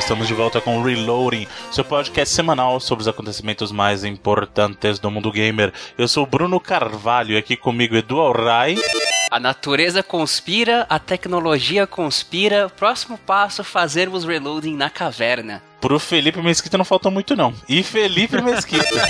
[0.00, 5.30] estamos de volta com Reloading, seu podcast semanal sobre os acontecimentos mais importantes do mundo
[5.30, 5.72] gamer.
[5.96, 8.78] Eu sou Bruno Carvalho e aqui comigo Edu Alray.
[9.30, 12.70] A natureza conspira, a tecnologia conspira.
[12.70, 15.62] Próximo passo, fazermos reloading na caverna.
[15.82, 17.54] Pro Felipe Mesquita não falta muito não.
[17.68, 19.06] E Felipe Mesquita.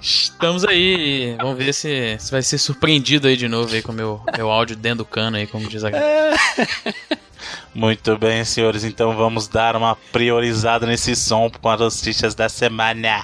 [0.00, 3.94] Estamos aí, vamos ver se, se vai ser surpreendido aí de novo aí com o
[3.94, 6.36] meu, meu áudio dentro do cano aí, como diz a galera.
[7.74, 13.22] Muito bem, senhores, então vamos dar uma priorizada nesse som com as notícias da semana.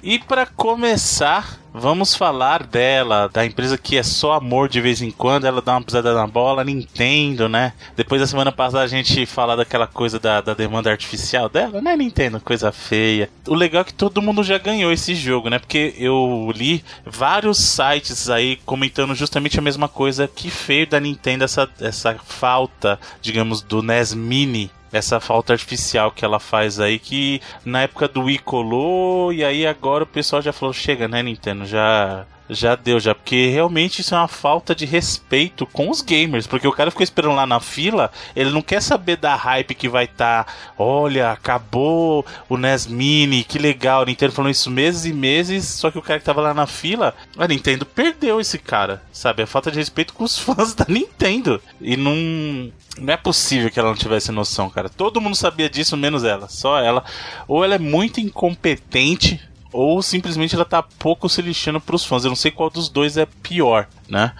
[0.00, 5.10] E para começar, vamos falar dela, da empresa que é só amor de vez em
[5.10, 7.72] quando, ela dá uma pisada na bola, Nintendo, né?
[7.96, 11.96] Depois da semana passada a gente falar daquela coisa da, da demanda artificial dela, né,
[11.96, 12.40] Nintendo?
[12.40, 13.30] Coisa feia.
[13.46, 15.58] O legal é que todo mundo já ganhou esse jogo, né?
[15.58, 21.44] Porque eu li vários sites aí comentando justamente a mesma coisa que feio da Nintendo,
[21.44, 27.40] essa, essa falta, digamos, do NES Mini essa falta artificial que ela faz aí, que
[27.64, 31.66] na época do Wii colou, e aí agora o pessoal já falou, chega, né, Nintendo,
[31.66, 36.46] já já deu, já, porque realmente isso é uma falta de respeito com os gamers,
[36.46, 39.88] porque o cara ficou esperando lá na fila, ele não quer saber da hype que
[39.88, 45.04] vai estar, tá, olha, acabou o NES Mini, que legal, a Nintendo falou isso meses
[45.04, 48.58] e meses, só que o cara que tava lá na fila, a Nintendo perdeu esse
[48.58, 49.42] cara, sabe?
[49.42, 53.78] É falta de respeito com os fãs da Nintendo, e não não é possível que
[53.78, 54.88] ela não tivesse noção, cara.
[54.88, 56.48] Todo mundo sabia disso, menos ela.
[56.48, 57.04] Só ela.
[57.46, 59.40] Ou ela é muito incompetente,
[59.72, 62.24] ou simplesmente ela tá pouco se lixando pros fãs.
[62.24, 64.32] Eu não sei qual dos dois é pior, né?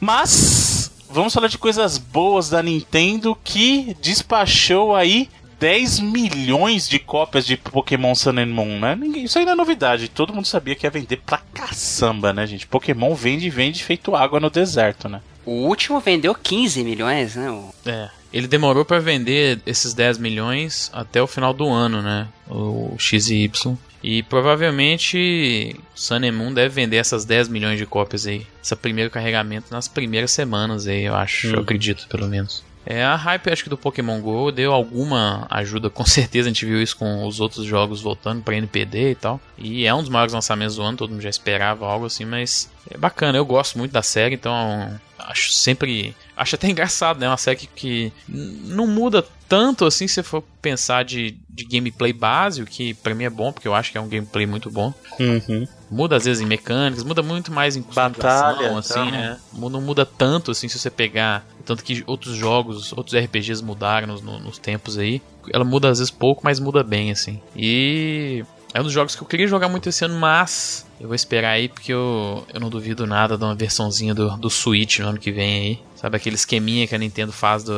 [0.00, 0.90] Mas.
[1.10, 5.28] Vamos falar de coisas boas da Nintendo que despachou aí
[5.62, 8.96] 10 milhões de cópias de Pokémon Sun and Moon, né?
[8.96, 10.08] Ninguém, isso aí não é novidade.
[10.08, 12.66] Todo mundo sabia que ia vender pra caçamba, né, gente?
[12.66, 15.20] Pokémon vende e vende feito água no deserto, né?
[15.46, 17.62] O último vendeu 15 milhões, né?
[17.86, 18.08] É.
[18.32, 22.26] Ele demorou para vender esses 10 milhões até o final do ano, né?
[22.50, 23.78] O X e Y.
[24.02, 28.46] E provavelmente Sun and Moon deve vender essas 10 milhões de cópias aí.
[28.62, 31.48] Esse primeiro carregamento nas primeiras semanas aí, eu acho.
[31.48, 31.54] Hum.
[31.54, 32.64] Eu acredito, pelo menos.
[32.84, 36.66] É, a hype acho que do Pokémon GO deu alguma ajuda, com certeza a gente
[36.66, 39.40] viu isso com os outros jogos voltando para NPD e tal.
[39.56, 42.70] E é um dos maiores lançamentos do ano, todo mundo já esperava algo assim, mas
[42.90, 46.14] é bacana, eu gosto muito da série, então acho sempre.
[46.36, 47.28] Acho até engraçado, né?
[47.28, 52.68] Uma série que, que não muda tanto assim se for pensar de, de gameplay básico,
[52.68, 54.92] que para mim é bom, porque eu acho que é um gameplay muito bom.
[55.20, 55.66] Uhum.
[55.92, 59.10] Muda às vezes em mecânicas, muda muito mais em batalha, assim, então...
[59.10, 59.38] né?
[59.52, 61.44] Não muda tanto assim se você pegar.
[61.66, 65.20] Tanto que outros jogos, outros RPGs mudaram nos, nos tempos aí.
[65.52, 67.42] Ela muda às vezes pouco, mas muda bem, assim.
[67.54, 68.42] E
[68.74, 71.50] é um dos jogos que eu queria jogar muito esse ano, mas eu vou esperar
[71.50, 75.18] aí porque eu, eu não duvido nada de uma versãozinha do, do Switch no ano
[75.18, 75.78] que vem aí.
[75.96, 77.72] Sabe aquele esqueminha que a Nintendo faz do.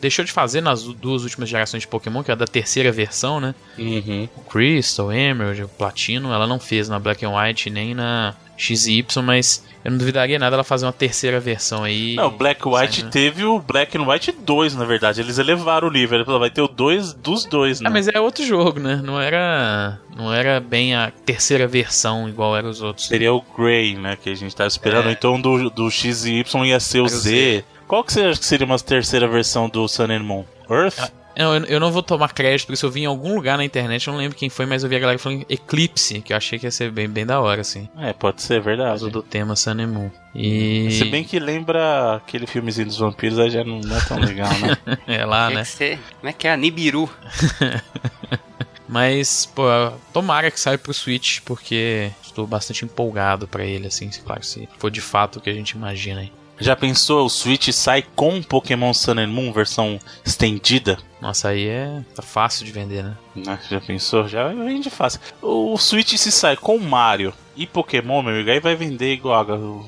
[0.00, 3.54] Deixou de fazer nas duas últimas gerações de Pokémon, que é da terceira versão, né?
[3.78, 4.28] Uhum.
[4.36, 9.04] O Crystal, Emerald, o Platino, ela não fez na Black and White nem na XY,
[9.22, 12.14] mas eu não duvidaria nada ela fazer uma terceira versão aí.
[12.14, 13.10] Não, Black White saindo...
[13.10, 15.20] teve o Black and White 2, na verdade.
[15.20, 16.24] Eles elevaram o nível.
[16.38, 17.88] Vai ter o 2 dos dois, né?
[17.88, 19.00] Ah, mas é outro jogo, né?
[19.04, 19.98] Não era.
[20.16, 23.08] Não era bem a terceira versão igual eram os outros.
[23.08, 24.16] Seria o Grey, né?
[24.16, 25.08] Que a gente tava esperando.
[25.08, 25.12] É.
[25.12, 27.18] Então do, do X e Y ia ser o Z.
[27.18, 27.64] Z.
[27.86, 30.44] Qual que você acha que seria uma terceira versão do Sun and Moon?
[30.70, 30.98] Earth?
[30.98, 31.23] Ah.
[31.36, 34.06] Eu, eu não vou tomar crédito, porque se eu vi em algum lugar na internet,
[34.06, 36.58] eu não lembro quem foi, mas eu vi a galera falando Eclipse, que eu achei
[36.58, 37.88] que ia ser bem, bem da hora, assim.
[37.98, 39.00] É, pode ser, verdade.
[39.00, 40.10] Por do tema Sun and Moon.
[40.34, 40.90] E...
[40.92, 44.50] Se bem que lembra aquele filmezinho dos vampiros, aí já não, não é tão legal,
[44.58, 44.98] né?
[45.06, 45.64] é lá, Tem né?
[45.64, 45.98] Ser...
[46.20, 46.56] Como é que é?
[46.56, 47.08] Nibiru.
[48.86, 49.64] Mas, pô,
[50.12, 54.90] tomara que saia pro Switch, porque estou bastante empolgado para ele, assim, claro, se for
[54.90, 56.32] de fato o que a gente imagina aí.
[56.60, 60.98] Já pensou o Switch sai com Pokémon Sun and Moon versão estendida?
[61.24, 63.16] Nossa, aí é tá fácil de vender, né?
[63.34, 63.58] né?
[63.70, 64.28] Já pensou?
[64.28, 65.18] Já vende fácil.
[65.40, 69.46] O Switch se sai com Mario e Pokémon, meu amigo, aí vai vender igual.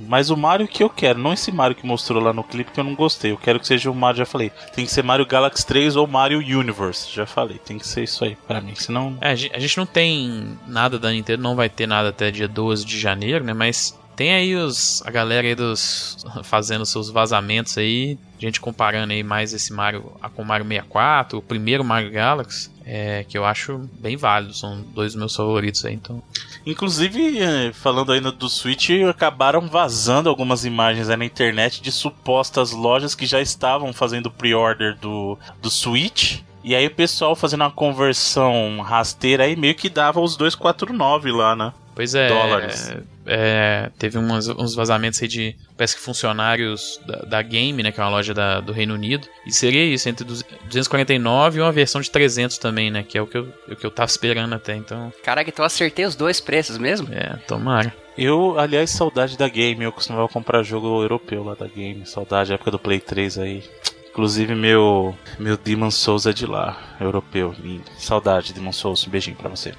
[0.09, 2.81] Mas o Mario que eu quero, não esse Mario que mostrou lá no clipe que
[2.81, 3.33] eu não gostei.
[3.33, 4.51] Eu quero que seja o Mario, já falei.
[4.75, 7.15] Tem que ser Mario Galaxy 3 ou Mario Universe.
[7.15, 9.19] Já falei, tem que ser isso aí para mim, senão.
[9.21, 12.83] É, a gente não tem nada da Nintendo, não vai ter nada até dia 12
[12.87, 13.53] de janeiro, né?
[13.53, 19.23] Mas tem aí os, a galera aí dos fazendo seus vazamentos aí, gente comparando aí
[19.23, 23.89] mais esse Mario com o Mario 64, o primeiro Mario Galaxy, é, que eu acho
[23.99, 26.23] bem válido, são dois dos meus favoritos aí, então.
[26.65, 33.15] Inclusive, é, falando ainda do Switch, acabaram vazando algumas imagens na internet de supostas lojas
[33.15, 36.41] que já estavam fazendo pre-order do, do Switch.
[36.65, 41.55] E aí o pessoal fazendo uma conversão rasteira aí meio que dava os 249 lá,
[41.55, 41.73] né?
[41.97, 42.29] Pois é.
[42.29, 42.93] Dólares.
[43.27, 45.57] é, teve umas- uns vazamentos aí de.
[45.79, 47.91] Parece que funcionários da, da Game, né?
[47.91, 49.27] Que é uma loja da- do Reino Unido.
[49.47, 53.03] E seria isso, entre 249 e uma versão de 300 também, né?
[53.03, 54.77] Que é o que eu, o que eu tava esperando até.
[54.77, 57.09] Então, Caraca, então eu acertei os dois preços mesmo?
[57.13, 57.93] é, tomara.
[58.17, 59.83] Eu, aliás, saudade da Game.
[59.83, 62.05] Eu costumava comprar jogo europeu lá da Game.
[62.07, 63.65] Saudade, época do Play 3 aí.
[64.11, 67.55] Inclusive, meu, meu Demon Souls é de lá, europeu.
[67.59, 67.85] lindo.
[67.99, 69.07] Saudade, Demon Souls.
[69.07, 69.75] Um beijinho pra você.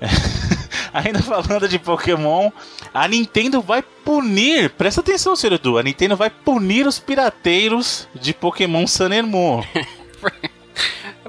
[0.92, 2.50] Ainda falando de Pokémon,
[2.92, 4.70] a Nintendo vai punir.
[4.70, 5.78] Presta atenção, senhor Edu.
[5.78, 9.62] A Nintendo vai punir os pirateiros de Pokémon Sun and Moon.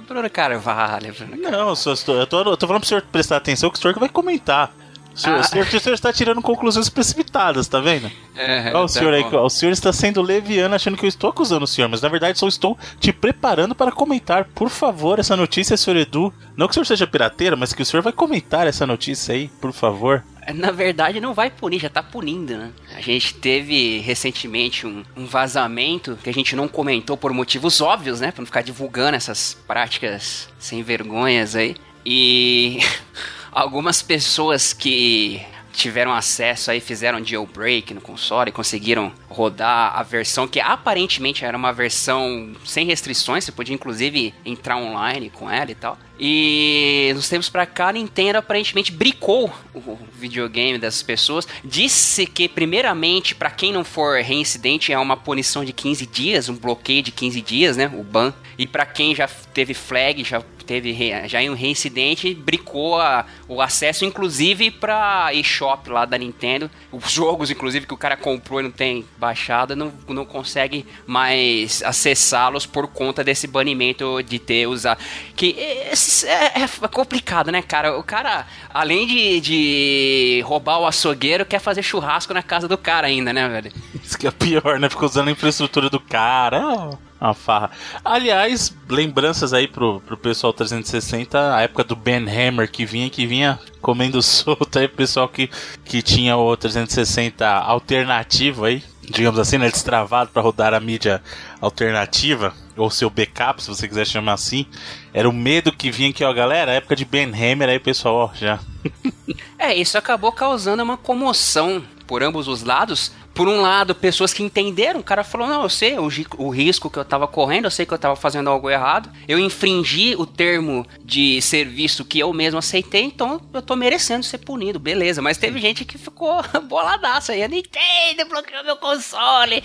[0.07, 3.37] Bruno Carvalho, Bruno Não, eu, só estou, eu, tô, eu tô falando pro senhor prestar
[3.37, 4.73] atenção que o senhor que vai comentar.
[5.19, 5.41] O senhor, Ah.
[5.41, 8.09] o senhor, o senhor está tirando conclusões precipitadas, tá vendo?
[8.35, 11.29] É, Olha o tá senhor aí, o senhor está sendo leviano achando que eu estou
[11.29, 15.35] acusando o senhor, mas na verdade só estou te preparando para comentar, por favor, essa
[15.35, 16.33] notícia, senhor Edu.
[16.55, 19.49] Não que o senhor seja pirateiro, mas que o senhor vai comentar essa notícia aí,
[19.59, 20.23] por favor.
[20.55, 22.71] Na verdade, não vai punir, já tá punindo, né?
[22.95, 28.19] A gente teve recentemente um, um vazamento que a gente não comentou por motivos óbvios,
[28.19, 28.31] né?
[28.31, 31.75] Pra não ficar divulgando essas práticas sem vergonhas aí.
[32.05, 32.79] E
[33.51, 35.41] algumas pessoas que
[35.71, 41.71] tiveram acesso aí, fizeram jailbreak no console conseguiram rodar a versão que aparentemente era uma
[41.71, 45.97] versão sem restrições, você podia inclusive entrar online com ela e tal.
[46.19, 51.47] E nos tempos pra cá, a Nintendo aparentemente bricou o videogame dessas pessoas.
[51.63, 56.55] Disse que, primeiramente, pra quem não for reincidente, é uma punição de 15 dias, um
[56.55, 57.89] bloqueio de 15 dias, né?
[57.97, 58.33] O ban.
[58.57, 60.95] E pra quem já teve flag, já teve
[61.27, 66.69] já em um reincidente, bricou a- o acesso, inclusive, pra eShop lá da Nintendo.
[66.91, 71.81] Os jogos, inclusive, que o cara comprou e não tem baixada, não, não consegue mais
[71.81, 75.01] acessá-los por conta desse banimento de ter usado.
[75.35, 75.55] Que
[75.91, 77.97] esse- é, é complicado, né, cara?
[77.97, 83.07] O cara, além de, de roubar o açougueiro, quer fazer churrasco na casa do cara
[83.07, 83.71] ainda, né, velho?
[84.03, 84.89] Isso que é pior, né?
[84.89, 86.97] Fica usando a infraestrutura do cara.
[87.21, 87.71] É uma farra.
[88.03, 93.27] Aliás, lembranças aí pro, pro pessoal 360, a época do Ben Hammer que vinha, que
[93.27, 95.49] vinha comendo solto aí, pessoal que,
[95.83, 99.69] que tinha o 360 alternativo aí, digamos assim, né?
[99.69, 101.21] Destravado pra rodar a mídia
[101.59, 104.65] alternativa, ou seu backup, se você quiser chamar assim.
[105.13, 108.35] Era o medo que vinha aqui, ó, galera, época de Ben Hammer aí, pessoal, ó,
[108.35, 108.59] já.
[109.61, 113.11] É, isso acabou causando uma comoção por ambos os lados.
[113.39, 116.89] Por um lado, pessoas que entenderam, o cara falou: Não, eu sei o, o risco
[116.89, 120.25] que eu tava correndo, eu sei que eu tava fazendo algo errado, eu infringi o
[120.25, 125.21] termo de serviço que eu mesmo aceitei, então eu tô merecendo ser punido, beleza.
[125.21, 129.63] Mas teve gente que ficou boladaça aí, Nintendo bloqueou meu console.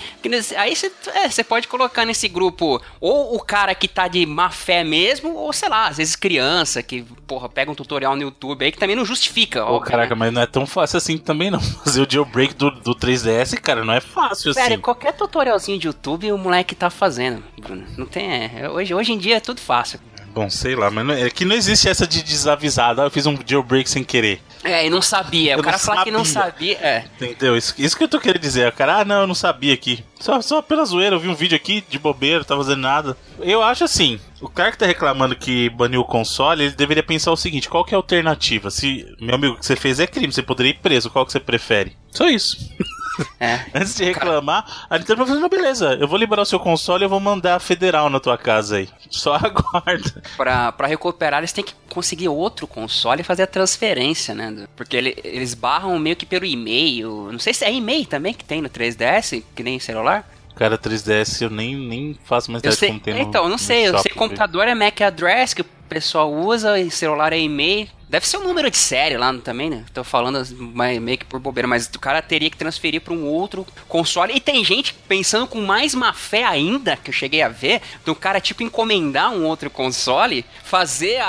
[0.56, 0.92] Aí você
[1.40, 5.52] é, pode colocar nesse grupo ou o cara que tá de má fé mesmo, ou
[5.52, 8.94] sei lá, às vezes criança que, porra, pega um tutorial no YouTube aí que também
[8.94, 9.64] não justifica.
[9.64, 10.18] Óbvio, caraca, né?
[10.20, 11.60] mas não é tão fácil assim também não.
[11.82, 14.60] Fazer o jailbreak do, do 3DS, cara, não é fácil assim.
[14.60, 17.84] Sério, qualquer tutorialzinho de YouTube o moleque tá fazendo, Bruno.
[17.96, 18.30] Não tem.
[18.30, 19.98] é, hoje, hoje em dia é tudo fácil.
[20.32, 23.00] Bom, sei lá, mas não- é que não existe essa de desavisado.
[23.00, 24.40] Ah, eu fiz um jailbreak sem querer.
[24.64, 25.52] É, e não sabia.
[25.52, 26.74] Eu o cara falar que não sabia.
[26.74, 26.78] sabia.
[26.88, 27.04] É.
[27.20, 27.56] Entendeu?
[27.56, 28.66] Isso, isso que eu tô querendo dizer.
[28.68, 30.02] O cara, ah, não, eu não sabia aqui.
[30.18, 33.16] Só, só pela zoeira, eu vi um vídeo aqui de bobeira, não tava fazendo nada.
[33.38, 37.30] Eu acho assim, o cara que tá reclamando que baniu o console, ele deveria pensar
[37.30, 38.70] o seguinte, qual que é a alternativa?
[38.72, 41.30] Se, meu amigo, o que você fez é crime, você poderia ir preso, qual que
[41.30, 41.96] você prefere?
[42.10, 42.56] Só isso.
[43.40, 43.60] É.
[43.74, 47.02] Antes de reclamar, a Nintendo vai falar, não, beleza, eu vou liberar o seu console
[47.02, 48.88] e eu vou mandar a federal na tua casa aí.
[49.10, 50.22] Só aguarda.
[50.36, 54.66] Pra, pra recuperar, eles têm que conseguir outro console e fazer a transferência, né?
[54.76, 57.28] Porque ele- eles barram meio que pelo e-mail.
[57.32, 60.28] Não sei se é e-mail também que tem no 3DS, que nem celular.
[60.54, 63.88] Cara, 3DS eu nem, nem faço mais ideia como tem então, não no sei.
[63.88, 67.88] Eu sei computador é MAC address que o pessoal usa e celular é e-mail.
[68.14, 69.84] Deve ser um número de série lá também, né?
[69.92, 73.66] Tô falando meio que por bobeira, mas o cara teria que transferir para um outro
[73.88, 74.32] console.
[74.36, 78.14] E tem gente pensando com mais má fé ainda, que eu cheguei a ver, do
[78.14, 81.26] cara tipo encomendar um outro console, fazer a,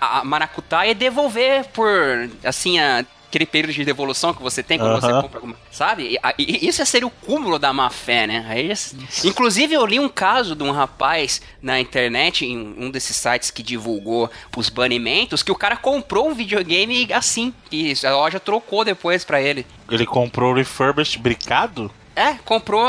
[0.00, 4.78] a, a maracutaia e devolver por, assim, a aquele período de devolução que você tem
[4.78, 5.22] quando você Aham.
[5.22, 5.56] compra alguma.
[5.70, 6.18] Sabe?
[6.38, 8.44] E, e isso seria o cúmulo da má fé, né?
[8.48, 13.16] Aí, já- inclusive, eu li um caso de um rapaz na internet, em um desses
[13.16, 17.52] sites que divulgou os banimentos, que o cara comprou um videogame assim.
[17.70, 19.66] E a loja trocou depois pra ele.
[19.90, 21.90] Ele comprou o refurbished bricado?
[22.14, 22.86] É, comprou,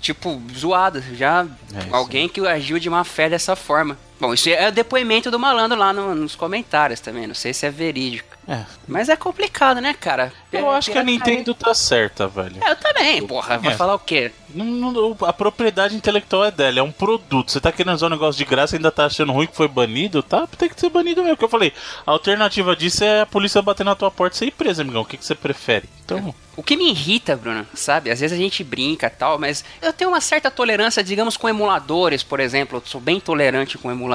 [0.00, 1.02] tipo, zoado.
[1.14, 3.98] Já É alguém que agiu de má fé dessa forma.
[4.22, 7.26] Bom, isso é o depoimento do malandro lá no- nos comentários também.
[7.26, 8.36] Não sei se é verídico.
[8.46, 8.64] É.
[8.86, 10.32] Mas é complicado, né, cara?
[10.52, 12.54] Eu acho que a Nintendo tá certa, velho.
[12.62, 13.58] É, eu também, porra.
[13.58, 13.76] Vai É.
[13.76, 14.30] falar o quê?
[14.54, 17.50] Não- não- a propriedade intelectual é dela, é um produto.
[17.50, 19.66] Você tá querendo usar um negócio de graça e ainda tá achando ruim que foi
[19.66, 20.46] banido, tá?
[20.58, 21.36] Tem que ser banido mesmo.
[21.36, 21.72] Que eu falei,
[22.06, 25.02] a alternativa disso é a polícia bater na tua porta e ser presa, amigão.
[25.02, 25.88] O que, que você prefere?
[26.04, 28.10] Então, O que me irrita, Bruno, sabe?
[28.10, 31.48] Às vezes a gente brinca e tal, mas eu tenho uma certa tolerância, digamos, com
[31.48, 32.76] emuladores, por exemplo.
[32.76, 34.11] Eu sou bem tolerante com emuladores.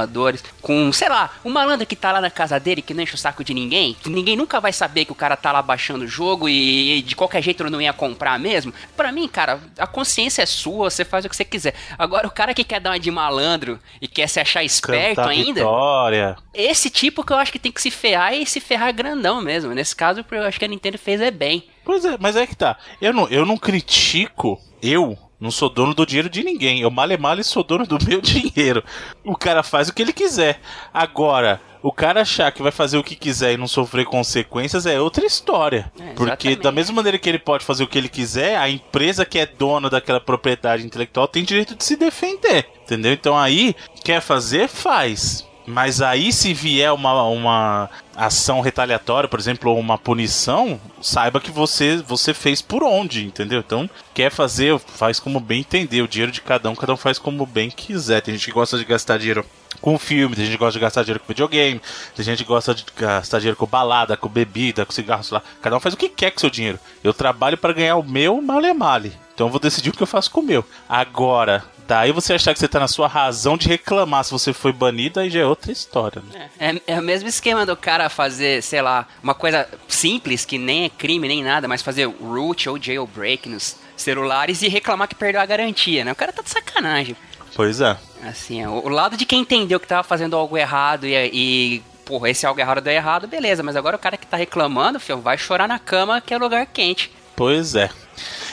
[0.62, 3.18] Com, sei lá, o malandro que tá lá na casa dele, que não enche o
[3.18, 6.08] saco de ninguém, que ninguém nunca vai saber que o cara tá lá baixando o
[6.08, 8.74] jogo e, e de qualquer jeito ele não ia comprar mesmo.
[8.96, 11.74] Pra mim, cara, a consciência é sua, você faz o que você quiser.
[11.98, 15.30] Agora, o cara que quer dar uma de malandro e quer se achar esperto cantar
[15.30, 16.38] ainda, vitória.
[16.54, 19.74] esse tipo que eu acho que tem que se ferrar e se ferrar grandão mesmo.
[19.74, 21.64] Nesse caso, eu acho que a Nintendo fez é bem.
[21.84, 22.78] Pois é, mas é que tá.
[23.02, 26.82] Eu não, eu não critico, eu não sou dono do dinheiro de ninguém.
[26.82, 28.84] Eu male male sou dono do meu dinheiro.
[29.24, 30.60] O cara faz o que ele quiser.
[30.94, 35.00] Agora, o cara achar que vai fazer o que quiser e não sofrer consequências é
[35.00, 35.92] outra história.
[36.00, 39.26] É, Porque da mesma maneira que ele pode fazer o que ele quiser, a empresa
[39.26, 42.68] que é dona daquela propriedade intelectual tem direito de se defender.
[42.84, 43.14] Entendeu?
[43.14, 45.47] Então aí, quer fazer, faz.
[45.68, 51.52] Mas aí, se vier uma, uma ação retaliatória, por exemplo, ou uma punição, saiba que
[51.52, 53.60] você, você fez por onde, entendeu?
[53.60, 56.02] Então, quer fazer, faz como bem entender.
[56.02, 58.22] O dinheiro de cada um, cada um faz como bem quiser.
[58.22, 59.46] Tem gente que gosta de gastar dinheiro
[59.82, 61.82] com filme, tem gente que gosta de gastar dinheiro com videogame,
[62.16, 65.44] tem gente que gosta de gastar dinheiro com balada, com bebida, com cigarro, sei lá.
[65.62, 66.80] Cada um faz o que quer com seu dinheiro.
[67.04, 69.12] Eu trabalho para ganhar o meu male male.
[69.34, 70.64] Então eu vou decidir o que eu faço com o meu.
[70.88, 74.74] Agora, daí você achar que você tá na sua razão de reclamar se você foi
[74.74, 76.22] banido, aí já é outra história.
[76.22, 76.50] Né?
[76.60, 80.86] É, é o mesmo esquema do cara fazer, sei lá, uma coisa simples que nem
[80.86, 85.40] é crime nem nada, mas fazer root ou jailbreak nos celulares e reclamar que perdeu
[85.40, 86.12] a garantia, né?
[86.12, 87.16] O cara tá de sacanagem.
[87.56, 87.98] Pois é.
[88.24, 92.30] Assim, é, o, lado de quem entendeu que tava fazendo algo errado e, e porra,
[92.30, 95.38] esse algo errado deu errado, beleza, mas agora o cara que tá reclamando, filho, vai
[95.38, 97.12] chorar na cama que é lugar quente.
[97.36, 97.90] Pois é.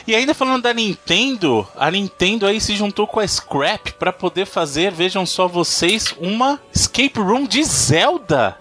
[0.06, 4.46] E ainda falando da Nintendo, a Nintendo aí se juntou com a Scrap para poder
[4.46, 8.56] fazer, vejam só vocês, uma escape room de Zelda.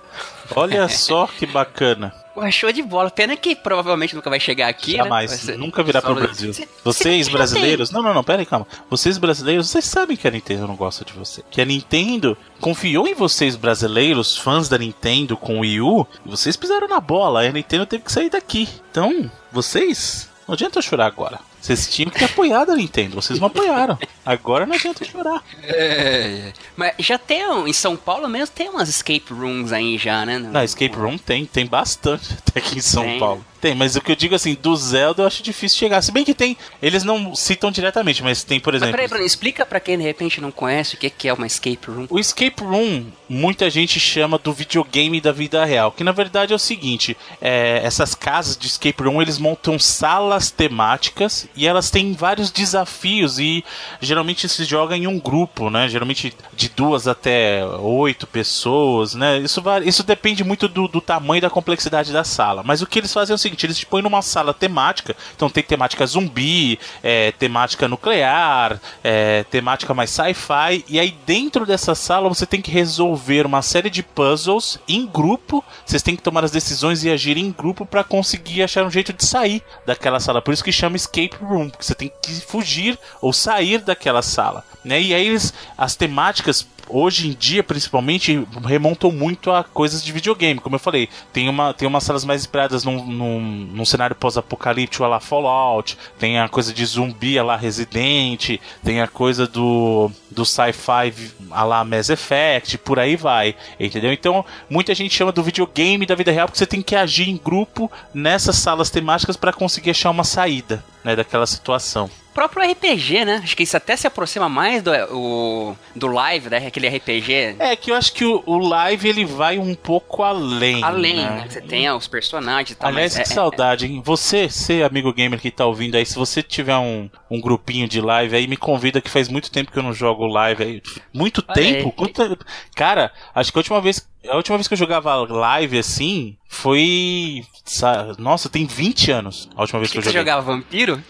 [0.56, 2.14] Olha só que bacana.
[2.34, 3.12] Pô, show de bola.
[3.12, 5.38] Pena que provavelmente nunca vai chegar aqui, Jamais, né?
[5.38, 6.52] Ser nunca virá pro solo- Brasil.
[6.52, 8.66] Cê- Vocês cê- brasileiros, não, não, não, pera aí, calma.
[8.90, 11.44] Vocês brasileiros, vocês sabem que a Nintendo não gosta de você.
[11.52, 16.30] Que a Nintendo confiou em vocês brasileiros, fãs da Nintendo com o Wii U, e
[16.30, 18.68] vocês pisaram na bola, e a Nintendo teve que sair daqui.
[18.90, 21.40] Então, vocês, não adianta chorar agora.
[21.62, 23.98] Vocês tinham que ter apoiado a Nintendo, vocês não apoiaram.
[24.26, 25.44] Agora não adianta chorar.
[25.64, 30.38] É, Mas já tem, em São Paulo mesmo, tem umas escape rooms aí já, né?
[30.40, 33.20] Na Escape Room tem, tem bastante até aqui em São Tem.
[33.20, 33.46] Paulo.
[33.64, 36.02] Tem, mas o que eu digo assim, do Zelda eu acho difícil chegar.
[36.02, 38.98] Se bem que tem, eles não citam diretamente, mas tem, por Mas exemplo.
[38.98, 41.88] peraí, Bruno, explica pra quem de repente não conhece o que que é uma escape
[41.88, 42.06] room.
[42.10, 46.56] O escape room, muita gente chama do videogame da vida real, que na verdade é
[46.58, 52.12] o seguinte: é, essas casas de escape room eles montam salas temáticas e elas têm
[52.12, 53.64] vários desafios e
[54.02, 55.88] geralmente se joga em um grupo, né?
[55.88, 59.40] Geralmente de duas até oito pessoas, né?
[59.40, 62.62] Isso, isso depende muito do, do tamanho e da complexidade da sala.
[62.62, 65.50] Mas o que eles fazem é o seguinte: eles te põem numa sala temática, então
[65.50, 72.30] tem temática zumbi, é, temática nuclear, é, temática mais sci-fi, e aí dentro dessa sala
[72.30, 75.64] você tem que resolver uma série de puzzles em grupo.
[75.86, 79.14] Vocês têm que tomar as decisões e agir em grupo para conseguir achar um jeito
[79.14, 80.42] de sair daquela sala.
[80.42, 84.64] Por isso que chama escape room, porque você tem que fugir ou sair daquela sala.
[84.84, 85.02] Né?
[85.02, 90.60] E aí eles, as temáticas hoje em dia, principalmente, remontam muito a coisas de videogame.
[90.60, 95.06] Como eu falei, tem, uma, tem umas salas mais inspiradas num, num, num cenário pós-apocalíptico
[95.06, 101.14] lá Fallout, tem a coisa de zumbi lá Resident, tem a coisa do, do sci-fi
[101.50, 104.12] lá Mass Effect, por aí vai, entendeu?
[104.12, 107.38] Então, muita gente chama do videogame da vida real porque você tem que agir em
[107.38, 112.10] grupo nessas salas temáticas para conseguir achar uma saída, né, daquela situação.
[112.34, 113.42] Próprio RPG, né?
[113.44, 116.66] Acho que isso até se aproxima mais do, o, do live, né?
[116.66, 120.84] Aquele RPG É que eu acho que o, o live ele vai um pouco além.
[120.84, 121.30] além, né?
[121.30, 121.46] né?
[121.48, 122.90] Você tem os personagens e tal.
[122.90, 124.02] Aliás, mas que é- saudade, hein?
[124.04, 128.02] Você, ser amigo gamer que tá ouvindo aí, se você tiver um, um grupinho de
[128.02, 130.82] live aí, me convida que faz muito tempo que eu não jogo live aí.
[131.14, 131.86] Muito Olha tempo?
[131.88, 131.92] aí.
[131.92, 132.38] Quanta-
[132.76, 134.08] Cara, acho que a última vez.
[134.28, 137.44] A última vez que eu jogava live assim foi.
[137.66, 139.50] sa- Nossa, tem 20 anos.
[139.56, 140.22] A última vez que, Que eu você joguei.
[140.22, 141.04] jogava vampiro?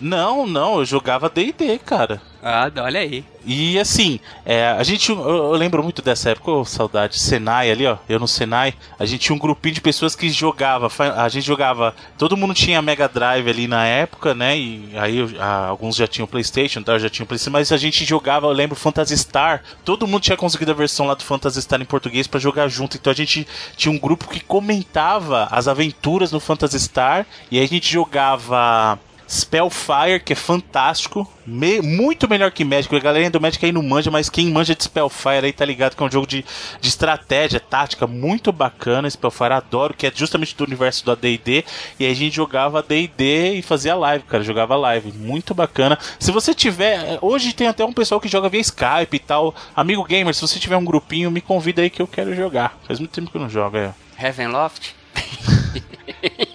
[0.00, 2.20] Não, não, eu jogava D&D, cara.
[2.42, 3.24] Ah, olha aí.
[3.44, 5.10] E assim, é, a gente.
[5.10, 7.18] Eu, eu lembro muito dessa época, oh, saudade.
[7.18, 7.96] Senai ali, ó.
[8.08, 10.88] Eu no Senai, a gente tinha um grupinho de pessoas que jogava.
[11.16, 11.94] A gente jogava.
[12.16, 14.56] Todo mundo tinha Mega Drive ali na época, né?
[14.56, 16.98] E aí a, alguns já tinham PlayStation, tá?
[16.98, 19.62] já tinham PlayStation, mas a gente jogava, eu lembro, Phantasy Star.
[19.84, 22.96] Todo mundo tinha conseguido a versão lá do Phantasy Star em português para jogar junto.
[22.96, 27.26] Então a gente tinha um grupo que comentava as aventuras no Phantasy Star.
[27.50, 31.30] E aí a gente jogava Spellfire, que é fantástico.
[31.46, 32.94] Me, muito melhor que Magic.
[32.94, 35.94] A galera do Magic aí não manja, mas quem manja de Spellfire aí tá ligado
[35.94, 36.44] que é um jogo de,
[36.80, 39.08] de estratégia, tática, muito bacana.
[39.08, 41.64] Spellfire adoro, que é justamente do universo do ADD.
[42.00, 44.42] E aí a gente jogava ADD e fazia live, cara.
[44.42, 45.12] Jogava live.
[45.12, 45.98] Muito bacana.
[46.18, 47.18] Se você tiver.
[47.20, 49.54] Hoje tem até um pessoal que joga via Skype e tal.
[49.76, 52.78] Amigo gamer, se você tiver um grupinho, me convida aí que eu quero jogar.
[52.86, 53.92] Faz muito tempo que eu não jogo, é.
[54.18, 54.94] Heavenloft?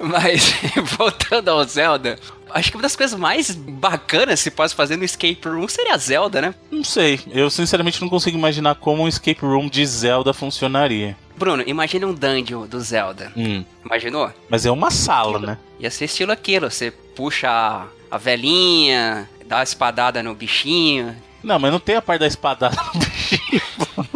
[0.00, 0.54] Mas,
[0.96, 2.18] voltando ao Zelda,
[2.50, 5.94] acho que uma das coisas mais bacanas que se pode fazer no escape room seria
[5.94, 6.54] a Zelda, né?
[6.70, 7.20] Não sei.
[7.30, 11.16] Eu sinceramente não consigo imaginar como um escape room de Zelda funcionaria.
[11.36, 13.32] Bruno, imagina um dungeon do Zelda.
[13.36, 13.64] Hum.
[13.84, 14.32] Imaginou?
[14.48, 15.58] Mas é uma sala, né?
[15.78, 16.70] Ia ser estilo aquilo.
[16.70, 21.14] Você puxa a, a velhinha, dá uma espadada no bichinho.
[21.42, 23.62] Não, mas não tem a parte da espadada no bichinho.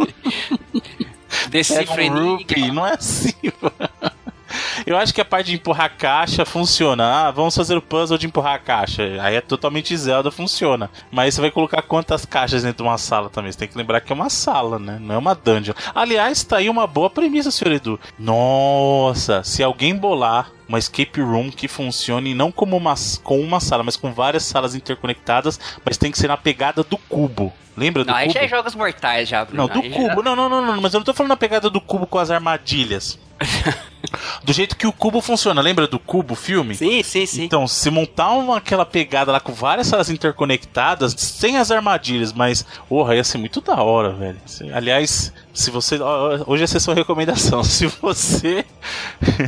[1.49, 2.39] Decifra é um
[2.73, 3.33] não é assim,
[4.85, 7.27] Eu acho que a parte de empurrar a caixa funciona.
[7.27, 9.03] Ah, vamos fazer o puzzle de empurrar a caixa.
[9.21, 10.89] Aí é totalmente Zelda, funciona.
[11.11, 13.51] Mas você vai colocar quantas caixas dentro de uma sala também?
[13.51, 14.97] Você tem que lembrar que é uma sala, né?
[14.99, 15.73] Não é uma dungeon.
[15.93, 17.99] Aliás, tá aí uma boa premissa, senhor Edu.
[18.17, 23.83] Nossa, se alguém bolar uma escape room que funcione não como uma, com uma sala,
[23.83, 27.53] mas com várias salas interconectadas, mas tem que ser na pegada do cubo.
[27.75, 28.25] Lembra do não, cubo?
[28.25, 29.63] Aí já é jogos mortais, já, Bruno.
[29.63, 30.15] Não, do aí cubo.
[30.15, 30.23] Já...
[30.23, 32.31] Não, não, não, não, mas eu não tô falando na pegada do cubo com as
[32.31, 33.19] armadilhas.
[34.43, 36.75] Do jeito que o cubo funciona, lembra do cubo filme?
[36.75, 37.43] Sim, sim, sim.
[37.43, 42.65] Então, se montar uma, aquela pegada lá com várias salas interconectadas, sem as armadilhas, mas,
[42.87, 44.37] porra, ia ser muito da hora, velho.
[44.73, 45.97] Aliás, se você.
[46.45, 47.63] Hoje é sessão recomendação.
[47.73, 48.65] Se você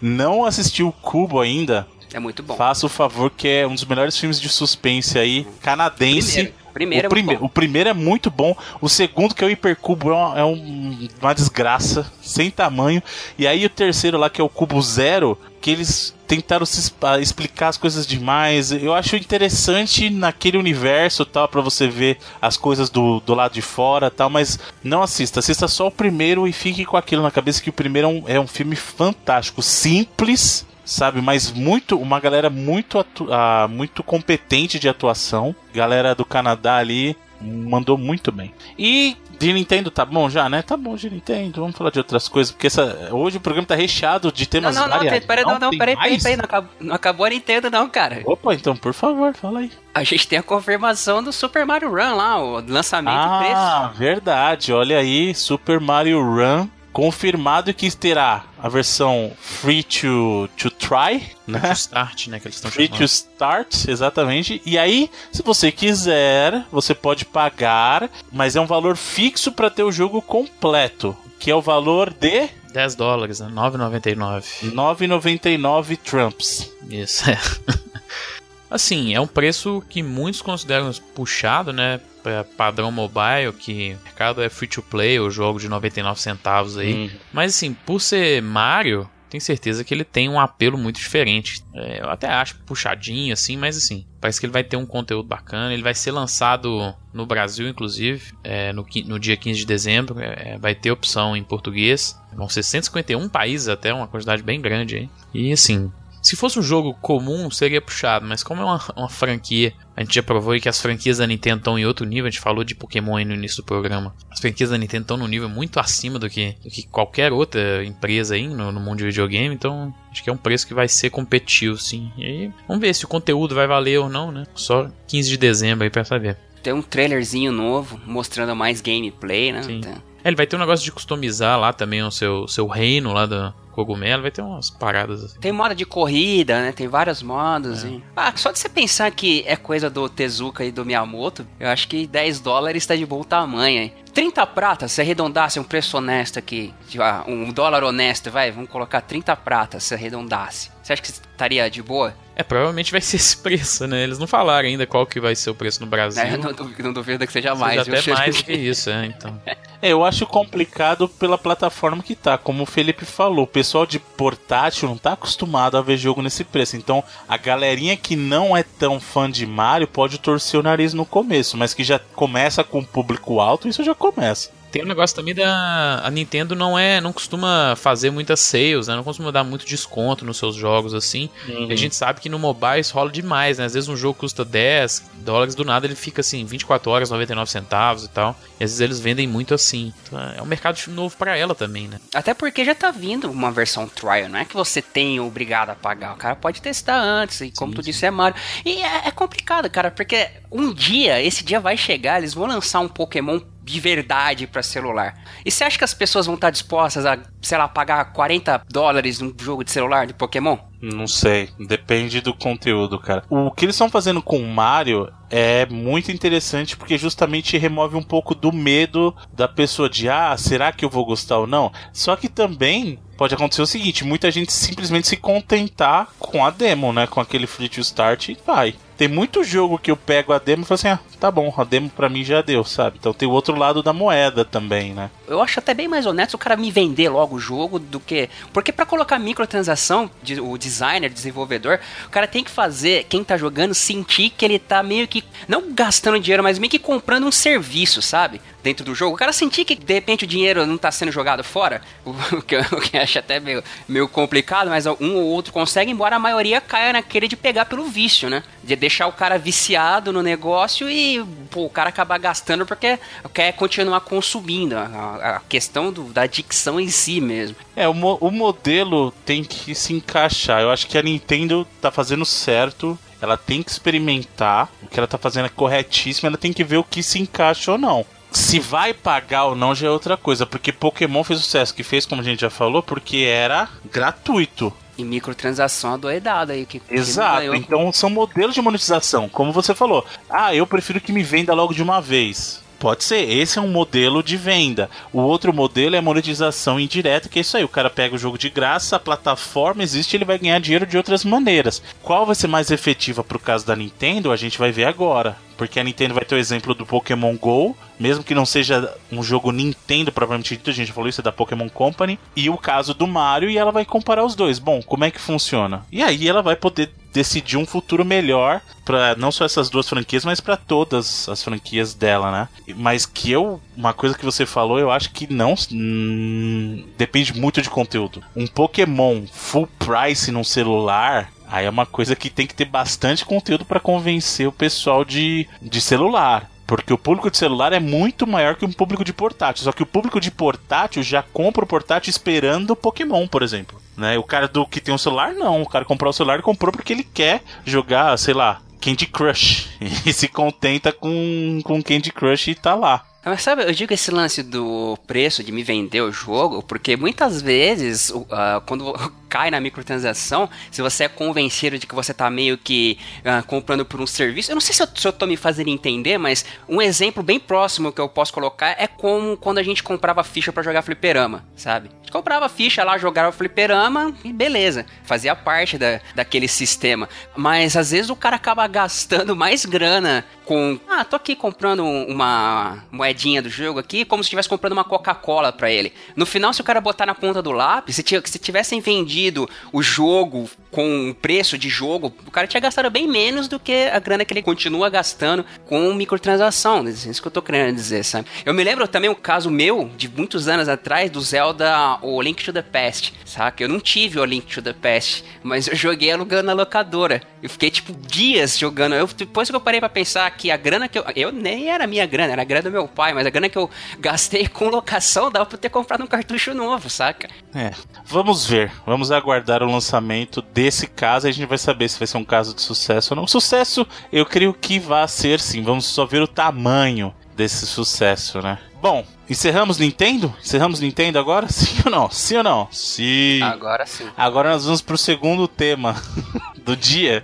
[0.00, 2.56] não assistiu o Cubo ainda, é muito bom.
[2.56, 6.32] Faça o favor, que é um dos melhores filmes de suspense aí, canadense.
[6.32, 8.54] Primeiro, primeiro o, é prime o primeiro é muito bom.
[8.80, 13.02] O segundo, que é o Hipercubo, é, um, uma desgraça, sem tamanho.
[13.38, 17.68] E aí o terceiro lá, que é o Cubo Zero, que eles tentaram se explicar
[17.68, 18.72] as coisas demais.
[18.72, 23.62] Eu acho interessante naquele universo tal para você ver as coisas do, do lado de
[23.62, 27.62] fora tal, mas não assista, assista só o primeiro e fique com aquilo na cabeça
[27.62, 31.20] que o primeiro é um, é um filme fantástico, simples, sabe?
[31.20, 35.54] Mas muito, uma galera muito, uh, muito competente de atuação.
[35.72, 38.54] Galera do Canadá ali mandou muito bem.
[38.78, 40.62] E de Nintendo tá bom já, né?
[40.62, 41.60] Tá bom de Nintendo.
[41.60, 44.82] Vamos falar de outras coisas, porque essa, hoje o programa tá recheado de temas não,
[44.82, 45.20] não, variados.
[45.20, 48.22] Não, peraí, não, não, peraí, peraí, peraí, não acabou, não acabou a Nintendo não, cara.
[48.24, 49.70] Opa, então, por favor, fala aí.
[49.94, 53.54] A gente tem a confirmação do Super Mario Run lá, o lançamento ah, preço.
[53.56, 54.72] Ah, verdade.
[54.72, 61.58] Olha aí, Super Mario Run confirmado que terá a versão free to, to try, né?
[61.58, 62.38] Free to start, né?
[62.38, 62.98] Que eles estão free chamando.
[63.00, 64.62] to start, exatamente.
[64.64, 69.82] E aí, se você quiser, você pode pagar, mas é um valor fixo para ter
[69.82, 73.48] o jogo completo, que é o valor de 10 dólares, né?
[73.50, 74.72] 9,99.
[74.72, 76.70] 9,99 Trumps.
[76.88, 77.38] Isso, é.
[78.70, 82.00] Assim, é um preço que muitos consideram puxado, né?
[82.24, 86.76] Pra padrão mobile, que o mercado é free to play, o jogo de 99 centavos
[86.76, 86.94] aí.
[86.94, 87.10] Hum.
[87.32, 91.60] Mas assim, por ser Mario, tenho certeza que ele tem um apelo muito diferente.
[91.74, 95.26] É, eu até acho puxadinho, assim, mas assim, parece que ele vai ter um conteúdo
[95.26, 95.74] bacana.
[95.74, 100.20] Ele vai ser lançado no Brasil, inclusive, é, no, no, dia 15 de dezembro.
[100.20, 102.16] É, vai ter opção em português.
[102.32, 105.10] Vão ser 151 países até, uma quantidade bem grande aí.
[105.34, 105.90] E assim,
[106.24, 110.14] se fosse um jogo comum, seria puxado, mas como é uma, uma franquia, a gente
[110.14, 112.74] já provou que as franquias da Nintendo estão em outro nível, a gente falou de
[112.74, 114.14] Pokémon aí no início do programa.
[114.30, 117.84] As franquias da Nintendo estão num nível muito acima do que, do que qualquer outra
[117.84, 120.88] empresa aí no, no, mundo de videogame, então acho que é um preço que vai
[120.88, 122.10] ser competitivo, sim.
[122.16, 124.44] E aí, vamos ver se o conteúdo vai valer ou não, né?
[124.54, 126.38] Só 15 de dezembro aí pra saber.
[126.62, 129.62] Tem um trailerzinho novo mostrando mais gameplay, né?
[129.62, 129.76] Sim.
[129.80, 129.92] Então...
[130.24, 133.26] É, ele vai ter um negócio de customizar lá também o seu, seu reino lá
[133.26, 135.40] do, cogumelo, vai ter umas paradas assim.
[135.40, 136.72] Tem modo de corrida, né?
[136.72, 137.84] Tem vários modos.
[137.84, 137.88] É.
[137.88, 138.04] E...
[138.16, 141.88] Ah, só de você pensar que é coisa do Tezuka e do Miyamoto, eu acho
[141.88, 143.92] que 10 dólares tá de bom tamanho, hein?
[144.14, 149.00] 30 pratas, se arredondasse um preço honesto aqui, ah, um dólar honesto, vai, vamos colocar
[149.00, 150.70] 30 pratas se arredondasse.
[150.82, 152.14] Você acha que estaria de boa?
[152.36, 154.02] É, provavelmente vai ser esse preço, né?
[154.02, 156.22] Eles não falaram ainda qual que vai ser o preço no Brasil.
[156.22, 157.84] É, não, duvido, não duvido que seja mais.
[157.84, 159.40] Seja até mais do que isso, é, então.
[159.46, 162.36] É, eu acho complicado pela plataforma que tá.
[162.36, 166.44] Como o Felipe falou, o pessoal de portátil não tá acostumado a ver jogo nesse
[166.44, 166.76] preço.
[166.76, 171.06] Então, a galerinha que não é tão fã de Mario pode torcer o nariz no
[171.06, 174.50] começo, mas que já começa com público alto, isso já começa.
[174.74, 178.96] Tem um negócio também da a Nintendo não é, não costuma fazer muitas sales, né?
[178.96, 181.30] Não costuma dar muito desconto nos seus jogos assim.
[181.48, 181.68] Uhum.
[181.68, 183.66] E a gente sabe que no mobile isso rola demais, né?
[183.66, 187.48] Às vezes um jogo custa 10 dólares do nada ele fica assim 24 horas, 99
[187.48, 188.36] centavos e tal.
[188.58, 189.94] E às vezes eles vendem muito assim.
[190.02, 192.00] Então, é um mercado novo para ela também, né?
[192.12, 195.76] Até porque já tá vindo uma versão trial, não é que você tem obrigado a
[195.76, 196.14] pagar.
[196.14, 197.92] O cara pode testar antes, e como sim, tu sim.
[197.92, 198.36] disse, é Mario.
[198.64, 202.80] E é, é complicado, cara, porque um dia, esse dia vai chegar, eles vão lançar
[202.80, 205.14] um Pokémon de verdade para celular.
[205.44, 209.20] E você acha que as pessoas vão estar dispostas a, sei lá, pagar 40 dólares
[209.20, 210.58] num jogo de celular de Pokémon?
[210.82, 213.24] Não sei, depende do conteúdo, cara.
[213.30, 218.02] O que eles estão fazendo com o Mario é muito interessante porque justamente remove um
[218.04, 221.72] pouco do medo da pessoa de ah, será que eu vou gostar ou não?
[221.92, 226.92] Só que também pode acontecer o seguinte, muita gente simplesmente se contentar com a demo,
[226.92, 228.74] né, com aquele free to start e vai.
[228.96, 231.64] Tem muito jogo que eu pego a demo e falo assim, ah, tá bom, a
[231.64, 232.96] demo pra mim já deu, sabe?
[233.00, 235.10] Então tem o outro lado da moeda também, né?
[235.26, 238.28] Eu acho até bem mais honesto o cara me vender logo o jogo do que.
[238.52, 240.08] Porque para colocar microtransação,
[240.40, 244.80] o designer, desenvolvedor, o cara tem que fazer quem tá jogando sentir que ele tá
[244.80, 245.23] meio que.
[245.48, 248.40] Não gastando dinheiro, mas meio que comprando um serviço, sabe?
[248.64, 251.44] dentro do jogo, o cara sentir que de repente o dinheiro não tá sendo jogado
[251.44, 255.26] fora, o que eu, o que eu acho até meio, meio complicado, mas um ou
[255.26, 258.42] outro consegue, embora a maioria caia naquele de pegar pelo vício, né?
[258.62, 262.98] De deixar o cara viciado no negócio e pô, o cara acabar gastando porque
[263.34, 264.78] quer continuar consumindo.
[264.78, 267.56] A, a questão do, da adicção em si mesmo.
[267.76, 270.62] É, o, o modelo tem que se encaixar.
[270.62, 275.06] Eu acho que a Nintendo tá fazendo certo ela tem que experimentar, o que ela
[275.06, 278.06] tá fazendo é corretíssimo, ela tem que ver o que se encaixa ou não.
[278.30, 281.82] Se vai pagar ou não já é outra coisa, porque Pokémon fez o sucesso que
[281.82, 284.72] fez, como a gente já falou, porque era gratuito.
[284.96, 286.66] E microtransação adoidada aí.
[286.66, 290.04] Que, Exato, que então são modelos de monetização, como você falou.
[290.28, 292.63] Ah, eu prefiro que me venda logo de uma vez.
[292.84, 294.90] Pode ser, esse é um modelo de venda.
[295.10, 297.64] O outro modelo é monetização indireta, que é isso aí.
[297.64, 300.98] O cara pega o jogo de graça, a plataforma existe, ele vai ganhar dinheiro de
[300.98, 301.82] outras maneiras.
[302.02, 304.30] Qual vai ser mais efetiva pro caso da Nintendo?
[304.30, 305.34] A gente vai ver agora.
[305.56, 309.22] Porque a Nintendo vai ter o exemplo do Pokémon GO, mesmo que não seja um
[309.22, 312.94] jogo Nintendo propriamente dito, a gente falou isso é da Pokémon Company, e o caso
[312.94, 314.58] do Mario, e ela vai comparar os dois.
[314.58, 315.86] Bom, como é que funciona?
[315.92, 320.24] E aí ela vai poder decidir um futuro melhor para não só essas duas franquias,
[320.24, 322.48] mas para todas as franquias dela, né?
[322.76, 327.62] Mas que eu, uma coisa que você falou, eu acho que não hum, depende muito
[327.62, 328.22] de conteúdo.
[328.34, 333.24] Um Pokémon full price num celular Aí é uma coisa que tem que ter bastante
[333.24, 336.50] conteúdo para convencer o pessoal de, de celular.
[336.66, 339.64] Porque o público de celular é muito maior que um público de portátil.
[339.64, 343.80] Só que o público de portátil já compra o portátil esperando o Pokémon, por exemplo.
[343.96, 344.16] Né?
[344.18, 345.62] O cara do que tem um celular, não.
[345.62, 349.68] O cara comprou o celular comprou porque ele quer jogar, sei lá, Candy Crush.
[350.06, 353.04] E se contenta com, com Candy Crush e tá lá.
[353.24, 357.40] Mas sabe, eu digo esse lance do preço de me vender o jogo, porque muitas
[357.40, 358.24] vezes, uh,
[358.66, 358.92] quando
[359.28, 363.84] cai na microtransação, se você é convencido de que você tá meio que uh, comprando
[363.84, 366.44] por um serviço, eu não sei se eu, se eu tô me fazendo entender, mas
[366.68, 370.52] um exemplo bem próximo que eu posso colocar é como quando a gente comprava ficha
[370.52, 371.88] para jogar fliperama, sabe?
[371.92, 377.08] A gente comprava ficha lá, jogava fliperama e beleza, fazia parte da, daquele sistema.
[377.34, 382.84] Mas às vezes o cara acaba gastando mais grana com, ah, tô aqui comprando uma
[382.90, 385.92] moedinha do jogo aqui, como se estivesse comprando uma Coca-Cola para ele.
[386.14, 389.82] No final, se o cara botar na ponta do lápis, se, se tivessem vendido o
[389.82, 394.00] jogo com o preço de jogo, o cara tinha gastado bem menos do que a
[394.00, 396.84] grana que ele continua gastando com microtransação.
[396.84, 398.26] É isso que eu tô querendo dizer, sabe?
[398.44, 402.42] Eu me lembro também um caso meu, de muitos anos atrás, do Zelda o Link
[402.42, 403.62] to the Past, saca?
[403.62, 407.22] Eu não tive o Link to the Past, mas eu joguei alugando na locadora.
[407.40, 408.96] Eu fiquei, tipo, dias jogando.
[408.96, 411.04] Eu, depois que eu parei pra pensar que a grana que eu.
[411.14, 413.58] Eu nem era minha grana, era a grana do meu pai, mas a grana que
[413.58, 417.28] eu gastei com locação dava pra ter comprado um cartucho novo, saca?
[417.54, 417.70] É.
[418.06, 418.72] Vamos ver.
[418.84, 422.54] Vamos aguardar o lançamento desse caso a gente vai saber se vai ser um caso
[422.54, 423.26] de sucesso ou não.
[423.26, 425.62] Sucesso, eu creio que vai ser sim.
[425.62, 428.58] Vamos só ver o tamanho desse sucesso, né?
[428.80, 430.34] Bom, encerramos Nintendo?
[430.40, 431.48] Encerramos Nintendo agora?
[431.52, 432.10] Sim ou não?
[432.10, 432.68] Sim ou não?
[432.70, 433.42] Sim.
[433.42, 434.06] Agora sim.
[434.16, 435.96] Agora nós vamos pro segundo tema
[436.64, 437.22] do dia.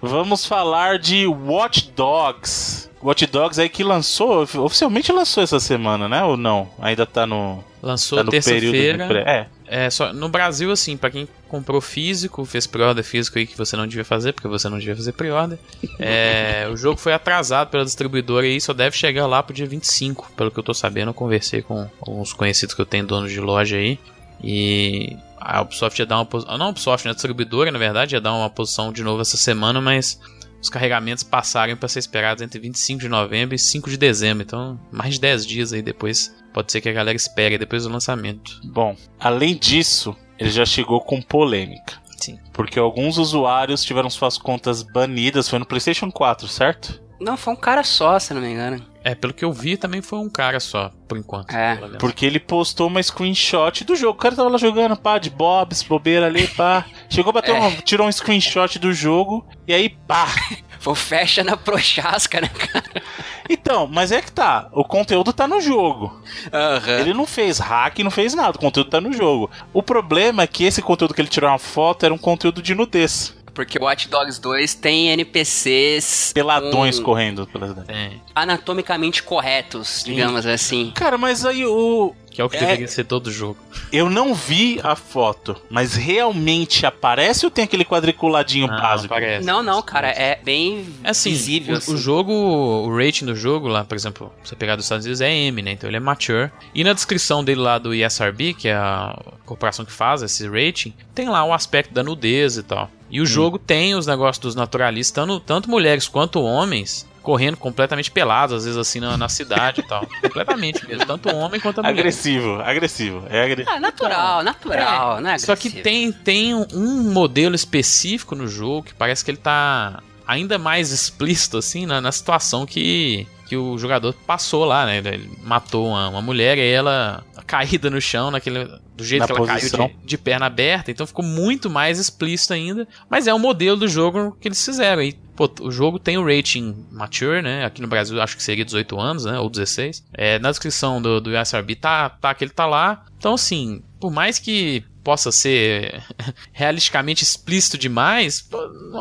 [0.00, 2.89] Vamos falar de Watch Dogs.
[3.02, 6.22] Watch Dogs aí que lançou, oficialmente lançou essa semana, né?
[6.22, 6.68] Ou não?
[6.80, 7.64] Ainda tá no.
[7.82, 9.06] Lançou tá de terça-feira.
[9.08, 9.46] pré- É.
[9.84, 13.76] É, só no Brasil, assim, pra quem comprou físico, fez pre-order físico aí que você
[13.76, 15.58] não devia fazer, porque você não devia fazer pre-order.
[15.98, 20.32] é, o jogo foi atrasado pela distribuidora e só deve chegar lá pro dia 25,
[20.36, 21.10] pelo que eu tô sabendo.
[21.10, 23.98] Eu conversei com alguns conhecidos que eu tenho, donos de loja aí.
[24.42, 26.58] E a Ubisoft ia dar uma posição.
[26.58, 27.12] Não a Ubisoft, né?
[27.12, 30.20] A distribuidora, na verdade, ia dar uma posição de novo essa semana, mas
[30.60, 34.42] os carregamentos passaram para ser esperados entre 25 de novembro e 5 de dezembro.
[34.42, 36.34] Então, mais de 10 dias aí depois.
[36.52, 38.60] Pode ser que a galera espere depois do lançamento.
[38.64, 41.94] Bom, além disso, ele já chegou com polêmica.
[42.18, 42.38] Sim.
[42.52, 47.00] Porque alguns usuários tiveram suas contas banidas, foi no PlayStation 4, certo?
[47.18, 48.84] Não, foi um cara só, se não me engano.
[49.02, 51.50] É, pelo que eu vi, também foi um cara só, por enquanto.
[51.54, 51.76] É.
[51.98, 54.12] Porque ele postou uma screenshot do jogo.
[54.12, 56.84] O cara tava lá jogando, pá, de bobs, bobeira ali, pá.
[57.08, 57.58] Chegou, bateu É.
[57.58, 60.26] uma, tirou um screenshot do jogo e aí, pá.
[60.80, 63.02] Foi fecha na prochasca, né, cara?
[63.50, 64.70] Então, mas é que tá.
[64.72, 66.22] O conteúdo tá no jogo.
[66.50, 67.00] Aham.
[67.00, 68.56] Ele não fez hack, não fez nada.
[68.56, 69.50] O conteúdo tá no jogo.
[69.74, 72.74] O problema é que esse conteúdo que ele tirou uma foto era um conteúdo de
[72.74, 73.36] nudez.
[73.54, 77.86] Porque o Watch Dogs 2 tem NPCs Peladões com- correndo pela cidade.
[77.88, 78.22] Tem.
[78.34, 80.92] anatomicamente corretos, digamos assim.
[80.94, 82.14] Cara, mas aí o.
[82.30, 82.60] Que é o que É.
[82.60, 83.56] deveria ser todo jogo.
[83.92, 89.08] Eu não vi a foto, mas realmente aparece ou tem aquele quadriculadinho Não, básico?
[89.12, 89.44] parece.
[89.44, 91.74] Não, não, cara, é bem É assim, visível.
[91.74, 91.92] o, assim.
[91.92, 95.28] o jogo, o rating do jogo lá, por exemplo, você pegar dos Estados Unidos é
[95.32, 95.72] M, né?
[95.72, 96.52] Então ele é mature.
[96.72, 100.94] E na descrição dele lá do ESRB, que é a corporação que faz esse rating,
[101.12, 102.88] tem lá o aspecto da nudez e tal.
[103.10, 108.10] E o jogo tem os negócios dos naturalistas, tanto, tanto mulheres quanto homens, correndo completamente
[108.10, 110.06] pelados, às vezes assim na, na cidade e tal.
[110.22, 111.98] completamente mesmo, tanto homem quanto a mulher.
[111.98, 113.24] Agressivo, agressivo.
[113.28, 113.76] É agressivo.
[113.76, 115.38] Ah, natural, natural, né?
[115.38, 120.58] Só que tem, tem um modelo específico no jogo que parece que ele tá ainda
[120.58, 124.98] mais explícito, assim, na, na situação que, que o jogador passou lá, né?
[124.98, 128.70] Ele matou uma, uma mulher e ela caída no chão, naquele,
[129.00, 129.88] do jeito Na que ela posição.
[129.88, 132.86] caiu de, de perna aberta, então ficou muito mais explícito ainda.
[133.08, 135.02] Mas é o modelo do jogo que eles fizeram.
[135.02, 137.64] E, pô, o jogo tem o rating mature, né?
[137.64, 139.38] Aqui no Brasil acho que seria 18 anos, né?
[139.38, 140.04] Ou 16.
[140.12, 143.06] É, na descrição do, do SRB tá, tá que ele tá lá.
[143.16, 146.02] Então, assim, por mais que possa ser
[146.52, 148.48] realisticamente explícito demais,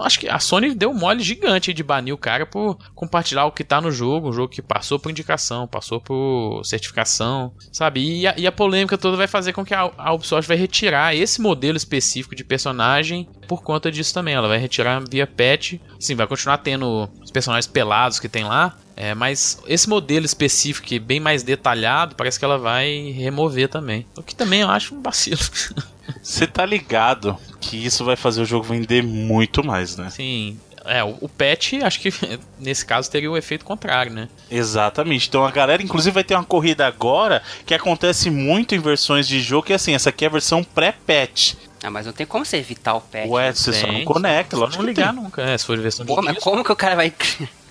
[0.03, 3.51] acho que a Sony deu um mole gigante de banir o cara por compartilhar o
[3.51, 8.01] que tá no jogo, um jogo que passou por indicação, passou por certificação, sabe?
[8.01, 11.15] E a, e a polêmica toda vai fazer com que a, a Ubisoft vai retirar
[11.15, 14.35] esse modelo específico de personagem por conta disso também.
[14.35, 15.73] Ela vai retirar via patch.
[15.99, 20.93] Sim, vai continuar tendo os personagens pelados que tem lá, é, mas esse modelo específico,
[20.93, 24.05] é bem mais detalhado, parece que ela vai remover também.
[24.15, 25.39] O que também eu acho um vacilo.
[26.21, 30.09] Você tá ligado que isso vai fazer o jogo vender muito mais, né?
[30.09, 30.59] Sim.
[30.85, 32.11] É, o, o patch, acho que
[32.59, 34.27] nesse caso teria o efeito contrário, né?
[34.49, 35.27] Exatamente.
[35.27, 39.39] Então a galera, inclusive, vai ter uma corrida agora que acontece muito em versões de
[39.39, 41.55] jogo, que é assim, essa aqui é a versão pré-patch.
[41.83, 43.29] Ah, mas não tem como você evitar o patch.
[43.29, 43.53] Ué, né?
[43.53, 45.23] você só não Tem, conecta, lógico não ligar tem.
[45.23, 46.49] nunca, é, se for versão de Pô, mas disco.
[46.49, 47.13] como que o cara vai.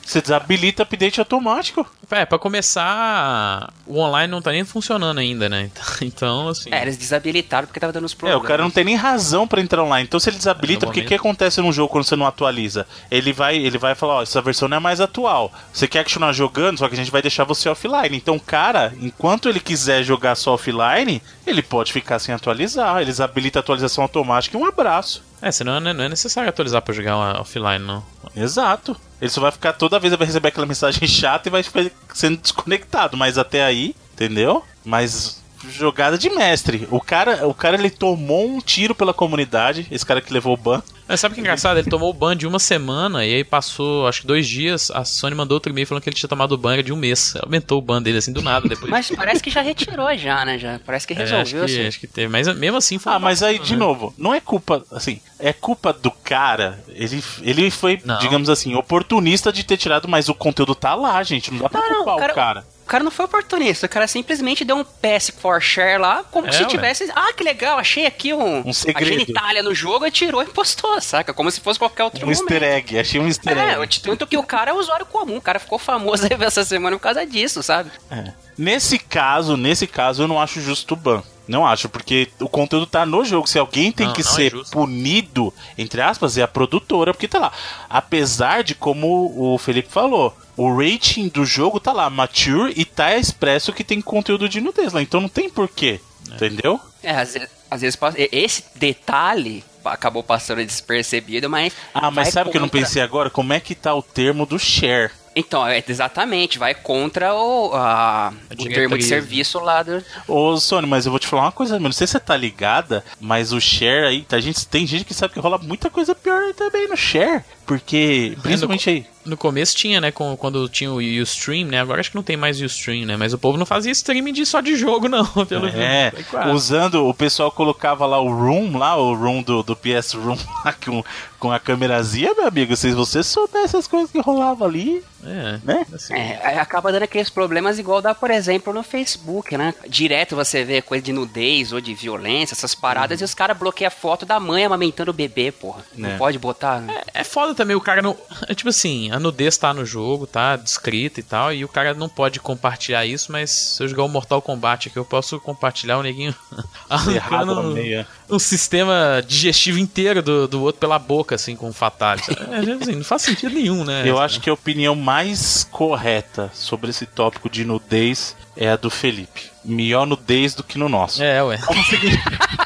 [0.08, 1.86] Você desabilita update automático.
[2.10, 5.70] É, pra começar, o online não tá nem funcionando ainda, né?
[6.00, 6.70] Então, assim...
[6.72, 8.42] É, eles desabilitaram porque tava dando os É, problemas.
[8.42, 10.06] o cara não tem nem razão pra entrar online.
[10.06, 12.86] Então se ele desabilita, No porque o que acontece num jogo quando você não atualiza?
[13.10, 15.52] Ele vai, ele vai falar, ó, essa versão não é mais atual.
[15.72, 18.16] Você quer continuar jogando, só que a gente vai deixar você offline.
[18.16, 23.02] Então o cara, enquanto ele quiser jogar só offline, ele pode ficar sem atualizar.
[23.02, 25.22] Eles habilitam a atualização automática e um abraço.
[25.40, 28.04] É, senão não é, não é necessário atualizar pra jogar offline, não.
[28.34, 28.96] Exato.
[29.20, 32.38] Ele só vai ficar toda vez vai receber aquela mensagem chata e vai ficar sendo
[32.38, 34.64] desconectado, mas até aí, entendeu?
[34.84, 36.86] Mas jogada de mestre.
[36.90, 40.56] O cara, o cara ele tomou um tiro pela comunidade, esse cara que levou o
[40.56, 40.82] ban.
[41.06, 41.78] Mas sabe o que é engraçado?
[41.78, 45.06] Ele tomou o ban de uma semana e aí passou, acho que dois dias, a
[45.06, 47.34] Sony mandou outro e-mail falando que ele tinha tomado o ban de um mês.
[47.42, 48.90] Aumentou o ban dele assim do nada depois.
[48.90, 50.58] Mas parece que já retirou já, né?
[50.58, 50.78] Já.
[50.84, 51.64] Parece que É, acho, resolveu.
[51.66, 51.86] que, assim.
[51.88, 52.28] acho que teve.
[52.28, 53.10] Mas mesmo assim foi.
[53.12, 53.78] Ah, mas aí, de né?
[53.78, 56.78] novo, não é culpa, assim, é culpa do cara.
[56.88, 58.18] Ele, ele foi, Não.
[58.18, 61.50] digamos assim, oportunista de ter tirado, mas o conteúdo tá lá, gente.
[61.50, 62.60] Não dá pra Não, não, culpar cara- o cara.
[62.60, 66.46] O cara não foi oportunista, o cara simplesmente deu um pass for share lá, como
[66.48, 66.68] É, se ué.
[66.68, 67.10] tivesse.
[67.14, 69.10] Ah, que legal, achei aqui um, Um a segredo.
[69.12, 71.32] genitália no jogo e tirou e postou, saca?
[71.34, 72.40] Como se fosse qualquer outro Um momento.
[72.40, 74.00] easter egg, achei um easter É, egg.
[74.00, 77.02] tanto que o cara é usuário comum, o cara ficou famoso aí essa semana por
[77.02, 77.90] causa disso, sabe?
[78.10, 78.32] É.
[78.56, 81.22] Nesse caso, nesse caso, eu não acho justo o ban.
[81.46, 83.46] Não acho, porque o conteúdo tá no jogo.
[83.46, 84.70] Se alguém tem Não, que não é ser justo.
[84.72, 87.52] punido, entre aspas, é a produtora, porque tá lá.
[87.88, 93.16] Apesar de, como o Felipe falou, o rating do jogo tá lá, mature, e tá
[93.16, 95.00] expresso que tem conteúdo de nudez lá.
[95.00, 96.80] Então não tem porquê, entendeu?
[97.02, 97.98] É, às vezes, às vezes
[98.32, 101.72] esse detalhe acabou passando despercebido, mas.
[101.94, 103.30] Ah, mas sabe o que eu não contra- pensei agora?
[103.30, 105.12] Como é que tá o termo do share?
[105.36, 110.02] Então, é, exatamente, vai contra o, a, o termo de serviço lá do.
[110.26, 111.78] Ô, Sônia, mas eu vou te falar uma coisa.
[111.78, 115.14] Não sei se você tá ligada, mas o share aí, a gente, tem gente que
[115.14, 117.44] sabe que rola muita coisa pior aí também no share.
[117.68, 119.06] Porque, principalmente aí.
[119.26, 120.10] No começo tinha, né?
[120.10, 121.78] com- Quando tinha o Ustream, né?
[121.80, 123.14] Agora acho que não tem mais Ustream, né?
[123.14, 125.26] Mas o povo não fazia streaming de, só de jogo, não.
[125.44, 126.50] Pelo É, Foi quase.
[126.50, 130.72] usando, o pessoal colocava lá o room, lá, o room do, do PS Room, lá
[130.72, 131.04] com,
[131.38, 132.74] com a câmerazinha, meu amigo.
[132.74, 135.84] Se você soubesse as coisas que rolava ali, É, né?
[135.92, 139.74] assim, É, aí acaba dando aqueles problemas igual dá, por exemplo, no Facebook, né?
[139.86, 143.88] Direto você vê coisa de nudez ou de violência, essas paradas, e os caras bloqueiam
[143.88, 145.84] a foto da mãe amamentando o bebê, porra.
[145.94, 146.16] Não É.
[146.16, 146.80] pode botar.
[146.80, 147.02] né?
[147.12, 148.16] É foda também, o cara não.
[148.54, 152.08] Tipo assim, a nudez tá no jogo, tá descrita e tal, e o cara não
[152.08, 156.02] pode compartilhar isso, mas se eu jogar o Mortal Kombat aqui, eu posso compartilhar o
[156.02, 156.34] neguinho
[157.14, 158.06] Errado no arrancando meio.
[158.30, 162.30] um sistema digestivo inteiro do, do outro pela boca, assim, com um fatality.
[162.48, 164.02] É, assim, não faz sentido nenhum, né?
[164.06, 168.88] Eu acho que a opinião mais correta sobre esse tópico de nudez é a do
[168.90, 169.50] Felipe.
[169.64, 171.22] Melhor nudez do que no nosso.
[171.22, 171.58] É, ué.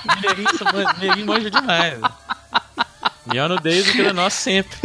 [0.05, 0.49] Mineirinho
[0.95, 1.99] Mineirinho manja demais.
[3.27, 4.77] Melhor nudez do que o nosso sempre.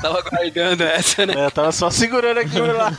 [0.00, 1.34] Tava guardando essa, né?
[1.36, 2.92] É, eu tava só segurando aqui por lá.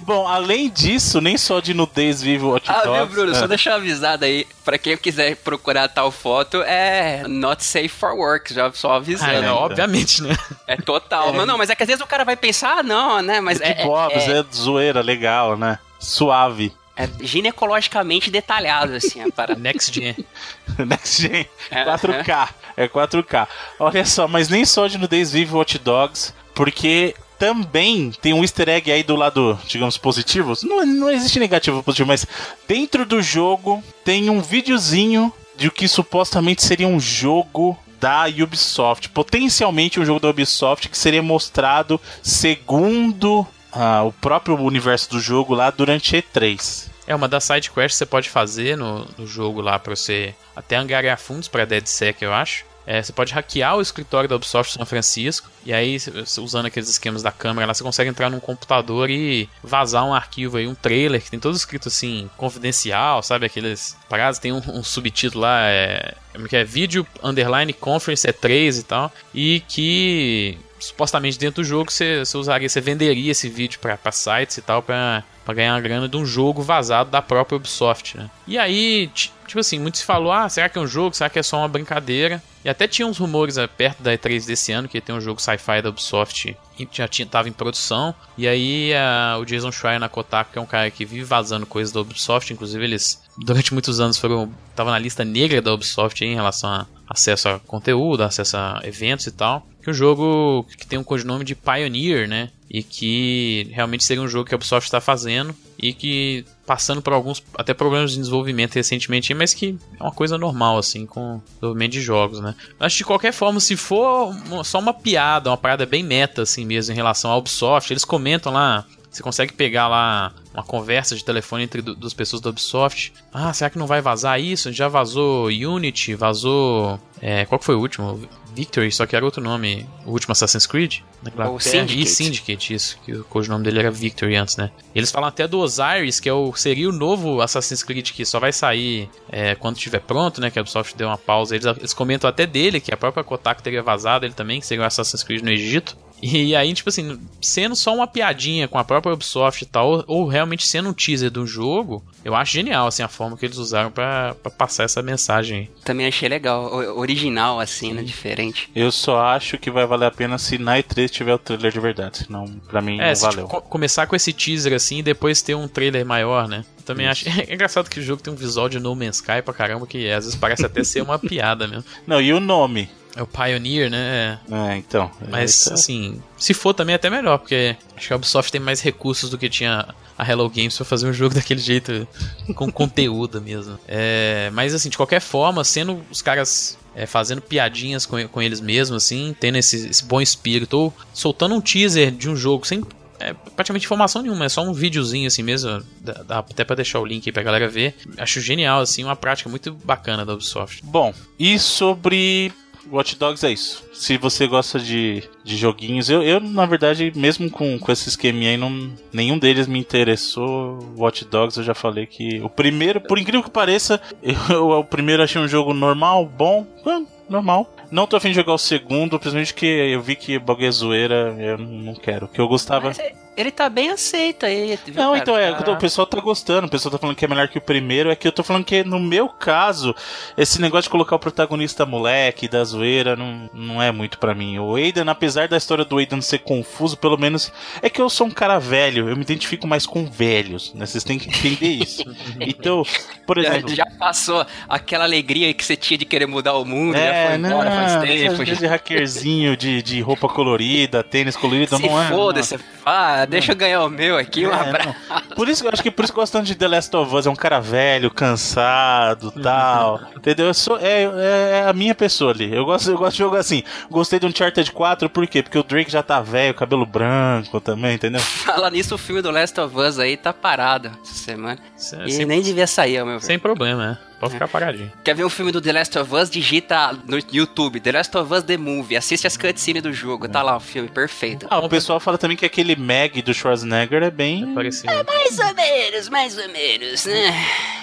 [0.00, 2.98] Bom, além disso, nem só de nudez vive o Hot Ah, Dogs.
[2.98, 3.32] viu, Bruno?
[3.32, 3.38] é.
[3.38, 8.52] Só deixar avisado aí, pra quem quiser procurar tal foto, é not safe for work,
[8.52, 9.30] já só Ah, avisando.
[9.32, 9.56] é, então.
[9.56, 10.36] obviamente, né?
[10.66, 11.32] É total.
[11.32, 13.40] Mas não, mas é que às vezes o cara vai pensar, ah, não, né?
[13.40, 15.78] Mas é, é, é, zoeira, legal, né?
[15.98, 16.72] Suave.
[16.96, 19.58] É ginecologicamente detalhado, assim, a parada.
[19.60, 20.16] Next Gen.
[20.86, 21.46] Next Gen.
[21.70, 22.48] É, 4K.
[22.76, 23.48] É 4K.
[23.78, 28.68] Olha só, mas nem só de nudez vive Hot Dogs, porque também tem um easter
[28.68, 30.52] egg aí do lado, digamos, positivo.
[30.62, 32.26] Não, não existe negativo ou positivo, mas
[32.68, 39.08] dentro do jogo tem um videozinho de o que supostamente seria um jogo da Ubisoft.
[39.10, 45.54] Potencialmente um jogo da Ubisoft que seria mostrado segundo ah, o próprio universo do jogo
[45.54, 46.90] lá durante E3.
[47.06, 50.34] É uma das side quests que você pode fazer no, no jogo lá pra você
[50.54, 52.64] até angariar fundos pra DeadSec, eu acho.
[52.84, 55.96] É, você pode hackear o escritório da Ubisoft São Francisco e aí,
[56.38, 60.56] usando aqueles esquemas da câmera lá, você consegue entrar num computador e vazar um arquivo
[60.56, 63.46] aí, um trailer que tem todo escrito assim, confidencial, sabe?
[63.46, 66.14] Aqueles paradas, tem um, um subtítulo lá, é,
[66.48, 71.90] que é vídeo underline conference é 3 e tal, e que supostamente dentro do jogo
[71.90, 76.08] você, você usaria, você venderia esse vídeo pra sites e tal pra pra ganhar grana
[76.08, 78.30] de um jogo vazado da própria Ubisoft, né?
[78.46, 81.14] E aí, ti- tipo assim, muito se falou, ah, será que é um jogo?
[81.16, 82.42] Será que é só uma brincadeira?
[82.64, 85.42] E até tinha uns rumores eh, perto da E3 desse ano que ter um jogo
[85.42, 88.14] sci-fi da Ubisoft que já tinha, tava em produção.
[88.38, 91.66] E aí ah, o Jason Schreier na Kotaku, que é um cara que vive vazando
[91.66, 96.22] coisas da Ubisoft, inclusive eles durante muitos anos foram tava na lista negra da Ubisoft
[96.24, 99.66] aí, em relação a acesso a conteúdo, acesso a eventos e tal.
[99.82, 102.50] Que o jogo que tem um codinome de Pioneer, né?
[102.72, 107.12] E que realmente seria um jogo que a Ubisoft está fazendo e que passando por
[107.12, 111.92] alguns até problemas de desenvolvimento recentemente, mas que é uma coisa normal assim com desenvolvimento
[111.92, 112.54] de jogos, né?
[112.80, 116.94] Que de qualquer forma, se for só uma piada, uma parada bem meta assim mesmo
[116.94, 121.64] em relação à Ubisoft, eles comentam lá você consegue pegar lá uma conversa de telefone
[121.64, 123.12] entre du- duas pessoas da Ubisoft.
[123.32, 124.72] Ah, será que não vai vazar isso?
[124.72, 126.98] Já vazou Unity, vazou.
[127.20, 128.20] É, qual que foi o último?
[128.54, 129.86] Victory, só que era outro nome.
[130.04, 130.98] O último Assassin's Creed?
[131.26, 131.58] Inglaterra.
[131.60, 132.00] Syndicate.
[132.02, 132.98] E Syndicate, isso.
[133.04, 134.70] Que o codinome dele era Victory antes, né?
[134.94, 138.38] Eles falam até do Osiris, que é o, seria o novo Assassin's Creed que só
[138.38, 140.50] vai sair é, quando estiver pronto, né?
[140.50, 141.54] Que a Ubisoft deu uma pausa.
[141.54, 144.82] Eles, eles comentam até dele, que a própria Kotaku teria vazado ele também, que seria
[144.84, 145.96] o Assassin's Creed no Egito.
[146.22, 150.26] E aí, tipo assim, sendo só uma piadinha com a própria Ubisoft e tal, ou,
[150.28, 153.90] realmente sendo um teaser do jogo, eu acho genial, assim, a forma que eles usaram
[153.90, 155.68] pra pra passar essa mensagem.
[155.84, 158.02] Também achei legal, original, assim, né?
[158.04, 158.70] Diferente.
[158.74, 161.80] Eu só acho que vai valer a pena se na E3 tiver o trailer de
[161.80, 162.18] verdade.
[162.18, 163.46] Senão, pra mim, É, não se, valeu.
[163.46, 166.64] tipo, co- começar com esse teaser assim e depois ter um trailer maior, né?
[166.84, 167.24] Também acho.
[167.48, 170.08] É engraçado que o jogo tem um visual de No Man's Sky pra caramba, que
[170.10, 171.84] às vezes parece até ser uma piada mesmo.
[172.06, 172.88] Não, e o nome?
[173.14, 174.38] É o Pioneer, né?
[174.50, 174.54] É.
[174.72, 175.10] É, então.
[175.28, 178.60] Mas, é- assim, se for também é até melhor, porque acho que a Ubisoft tem
[178.60, 179.86] mais recursos do que tinha
[180.18, 182.06] a Hello Games pra fazer um jogo daquele jeito,
[182.54, 183.78] com conteúdo mesmo.
[183.86, 188.60] É, mas, assim, de qualquer forma, sendo os caras é, fazendo piadinhas com, com eles
[188.60, 192.82] mesmos, assim, tendo esse, esse bom espírito, ou soltando um teaser de um jogo sem
[193.20, 196.98] é, praticamente informação nenhuma, é só um videozinho assim mesmo, dá, dá até pra deixar
[196.98, 197.94] o link aí pra galera ver.
[198.18, 200.82] Acho genial, assim, uma prática muito bacana da Ubisoft.
[200.82, 202.52] Bom, e sobre
[202.92, 203.82] Watch Dogs é isso.
[203.92, 208.50] Se você gosta de, de joguinhos, eu, eu, na verdade, mesmo com, com esse esqueminha
[208.50, 210.78] aí, não, nenhum deles me interessou.
[210.96, 212.40] Watch Dogs, eu já falei que.
[212.40, 217.02] O primeiro, por incrível que pareça, eu, o primeiro achei um jogo normal, bom, ah,
[217.28, 217.74] normal.
[217.90, 221.34] Não tô afim de jogar o segundo, principalmente que eu vi que bagulho é zoeira,
[221.38, 222.28] eu não quero.
[222.28, 222.88] Que eu gostava.
[222.88, 222.98] Mas
[223.36, 224.78] ele tá bem aceito aí.
[224.84, 225.18] viu, Não, cara?
[225.18, 227.58] então é, Tá- o pessoal tá gostando, o pessoal tá falando que é melhor que
[227.58, 229.94] o primeiro, é que eu tô falando que no meu caso,
[230.36, 234.58] esse negócio de colocar o protagonista moleque da zoeira não, não é muito pra mim.
[234.58, 238.26] O Aiden, apesar da história do Aiden ser confuso, pelo menos é que eu sou
[238.26, 240.84] um cara velho, eu me identifico mais com velhos, né?
[240.86, 242.02] Vocês têm que entender isso.
[242.40, 242.82] Então,
[243.26, 246.94] por Já, exemplo, já passou aquela alegria que você tinha de querer mudar o mundo,
[246.96, 248.44] já é, foi embora não, faz tempo.
[248.44, 248.54] Já.
[248.54, 252.08] de hackerzinho, de, de roupa colorida, tênis colorido, Se não é.
[252.08, 254.88] foda-se, ah, deixa eu ganhar o meu aqui, um É, abraço.
[255.08, 255.20] não.
[255.36, 256.96] Por isso que eu acho que por isso que eu gosto tanto de The Last
[256.96, 260.00] of Us, é um cara velho, cansado, tal.
[260.16, 260.46] Entendeu?
[260.46, 262.54] Eu sou, é, é- é a minha pessoa ali.
[262.54, 263.62] Eu gosto, eu gosto de jogo assim.
[263.90, 265.42] Gostei do Uncharted 4, por quê?
[265.42, 268.20] Porque o Drake já tá velho, cabelo branco também, entendeu?
[268.20, 271.58] Fala nisso, o filme do Last of Us aí tá parado essa semana.
[271.76, 273.24] Sem, E sem, nem devia sair, ao meu ver.
[273.26, 273.98] sem problema, né?
[274.22, 274.92] Pode ficar paradinho.
[275.02, 276.30] Quer ver um filme do The Last of Us?
[276.30, 278.96] Digita no YouTube, The Last of Us The Movie.
[278.96, 280.28] Assiste as cutscenes do jogo.
[280.28, 281.44] Tá lá o filme, perfeito.
[281.50, 284.54] Ah, o pessoal fala também que aquele Meg do Schwarzenegger é bem.
[284.54, 284.92] Parecido.
[285.04, 287.34] Mais ou menos, mais ou menos, né?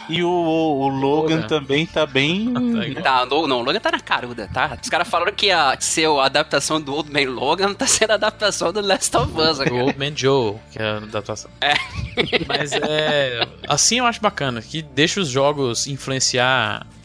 [0.08, 2.54] E o, o, o Logan também tá bem.
[2.80, 3.04] Tá igual.
[3.04, 4.78] Tá, não, o Logan tá na caruda, tá?
[4.82, 8.14] Os caras falaram que ia ser a adaptação do Old Man Logan, tá sendo a
[8.14, 9.76] adaptação do Last of Us, O cara.
[9.76, 11.52] Old Man Joe, que é a adaptação.
[11.60, 11.74] É.
[12.48, 13.46] Mas é.
[13.68, 15.88] Assim eu acho bacana, que deixa os jogos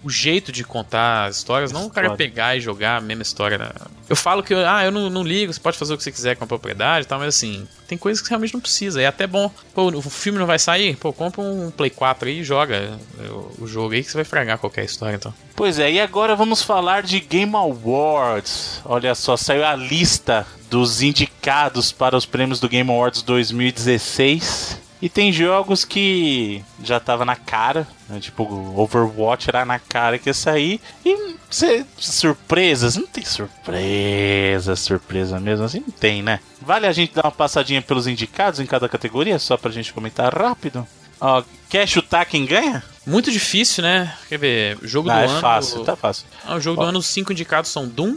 [0.02, 3.56] o jeito de contar as histórias, não o cara pegar e jogar a mesma história.
[3.56, 3.70] né?
[4.06, 6.36] Eu falo que, ah, eu não, não ligo, você pode fazer o que você quiser
[6.36, 9.00] com a propriedade e tal, mas assim, tem coisas que realmente não precisa.
[9.00, 12.40] É até bom, pô, o filme não vai sair, pô, compra um Play 4 aí
[12.40, 15.32] e joga o, o jogo aí que você vai fragar qualquer história, então.
[15.56, 18.82] Pois é, e agora vamos falar de Game Awards.
[18.84, 24.83] Olha só, saiu a lista dos indicados para os prêmios do Game Awards 2016.
[25.02, 28.18] E tem jogos que já tava na cara, né?
[28.20, 28.44] tipo
[28.76, 30.80] Overwatch era na cara que ia sair.
[31.04, 36.40] E cê, surpresas, não tem surpresa, surpresa mesmo assim, não tem, né?
[36.60, 40.32] Vale a gente dar uma passadinha pelos indicados em cada categoria, só pra gente comentar
[40.34, 40.86] rápido?
[41.20, 42.82] Ó, quer chutar quem ganha?
[43.06, 44.14] Muito difícil, né?
[44.28, 45.40] Quer ver, jogo Ah, do é ano.
[45.40, 46.24] fácil, tá fácil.
[46.44, 46.84] Ah, o jogo Ó.
[46.84, 48.16] do ano, os cinco indicados são Doom,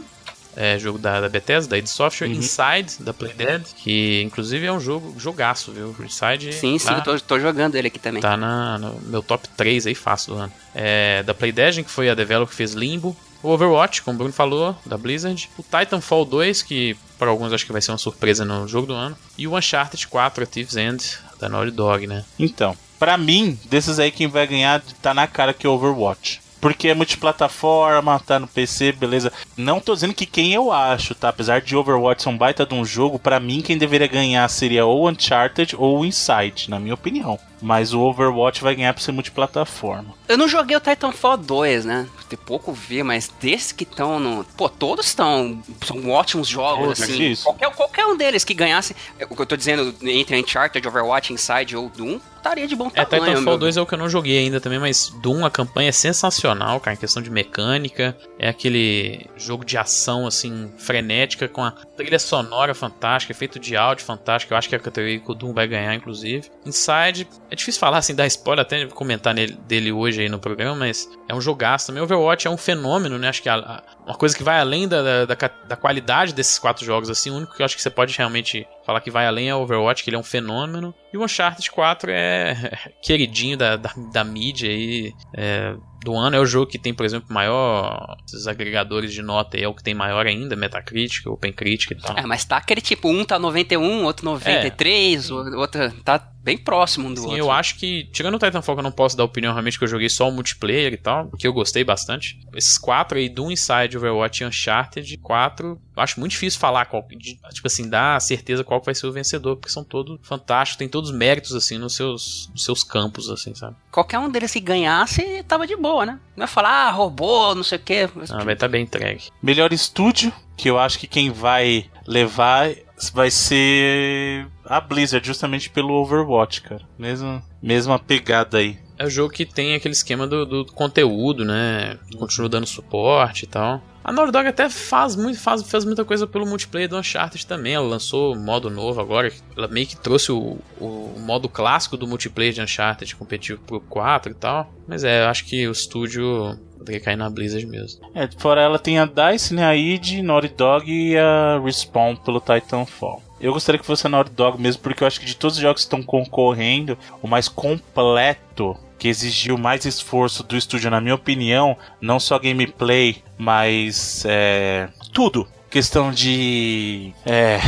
[0.60, 2.34] é, jogo da, da Bethesda, da id Software, Uhum.
[2.34, 5.94] Inside, da Playdead, que inclusive é um jogo jogaço, viu?
[6.04, 8.20] Inside Sim, sim, tá, eu tô, tô jogando ele aqui também.
[8.20, 10.52] tá na, no meu top 3 aí fácil do ano.
[10.74, 13.16] É, da Playdead, que foi a developer que fez Limbo.
[13.40, 15.48] O Overwatch, como o Bruno falou, da Blizzard.
[15.56, 18.94] O Titanfall 2, que para alguns acho que vai ser uma surpresa no jogo do
[18.94, 19.16] ano.
[19.38, 22.24] E o Uncharted 4, A Thief's End, da Naughty Dog, né?
[22.36, 26.40] Então, pra mim, desses aí quem vai ganhar tá na cara que é Overwatch.
[26.60, 29.32] Porque é multiplataforma, tá no PC, beleza.
[29.56, 31.28] Não tô dizendo que quem eu acho, tá?
[31.28, 34.84] Apesar de Overwatch ser um baita de um jogo, pra mim quem deveria ganhar seria
[34.84, 37.38] ou Uncharted ou Inside, na minha opinião.
[37.60, 40.14] Mas o Overwatch vai ganhar por ser multiplataforma.
[40.28, 42.06] Eu não joguei o Titanfall 2, né?
[42.28, 44.44] Tem pouco ver, mas desses que estão no.
[44.56, 45.62] Pô, todos estão.
[45.84, 47.30] São ótimos jogos, assim.
[47.30, 47.44] isso.
[47.44, 48.94] Qualquer, qualquer um deles que ganhasse.
[49.30, 53.04] O que eu tô dizendo entre Uncharted, Overwatch, Inside ou Doom, estaria de bom É,
[53.04, 53.32] tamanho.
[53.32, 53.58] Titanfall meu.
[53.58, 56.78] 2 é o que eu não joguei ainda também, mas Doom, a campanha é sensacional,
[56.80, 58.16] cara, em questão de mecânica.
[58.38, 64.04] É aquele jogo de ação, assim, frenética, com a trilha sonora fantástica, efeito de áudio
[64.04, 64.52] fantástico.
[64.54, 66.50] Eu acho que é a categoria que o Doom vai ganhar, inclusive.
[66.64, 70.74] Inside, é difícil falar, assim, dar spoiler, até comentar nele, dele hoje aí no programa,
[70.76, 72.02] mas é um jogaço também.
[72.02, 73.28] Overwatch é um fenômeno, né?
[73.28, 76.82] Acho que a- a- uma coisa que vai além da, da, da qualidade desses quatro
[76.82, 79.50] jogos, assim, o único que eu acho que você pode realmente falar que vai além
[79.50, 80.94] é o Overwatch, que ele é um fenômeno.
[81.12, 82.72] E o Uncharted 4 é
[83.04, 85.12] queridinho da, da, da mídia aí.
[85.36, 88.16] é, do ano é o jogo que tem, por exemplo, maior.
[88.26, 92.16] Esses agregadores de nota aí é o que tem maior ainda, Metacritic, OpenCritic e tal.
[92.16, 96.18] É, mas tá aquele tipo, um tá 91, outro 93, o outro tá
[96.48, 97.38] bem próximo um do Sim, outro.
[97.40, 99.88] eu acho que, tirando o Titanfall, que eu não posso dar opinião realmente, que eu
[99.88, 102.38] joguei só o multiplayer e tal, que eu gostei bastante.
[102.54, 107.06] Esses quatro aí, Doom, Inside, Overwatch e Uncharted, quatro, eu acho muito difícil falar, qual,
[107.10, 110.88] de- tipo assim, dar certeza qual vai ser o vencedor, porque são todos fantásticos, tem
[110.88, 113.76] todos os méritos, assim, nos seus, nos seus campos, assim, sabe?
[113.90, 116.18] Qualquer um deles que ganhasse, tava de boa, né?
[116.36, 118.08] Não ia falar, ah, roubou, não sei o quê.
[118.30, 119.24] Ah, vai estar bem entregue.
[119.42, 122.70] Melhor estúdio, que eu acho que quem vai levar
[123.12, 126.82] vai ser a Blizzard, justamente pelo Overwatch, cara.
[126.98, 128.78] Mesma, mesma pegada aí.
[128.98, 131.98] É o jogo que tem aquele esquema do, do conteúdo, né?
[132.18, 133.80] Continua dando suporte e tal.
[134.02, 137.74] A Naughty Dog até faz, muito, faz, faz muita coisa pelo multiplayer do Uncharted também.
[137.74, 139.30] Ela lançou modo novo agora.
[139.56, 144.32] Ela meio que trouxe o, o modo clássico do multiplayer de Uncharted competitivo pro 4
[144.32, 144.72] e tal.
[144.86, 148.00] Mas é, eu acho que o estúdio poderia cair na Blizzard mesmo.
[148.14, 152.40] É, fora ela tem a DICE, né, a id, Naughty Dog e a Respawn pelo
[152.40, 153.27] Titanfall.
[153.40, 155.62] Eu gostaria que fosse a Naughty Dog mesmo, porque eu acho que de todos os
[155.62, 161.14] jogos que estão concorrendo, o mais completo que exigiu mais esforço do estúdio, na minha
[161.14, 165.46] opinião, não só gameplay, mas é, tudo.
[165.70, 167.60] Questão de é,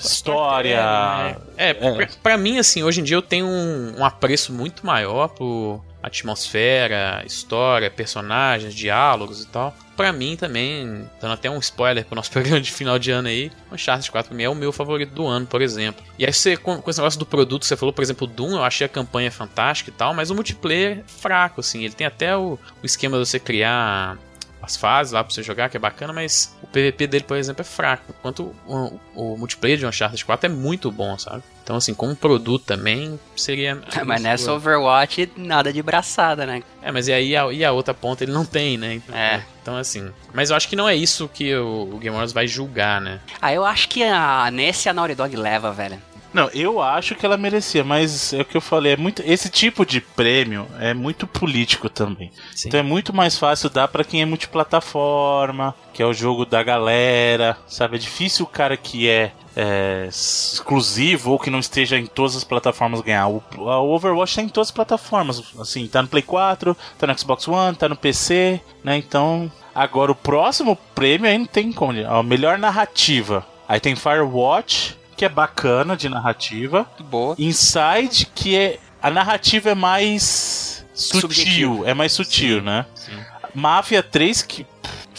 [0.00, 1.36] história.
[1.56, 1.94] É, é, é.
[1.94, 5.82] Pra, pra, mim, assim, hoje em dia eu tenho um, um apreço muito maior por
[6.00, 9.74] atmosfera, história, personagens, diálogos e tal.
[10.02, 13.52] Pra mim também, dando até um spoiler pro nosso programa de final de ano aí,
[13.70, 16.04] Uncharted 4 pra mim é o meu favorito do ano, por exemplo.
[16.18, 18.64] E aí você, com, com esse negócio do produto, você falou, por exemplo, Doom, eu
[18.64, 21.84] achei a campanha fantástica e tal, mas o multiplayer é fraco, assim.
[21.84, 24.18] Ele tem até o, o esquema de você criar
[24.60, 27.60] as fases lá pra você jogar, que é bacana, mas o PVP dele, por exemplo,
[27.60, 28.14] é fraco.
[28.18, 31.42] Enquanto o, o, o multiplayer de Uncharted 4 é muito bom, sabe?
[31.62, 33.80] Então, assim, como produto também seria.
[34.04, 36.62] mas nessa Overwatch, nada de braçada, né?
[36.82, 38.94] É, mas e aí a, e a outra ponta ele não tem, né?
[38.94, 39.44] Então, é.
[39.62, 40.10] Então, assim.
[40.34, 43.20] Mas eu acho que não é isso que o, o Game Wars vai julgar, né?
[43.40, 45.98] Ah, eu acho que a, nesse a Naughty Dog leva, velho.
[46.32, 49.50] Não, eu acho que ela merecia, mas é o que eu falei, é muito esse
[49.50, 52.30] tipo de prêmio é muito político também.
[52.54, 52.68] Sim.
[52.68, 56.62] Então é muito mais fácil dar para quem é multiplataforma, que é o jogo da
[56.62, 57.96] galera, sabe?
[57.96, 62.44] É difícil o cara que é, é exclusivo ou que não esteja em todas as
[62.44, 63.28] plataformas ganhar.
[63.28, 67.18] O, o Overwatch tá em todas as plataformas, assim, tá no Play 4, tá no
[67.18, 68.96] Xbox One, tá no PC, né?
[68.96, 73.46] Então, agora o próximo prêmio aí não tem como, a melhor narrativa.
[73.68, 76.84] Aí tem Firewatch, que é bacana de narrativa.
[76.98, 77.36] Boa.
[77.38, 78.80] Inside, que é.
[79.00, 81.20] A narrativa é mais sutil.
[81.20, 81.86] Subjetivo.
[81.86, 82.64] É mais sutil, Sim.
[82.64, 82.86] né?
[82.92, 83.12] Sim.
[83.54, 84.66] Máfia 3, que.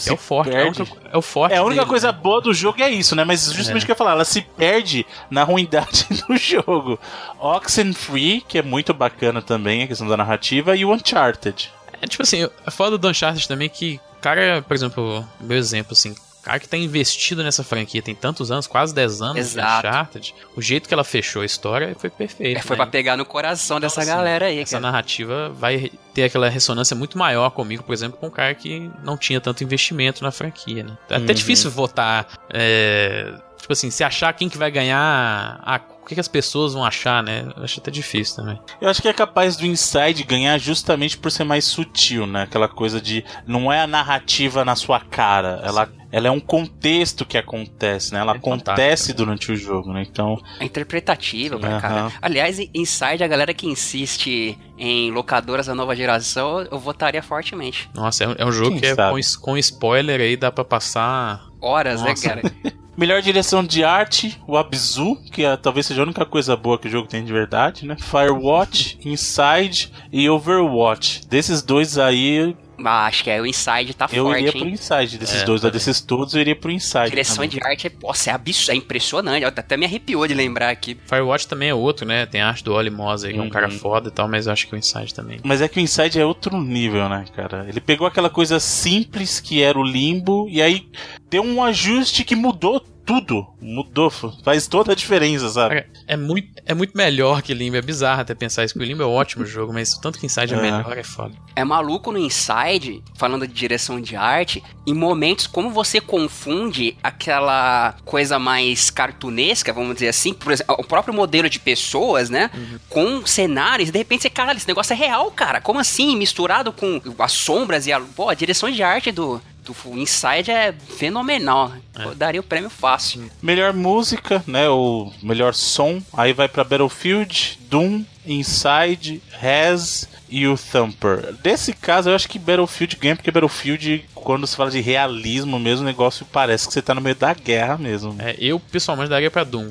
[0.05, 0.73] É o forte, é, o,
[1.13, 1.53] é o forte.
[1.53, 2.19] É a única dele, coisa né?
[2.21, 3.23] boa do jogo é isso, né?
[3.23, 3.85] Mas justamente o é.
[3.85, 6.99] que eu ia falar, ela se perde na ruindade do jogo.
[7.39, 11.71] Oxenfree, que é muito bacana também, a questão da narrativa, e o Uncharted.
[12.01, 16.13] É tipo assim, a foda do Uncharted também que, cara, por exemplo, meu exemplo, assim,
[16.43, 19.81] cara que tá investido nessa franquia tem tantos anos, quase 10 anos Exato.
[19.81, 22.57] de Uncharted, o jeito que ela fechou a história foi perfeito.
[22.57, 22.83] É, foi né?
[22.83, 24.91] pra pegar no coração então, dessa assim, galera aí, Essa cara.
[24.91, 29.17] narrativa vai ter aquela ressonância muito maior comigo, por exemplo, com um cara que não
[29.17, 30.97] tinha tanto investimento na franquia, né?
[31.09, 31.33] É até uhum.
[31.33, 32.27] difícil votar.
[32.53, 36.73] É, tipo assim, se achar quem que vai ganhar a o que, que, as pessoas
[36.73, 37.47] vão achar, né?
[37.55, 38.59] Eu acho até difícil também.
[38.81, 42.43] Eu acho que é capaz do Inside ganhar justamente por ser mais sutil, né?
[42.43, 43.23] Aquela coisa de.
[43.47, 45.61] Não é a narrativa na sua cara.
[45.63, 48.19] Ela, ela é um contexto que acontece, né?
[48.19, 50.05] Ela é acontece durante o jogo, né?
[50.05, 50.37] Então.
[50.59, 51.79] É interpretativa pra uhum.
[51.79, 52.11] cara.
[52.21, 57.89] Aliás, Inside, a galera que insiste em locadoras da nova geração, eu votaria fortemente.
[57.95, 60.65] Nossa, é um, é um jogo Quem que é com, com spoiler aí, dá pra
[60.65, 61.47] passar.
[61.61, 62.35] Horas, né, Nossa.
[62.35, 62.73] né, cara?
[62.95, 66.87] Melhor direção de arte, o Abzu, que é, talvez seja a única coisa boa que
[66.87, 67.97] o jogo tem de verdade, né?
[67.99, 71.27] Firewatch, Inside e Overwatch.
[71.27, 72.55] Desses dois aí,
[72.87, 74.41] ah, acho que é o Inside tá eu forte.
[74.41, 77.09] Eu iria pro Inside desses é, dois, tá desses todos eu iria pro Inside.
[77.09, 77.49] Direção também.
[77.49, 79.45] de arte é, nossa, é absurdo, é impressionante.
[79.45, 80.97] Até me arrepiou de lembrar aqui.
[81.05, 82.25] Firewatch também é outro, né?
[82.25, 83.77] Tem a arte do Oli Moss aí, que é um cara uhum.
[83.77, 85.39] foda e tal, mas eu acho que o Inside também.
[85.43, 87.65] Mas é que o Inside é outro nível, né, cara?
[87.67, 90.87] Ele pegou aquela coisa simples que era o limbo e aí
[91.29, 94.09] deu um ajuste que mudou tudo mudou,
[94.43, 95.75] faz toda a diferença, sabe?
[95.75, 98.83] É, é, muito, é muito melhor que Limbo, é bizarro até pensar isso, que o
[98.83, 101.35] Limbo é um ótimo jogo, mas tanto que Inside é, é melhor é foda.
[101.55, 107.95] É maluco no Inside, falando de direção de arte, em momentos como você confunde aquela
[108.05, 112.79] coisa mais cartunesca, vamos dizer assim, por exemplo, o próprio modelo de pessoas, né, uhum.
[112.89, 116.15] com cenários, de repente você, cara, esse negócio é real, cara, como assim?
[116.15, 120.73] Misturado com as sombras e a, pô, a direção de arte do, do Inside é
[120.73, 121.71] fenomenal.
[121.95, 122.15] É.
[122.15, 123.29] Daria o prêmio fácil.
[123.41, 124.69] Melhor música, né?
[124.69, 126.01] O melhor som.
[126.13, 131.33] Aí vai para Battlefield, Doom, Inside, Res e o Thumper.
[131.43, 135.83] Desse caso, eu acho que Battlefield ganha, porque Battlefield, quando se fala de realismo mesmo,
[135.83, 138.15] o negócio parece que você tá no meio da guerra mesmo.
[138.19, 139.69] É, eu pessoalmente daria pra Doom.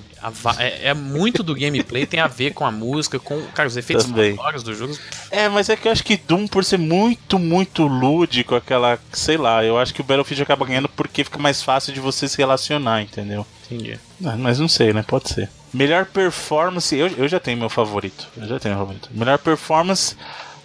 [0.58, 4.06] É, é, muito do gameplay, tem a ver com a música, com cara, os efeitos
[4.06, 4.96] sonoros do jogo.
[5.30, 8.98] É, mas é que eu acho que Doom, por ser muito, muito lúdico, aquela.
[9.12, 12.28] sei lá, eu acho que o Battlefield acaba ganhando porque fica mais fácil de você
[12.28, 13.44] se relacionar, entendeu?
[13.66, 13.98] Entendi.
[14.38, 15.02] mas não sei, né?
[15.06, 15.50] Pode ser.
[15.72, 18.28] Melhor performance, eu, eu já tenho meu favorito.
[18.36, 19.08] Eu já tenho meu favorito.
[19.12, 20.16] Melhor performance,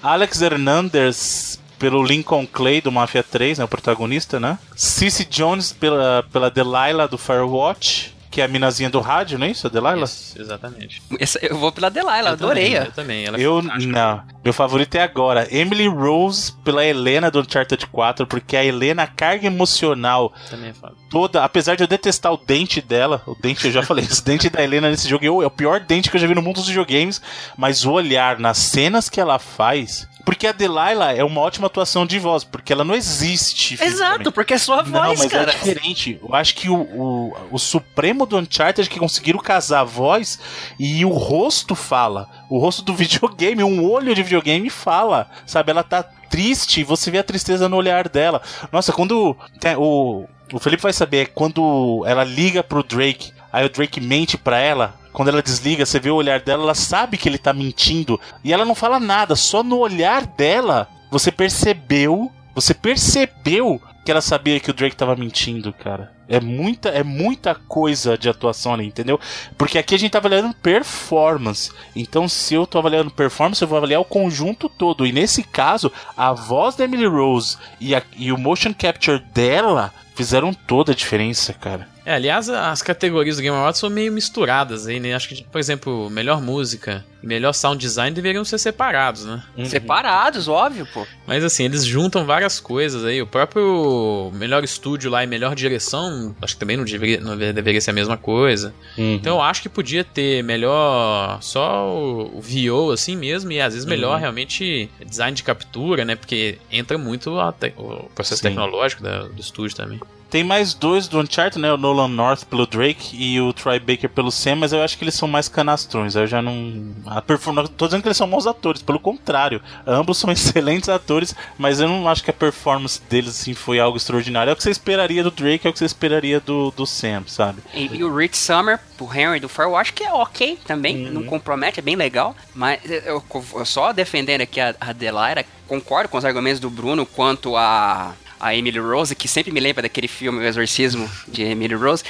[0.01, 4.57] Alex Hernandez pelo Lincoln Clay do Mafia 3, né, o protagonista, né?
[4.75, 9.49] Cici Jones pela, pela Delilah do Firewatch que é a minazinha do rádio, não é
[9.49, 9.65] isso?
[9.65, 10.03] A Delilah?
[10.03, 11.01] Isso, exatamente.
[11.19, 12.65] Essa, eu vou pela Delilah, eu adorei.
[12.65, 13.25] Também, eu também.
[13.25, 14.23] Ela é eu, não.
[14.43, 15.47] Meu favorito é agora.
[15.49, 20.73] Emily Rose pela Helena do Uncharted 4, porque a Helena, a carga emocional também é
[20.75, 20.93] foda.
[21.09, 24.51] toda, apesar de eu detestar o dente dela, o dente, eu já falei, o dente
[24.51, 26.67] da Helena nesse jogo é o pior dente que eu já vi no mundo dos
[26.67, 27.19] videogames,
[27.57, 32.05] mas o olhar nas cenas que ela faz Porque a Delilah é uma ótima atuação
[32.05, 33.81] de voz, porque ela não existe.
[33.81, 35.51] Exato, porque é sua Não, voz, mas cara.
[35.51, 36.19] é diferente.
[36.21, 40.37] Eu acho que o, o, o supremo do Uncharted é que conseguiram casar a voz
[40.77, 42.27] e o rosto fala.
[42.49, 45.29] O rosto do videogame, um olho de videogame fala.
[45.45, 48.41] Sabe, ela tá triste e você vê a tristeza no olhar dela.
[48.69, 53.65] Nossa, quando tem- o, o Felipe vai saber, é quando ela liga pro Drake, aí
[53.65, 54.93] o Drake mente pra ela.
[55.17, 58.21] Quando ela desliga, você vê o olhar dela, ela sabe que ele tá mentindo.
[58.43, 62.31] E ela não fala nada, só no olhar dela você percebeu.
[62.53, 66.13] Você percebeu que ela sabia que o Drake tava mentindo, cara.
[66.29, 69.19] É muita, é muita coisa de atuação ali, entendeu?
[69.57, 71.71] Porque aqui a gente tá avaliando performance.
[71.95, 75.03] Então, se eu tô avaliando performance, eu vou avaliar o conjunto todo.
[75.03, 79.91] E nesse caso, a voz da Emily Rose e, a- e o motion capture dela
[80.17, 81.87] fizeram toda a diferença, cara.
[82.03, 85.13] É, aliás, as categorias do Game Awards são meio misturadas aí, né?
[85.13, 89.43] Acho que, por exemplo, melhor música e melhor sound design deveriam ser separados, né?
[89.65, 91.05] Separados, óbvio, pô.
[91.25, 93.21] Mas assim, eles juntam várias coisas aí.
[93.21, 97.81] O próprio melhor estúdio lá e melhor direção, acho que também não deveria, não deveria
[97.81, 98.73] ser a mesma coisa.
[98.97, 99.15] Uhum.
[99.15, 103.73] Então eu acho que podia ter melhor só o, o VO assim mesmo e às
[103.73, 104.19] vezes melhor Uhum.
[104.19, 106.15] realmente design de captura, né?
[106.15, 108.49] Porque entra muito a te- o processo Sim.
[108.49, 109.99] tecnológico da- do estúdio também.
[110.29, 111.71] Tem mais dois do Uncharted, né?
[111.71, 115.03] O Nolan North pelo Drake e o Troy Baker pelo Sam, mas eu acho que
[115.03, 116.15] eles são mais canastrões.
[116.15, 116.93] Eu já não.
[117.05, 117.71] A performance.
[117.71, 119.61] Tô dizendo que eles são bons atores, pelo contrário.
[119.85, 123.97] Ambos são excelentes atores, mas eu não acho que a performance deles assim, foi algo
[123.97, 124.49] extraordinário.
[124.49, 127.23] É o que você esperaria do Drake, é o que você esperaria do, do Sam,
[127.27, 127.61] sabe?
[127.73, 131.79] E, e o Rich Summer, o Henry do Firewatch, que é ok também, não compromete,
[131.79, 132.35] é bem legal.
[132.53, 133.23] Mas eu,
[133.53, 138.13] eu só defendendo aqui a, a Delilah, concordo com os argumentos do Bruno quanto a.
[138.39, 142.03] A Emily Rose, que sempre me lembra daquele filme O Exorcismo de Emily Rose,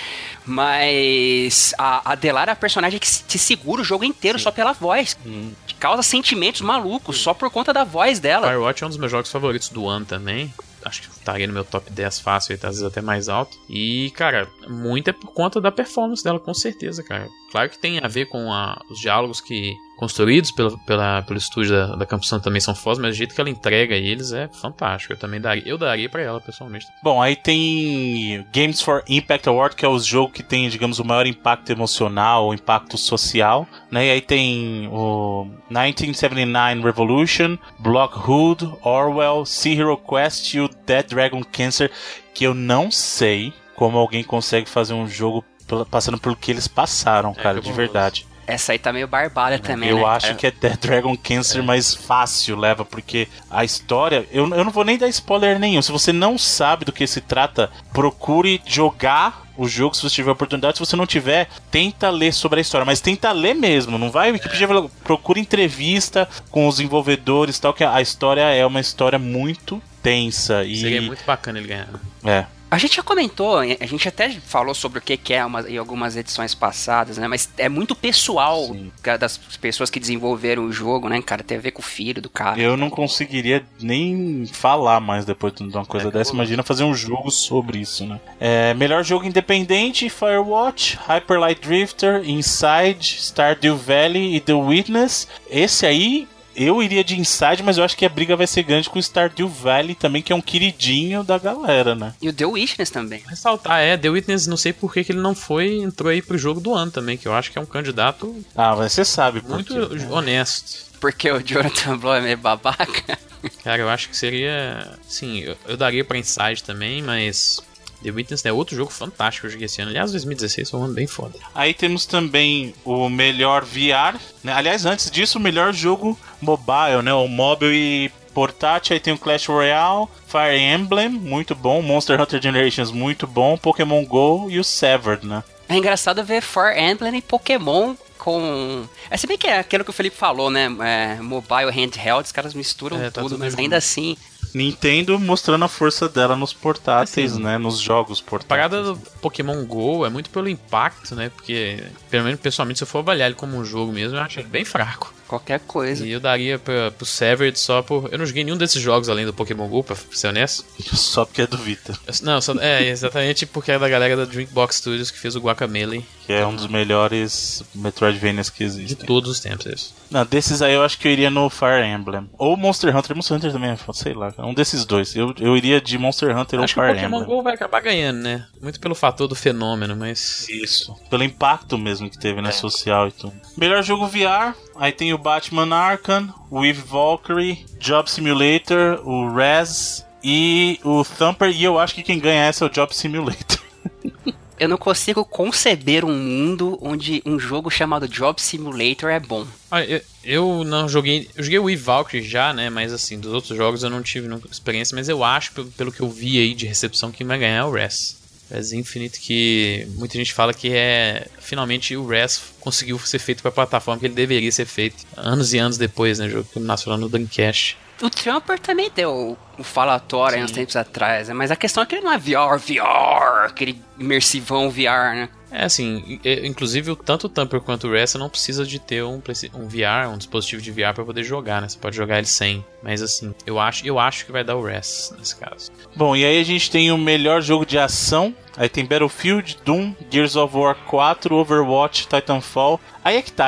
[0.45, 4.73] mas a, a Delilah é a personagem que te segura o jogo inteiro só pela
[4.73, 5.17] voz,
[5.65, 8.47] que causa sentimentos malucos só por conta da voz dela.
[8.47, 10.53] Firewatch é um dos meus jogos favoritos do ano também.
[10.86, 13.57] Acho que estaria no meu top 10 fácil, e às vezes até mais alto.
[13.69, 17.28] E, cara, muito é por conta da performance dela, com certeza, cara.
[17.51, 21.71] Claro que tem a ver com a- os diálogos que construídos pela, pela- pelo estúdio
[21.75, 24.47] da, da Campus Sun também são fodas, mas o jeito que ela entrega eles é
[24.47, 25.13] fantástico.
[25.13, 26.85] Eu também daria, eu daria pra ela, pessoalmente.
[27.03, 31.03] Bom, aí tem Games for Impact Award, que é o jogo que tem, digamos, o
[31.05, 34.05] maior impacto emocional, o impacto social, né?
[34.07, 41.43] E aí tem o 1979 Revolution, Blockhood, Orwell, Sea Hero Quest e o Dead Dragon
[41.43, 41.91] Cancer,
[42.33, 45.43] que eu não sei como alguém consegue fazer um jogo
[45.91, 48.25] passando pelo que eles passaram, É, cara, que de verdade.
[48.47, 50.05] Essa aí tá meio barbada também, eu né?
[50.05, 50.37] acho cara?
[50.37, 54.25] que é Dead Dragon Cancer mais fácil, leva, porque a história.
[54.31, 55.81] Eu, eu não vou nem dar spoiler nenhum.
[55.81, 60.31] Se você não sabe do que se trata, procure jogar o jogo se você tiver
[60.31, 60.77] oportunidade.
[60.77, 62.85] Se você não tiver, tenta ler sobre a história.
[62.85, 63.97] Mas tenta ler mesmo.
[63.97, 64.67] Não vai Wikipedia.
[65.03, 70.63] Procure entrevista com os envolvedores e tal, que a história é uma história muito tensa.
[70.63, 71.89] E, Seria muito bacana ele ganhar.
[72.23, 72.45] É.
[72.70, 76.18] A gente já comentou, a gente até falou sobre o que é uma, em algumas
[76.18, 77.28] edições passadas, né?
[77.28, 81.43] Mas é muito pessoal cara, das pessoas que desenvolveram o jogo, né, cara?
[81.43, 82.59] Tem a ver com o filho do cara.
[82.59, 86.34] Eu não conseguiria nem falar mais depois de uma coisa É, dessa.
[86.34, 88.20] Imagina fazer um jogo sobre isso, né?
[88.39, 95.28] É, melhor jogo independente: Firewatch, Hyper Light Drifter, Inside, Stardew Valley e The Witness.
[95.49, 96.28] Esse aí.
[96.58, 99.01] Eu iria de Inside, mas eu acho que a briga vai ser grande com o
[99.01, 102.14] Stardew Valley também, que é um queridinho da galera, né?
[102.20, 103.22] E o The Witness também.
[103.28, 106.38] Ressaltar, é, The Witness, não sei por que, que ele não foi, entrou aí pro
[106.38, 109.51] jogo do ano também, que eu acho que é um candidato Ah, você sabe por
[109.51, 110.08] muito quê, né?
[110.10, 110.88] honesto.
[110.99, 113.20] Porque o Jonathan Blow é meio babaca.
[113.64, 114.97] Cara, eu acho que seria.
[115.08, 117.62] Sim, eu, eu daria pra Inside também, mas.
[118.03, 119.89] The Witness é outro jogo fantástico que eu joguei esse ano.
[119.91, 121.37] Aliás, 2016 foi um ano bem foda.
[121.53, 124.53] Aí temos também o melhor VR, né?
[124.53, 127.13] Aliás, antes disso, o melhor jogo mobile, né?
[127.13, 128.93] O mobile e portátil.
[128.93, 134.05] Aí tem o Clash Royale, Fire Emblem, muito bom, Monster Hunter Generations, muito bom, Pokémon
[134.05, 135.43] Go e o Severed, né?
[135.67, 138.85] É engraçado ver Fire Emblem e Pokémon com.
[139.09, 140.67] É, se bem que é aquilo que o Felipe falou, né?
[140.81, 143.61] É, mobile handheld, os caras misturam É, tá tudo, tudo mas junto.
[143.61, 144.15] ainda assim.
[144.58, 147.58] Nintendo mostrando a força dela nos portáteis, Assim, né?
[147.58, 148.47] Nos jogos A portáteis.
[148.70, 151.30] parada do Pokémon GO é muito pelo impacto, né?
[151.30, 154.39] Porque, pelo menos pessoalmente, se eu for avaliar ele como um jogo mesmo, eu acho
[154.39, 155.14] ele bem fraco.
[155.28, 156.05] Qualquer coisa.
[156.05, 158.08] E eu daria pra, pro Severed só por.
[158.12, 160.64] Eu não joguei nenhum desses jogos além do Pokémon GO, pra ser honesto.
[160.93, 164.78] Só porque é do Vita, Não, só, é exatamente porque é da galera da Drinkbox
[164.78, 169.07] Studios que fez o Guacamelee que é um dos melhores Metroidvanias que de existem.
[169.07, 169.65] todos os tempos.
[169.65, 169.95] Isso.
[170.11, 172.30] Não, desses aí eu acho que eu iria no Fire Emblem.
[172.38, 173.15] Ou Monster Hunter.
[173.15, 174.34] Monster Hunter também é sei lá.
[174.39, 175.15] Um desses dois.
[175.15, 177.38] Eu, eu iria de Monster Hunter Acho que ou o Fire Pokémon Emblem.
[177.38, 178.45] GO vai acabar ganhando, né?
[178.61, 180.49] Muito pelo fator do fenômeno, mas.
[180.49, 180.93] Isso.
[181.09, 182.49] Pelo impacto mesmo que teve, né?
[182.49, 182.51] É.
[182.51, 183.34] Social e tudo.
[183.55, 190.05] Melhor jogo VR: Aí tem o Batman Arkham, o Eve Valkyrie, Job Simulator, o Res
[190.21, 191.51] e o Thumper.
[191.55, 193.59] E eu acho que quem ganha essa é o Job Simulator.
[194.60, 199.45] Eu não consigo conceber um mundo onde um jogo chamado Job Simulator é bom.
[199.70, 201.30] Ah, eu, eu não joguei.
[201.36, 202.70] Eu joguei o Eve Valkyrie já, né?
[202.70, 204.95] Mas assim, dos outros jogos eu não tive experiência.
[204.95, 207.72] Mas eu acho, pelo, pelo que eu vi aí de recepção, que vai ganhar o
[207.72, 208.18] Res.
[208.49, 211.28] Res Infinite, que muita gente fala que é.
[211.39, 215.05] Finalmente o Res conseguiu ser feito pra plataforma que ele deveria ser feito.
[215.16, 216.26] Anos e anos depois, né?
[216.26, 217.78] O jogo que nasceu lá no Dreamcast.
[218.01, 221.33] O Trumper também deu um falatório aí uns tempos atrás, né?
[221.33, 225.29] Mas a questão é que ele não é VR, VR, aquele imersivão VR, né?
[225.49, 229.01] É assim, inclusive o- tanto o Tamper quanto o Res você não precisa de ter
[229.03, 229.21] um,
[229.55, 231.69] um VR, um dispositivo de VR pra poder jogar, né?
[231.69, 232.63] Você pode jogar ele sem.
[232.83, 235.71] Mas assim, eu acho, eu acho que vai dar o Res nesse caso.
[235.95, 238.35] Bom, e aí a gente tem o melhor jogo de ação.
[238.57, 242.79] Aí tem Battlefield, Doom, Gears of War 4, Overwatch, Titanfall.
[243.03, 243.47] Aí é que tá.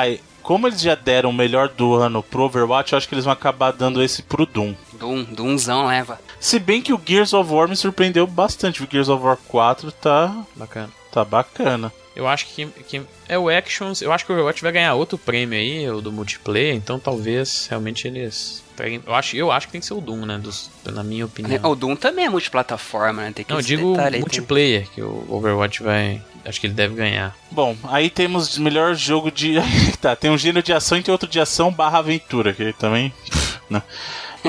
[0.50, 3.32] Como eles já deram o melhor do ano pro Overwatch, eu acho que eles vão
[3.32, 4.74] acabar dando esse pro Doom.
[4.94, 6.20] Doom, Doomzão leva.
[6.40, 8.82] Se bem que o Gears of War me surpreendeu bastante.
[8.82, 10.90] O Gears of War 4 tá, Bacana.
[11.12, 11.92] tá bacana.
[12.16, 14.02] Eu acho que, que é o Actions.
[14.02, 16.74] Eu acho que o Overwatch vai ganhar outro prêmio aí, o do multiplayer.
[16.74, 19.02] Então talvez realmente eles peguem.
[19.06, 20.38] Eu acho, eu acho que tem que ser o Doom, né?
[20.38, 21.70] Dos, na minha opinião.
[21.70, 23.32] O Doom também é multiplataforma, né?
[23.34, 26.22] Tem que Não, eu digo detalhe aí, tem- multiplayer, que o Overwatch vai.
[26.44, 27.36] Acho que ele deve ganhar.
[27.50, 29.56] Bom, aí temos o melhor jogo de.
[30.00, 33.12] tá, tem um gênero de ação e tem outro de ação barra aventura, que também.
[33.68, 33.82] Não.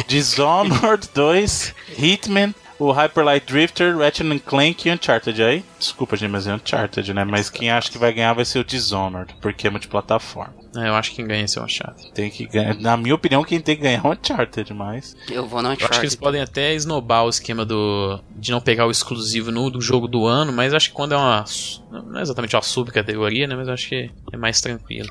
[0.07, 5.43] Dishonored 2, Hitman, o Hyper Light Drifter, Ratchet and Clank e Uncharted.
[5.43, 7.23] Aí, desculpa, gente, mas é Uncharted, né?
[7.25, 10.53] Mas quem acha que vai ganhar vai ser o Dishonored, porque é multiplataforma.
[10.75, 12.11] É, eu acho que quem ganha esse é o Uncharted.
[12.13, 12.75] Tem que ganhar.
[12.75, 15.17] Na minha opinião, quem tem que ganhar é o Uncharted, mas.
[15.29, 16.05] Eu vou no Eu acho que Uncharted.
[16.05, 20.07] eles podem até esnobar o esquema do de não pegar o exclusivo no do jogo
[20.07, 21.45] do ano, mas acho que quando é uma
[21.91, 25.09] não é exatamente uma subcategoria, né, mas eu acho que é mais tranquilo.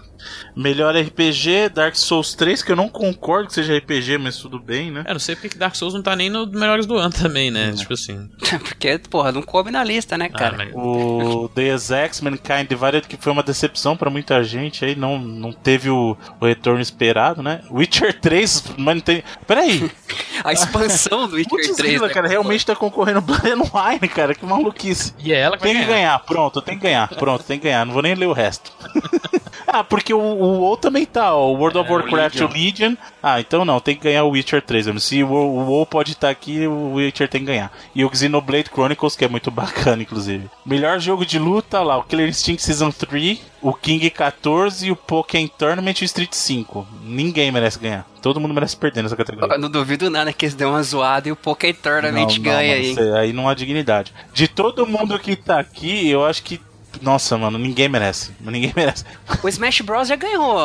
[0.57, 4.91] Melhor RPG, Dark Souls 3, que eu não concordo que seja RPG, mas tudo bem,
[4.91, 5.05] né?
[5.07, 7.51] É, não sei porque que Dark Souls não tá nem nos melhores do ano também,
[7.51, 7.73] né?
[7.73, 8.29] Tipo assim.
[8.61, 10.55] Porque, porra, não coube na lista, né, cara?
[10.55, 15.19] Ah, O Deus Ex Mankind Divided, que foi uma decepção pra muita gente, aí não,
[15.19, 17.61] não teve o, o retorno esperado, né?
[17.71, 19.23] Witcher 3, mas não tem.
[19.47, 19.91] Peraí,
[20.45, 21.89] A expansão do Witcher putz, 3.
[21.91, 22.15] grila, né?
[22.15, 25.15] cara, realmente tá concorrendo Blood and Wine, cara, que maluquice.
[25.19, 27.85] E é ela que Tem que ganhar, pronto, tem que ganhar, pronto, tem que ganhar,
[27.85, 28.73] não vou nem ler o resto.
[29.67, 32.49] ah, porque o, o WoW também tá, ó, o World of É, o Warcraft, o
[32.49, 32.95] Legion.
[33.23, 34.87] Ah, então não, tem que ganhar o Witcher 3.
[34.87, 35.01] mesmo.
[35.01, 37.73] Se o, o WoW pode estar aqui, o Witcher tem que ganhar.
[37.95, 40.50] E o Xenoblade Chronicles, que é muito bacana, inclusive.
[40.65, 44.97] Melhor jogo de luta, lá, o Killer Instinct Season 3, o King 14 e o
[44.97, 46.87] Pokémon Tournament e o Street 5.
[47.03, 48.07] Ninguém merece ganhar.
[48.21, 49.55] Todo mundo merece perder nessa categoria.
[49.55, 52.43] Eu não duvido nada que eles dêem uma zoada e o Poké Tournament Não, não,
[52.43, 52.97] ganha aí.
[53.17, 54.13] aí não há dignidade.
[54.35, 56.61] De todo mundo que tá aqui, eu acho que.
[57.01, 58.33] Nossa, mano, ninguém merece.
[58.41, 59.05] Ninguém merece.
[59.43, 60.57] O Smash Bros já ganhou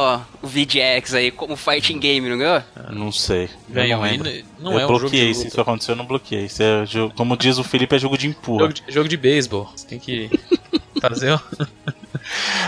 [0.41, 2.63] o VGX aí como fighting game, não ganhou?
[2.91, 3.49] Não sei.
[3.69, 4.43] Ganhou não ainda.
[4.59, 5.27] Não eu é um jogo de bloqueei.
[5.29, 5.39] luta.
[5.41, 6.45] Se isso aconteceu, eu não bloqueei.
[6.45, 8.61] Isso é como diz o Felipe, é jogo de empurra.
[8.63, 9.71] Jogo de, jogo de beisebol.
[9.75, 10.29] Você tem que
[11.01, 11.39] fazer o...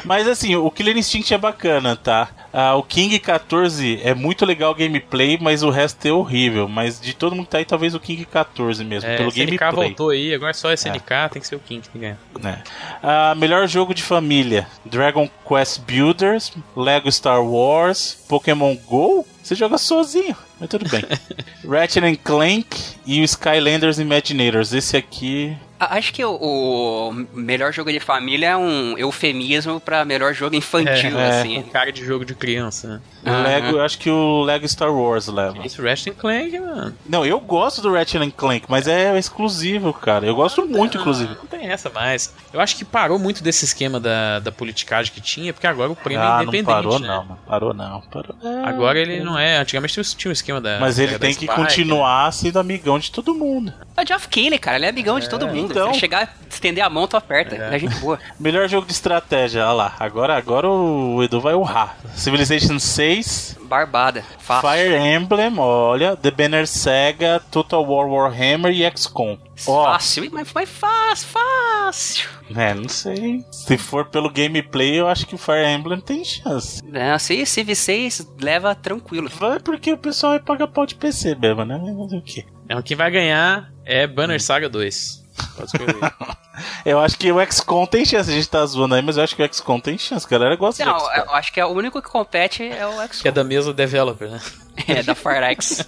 [0.04, 2.30] Mas assim, o Killer Instinct é bacana, tá?
[2.54, 6.68] Ah, o King 14 é muito legal o gameplay, mas o resto é horrível.
[6.68, 9.58] Mas de todo mundo que tá aí, talvez o King 14 mesmo, É, pelo SNK
[9.58, 9.88] gameplay.
[9.90, 12.18] voltou aí, agora só SNK, tem que ser o King que ganhar.
[12.42, 12.62] né?
[13.04, 19.26] Ah, melhor jogo de família: Dragon Quest Builders, Lego Star Wars, Pokémon Go.
[19.44, 21.04] Você joga sozinho, mas tudo bem.
[21.70, 22.68] Ratchet Clank
[23.06, 24.74] e o Skylanders Imaginators.
[24.74, 25.56] Esse aqui.
[25.80, 31.18] Acho que o, o melhor jogo de família é um eufemismo pra melhor jogo infantil,
[31.20, 31.62] É, assim.
[31.62, 33.02] Com cara de jogo de criança, né?
[33.26, 33.44] Aham.
[33.44, 35.66] Lego, eu acho que o Lego Star Wars leva.
[35.66, 36.94] Esse Ratchet Clank, mano.
[37.08, 40.26] Não, eu gosto do Ratchet and Clank, mas é exclusivo, cara.
[40.26, 41.36] Eu gosto muito, inclusive.
[41.36, 42.34] Não tem essa mais.
[42.54, 45.96] Eu acho que parou muito desse esquema da, da politicagem que tinha, porque agora o
[45.96, 46.66] prêmio é Ah, não independente.
[46.66, 47.08] parou né?
[47.08, 48.02] não, não parou não.
[48.02, 48.36] Parou.
[48.66, 49.58] Agora ele não é.
[49.58, 50.80] Antigamente tinha- um esquema da.
[50.80, 51.54] Mas ele da tem que né?
[51.56, 53.74] continuar sendo amigão de todo mundo.
[53.96, 55.67] É o Geoff Keighley, cara, ele é amigão de todo mundo.
[55.72, 55.94] Então.
[55.94, 57.56] Se chegar, estender a mão, tu aperta.
[57.56, 57.68] É.
[57.68, 58.20] Ele é gente boa.
[58.40, 59.96] Melhor jogo de estratégia, olha lá.
[60.00, 61.98] Agora, agora o Edu vai urrar.
[62.16, 64.24] Civilization 6, Barbada.
[64.40, 64.70] Fácil.
[64.70, 69.38] Fire Emblem, olha, The Banner Saga, Total War Warhammer e XCOM.
[69.68, 72.30] Ó, Fácil, mas foi fácil, fácil.
[72.56, 73.44] é, não sei.
[73.52, 76.82] Se for pelo gameplay, eu acho que o Fire Emblem tem chance.
[76.86, 79.30] Não, se CV6 leva tranquilo.
[79.30, 81.80] Vai porque o pessoal vai pagar pau de PC mesmo, né?
[81.84, 82.46] Mas fazer o quê?
[82.70, 85.27] Não, quem vai ganhar é Banner Saga 2.
[85.56, 85.72] Pode.
[86.84, 88.32] Eu acho que o XCOM tem chance.
[88.32, 90.26] A gente tá zoando aí, mas eu acho que o XCOM tem chance.
[90.26, 91.12] A galera gosta de Não, XCOM.
[91.16, 93.30] eu acho que é o único que compete é o que XCOM.
[93.30, 94.42] é da mesma developer, né?
[94.88, 95.86] É, da Firex.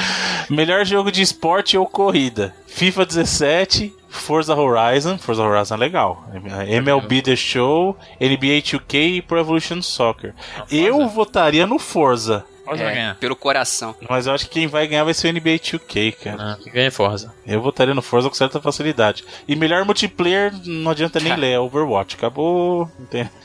[0.48, 5.18] Melhor jogo de esporte ou corrida: FIFA 17, Forza Horizon.
[5.18, 6.24] Forza Horizon é legal.
[6.66, 10.34] MLB The Show, NBA 2K e Pro Evolution Soccer.
[10.70, 12.44] Eu votaria no Forza.
[12.70, 13.14] Forza vai É, ganhar.
[13.16, 13.94] pelo coração.
[14.08, 16.58] Mas eu acho que quem vai ganhar vai ser o NBA 2K, cara.
[16.62, 17.34] Que ganha Forza.
[17.46, 19.24] Eu votaria no Forza com certa facilidade.
[19.48, 22.16] E melhor multiplayer, não adianta nem ler, é Overwatch.
[22.16, 22.90] Acabou.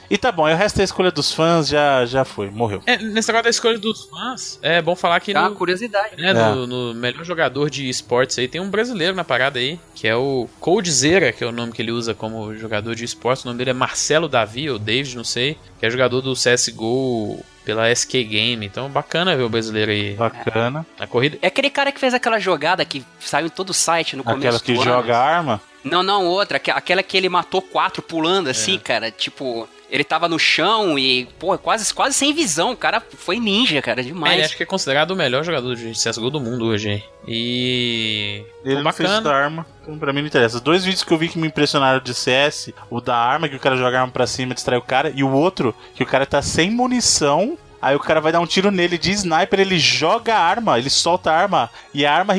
[0.09, 2.82] E tá bom, e o resto da escolha dos fãs já, já foi, morreu.
[2.86, 6.15] É, nesse negócio da escolha dos fãs, é bom falar que Dá uma no, curiosidade.
[6.21, 6.34] né, É.
[6.34, 10.15] no, no melhor jogador de esportes aí tem um brasileiro na parada aí, que é
[10.15, 13.43] o Coldzera, que é o nome que ele usa como jogador de esportes.
[13.43, 17.43] O nome dele é Marcelo Davi, ou David, não sei, que é jogador do CSGO
[17.66, 18.66] pela SK Game.
[18.66, 20.86] Então, bacana ver o brasileiro aí Bacana.
[20.99, 21.38] na corrida.
[21.41, 24.38] É aquele cara que fez aquela jogada que saiu em todo o site no Aquela
[24.38, 24.89] começo que do ano.
[24.91, 25.61] joga arma.
[25.84, 26.57] Não, não, outra.
[26.57, 29.11] aque- Aquela que ele matou quatro pulando assim, cara.
[29.11, 32.72] Tipo, ele tava no chão e, pô, quase, quase sem visão.
[32.72, 34.34] O cara foi ninja, cara, demais.
[34.34, 37.04] ele acho que é considerado o melhor jogador de CSGO do mundo hoje, hein?
[37.28, 38.44] E.
[38.64, 40.56] Ele Pô, não fez da arma, então pra mim não interessa.
[40.56, 43.56] Os dois vídeos que eu vi que me impressionaram de CS, o da arma, que
[43.56, 46.04] o cara joga a arma pra cima e distrai o cara, e o outro, que
[46.04, 49.60] o cara tá sem munição, aí o cara vai dar um tiro nele de sniper,
[49.60, 52.34] ele joga a arma, ele solta a arma, e a arma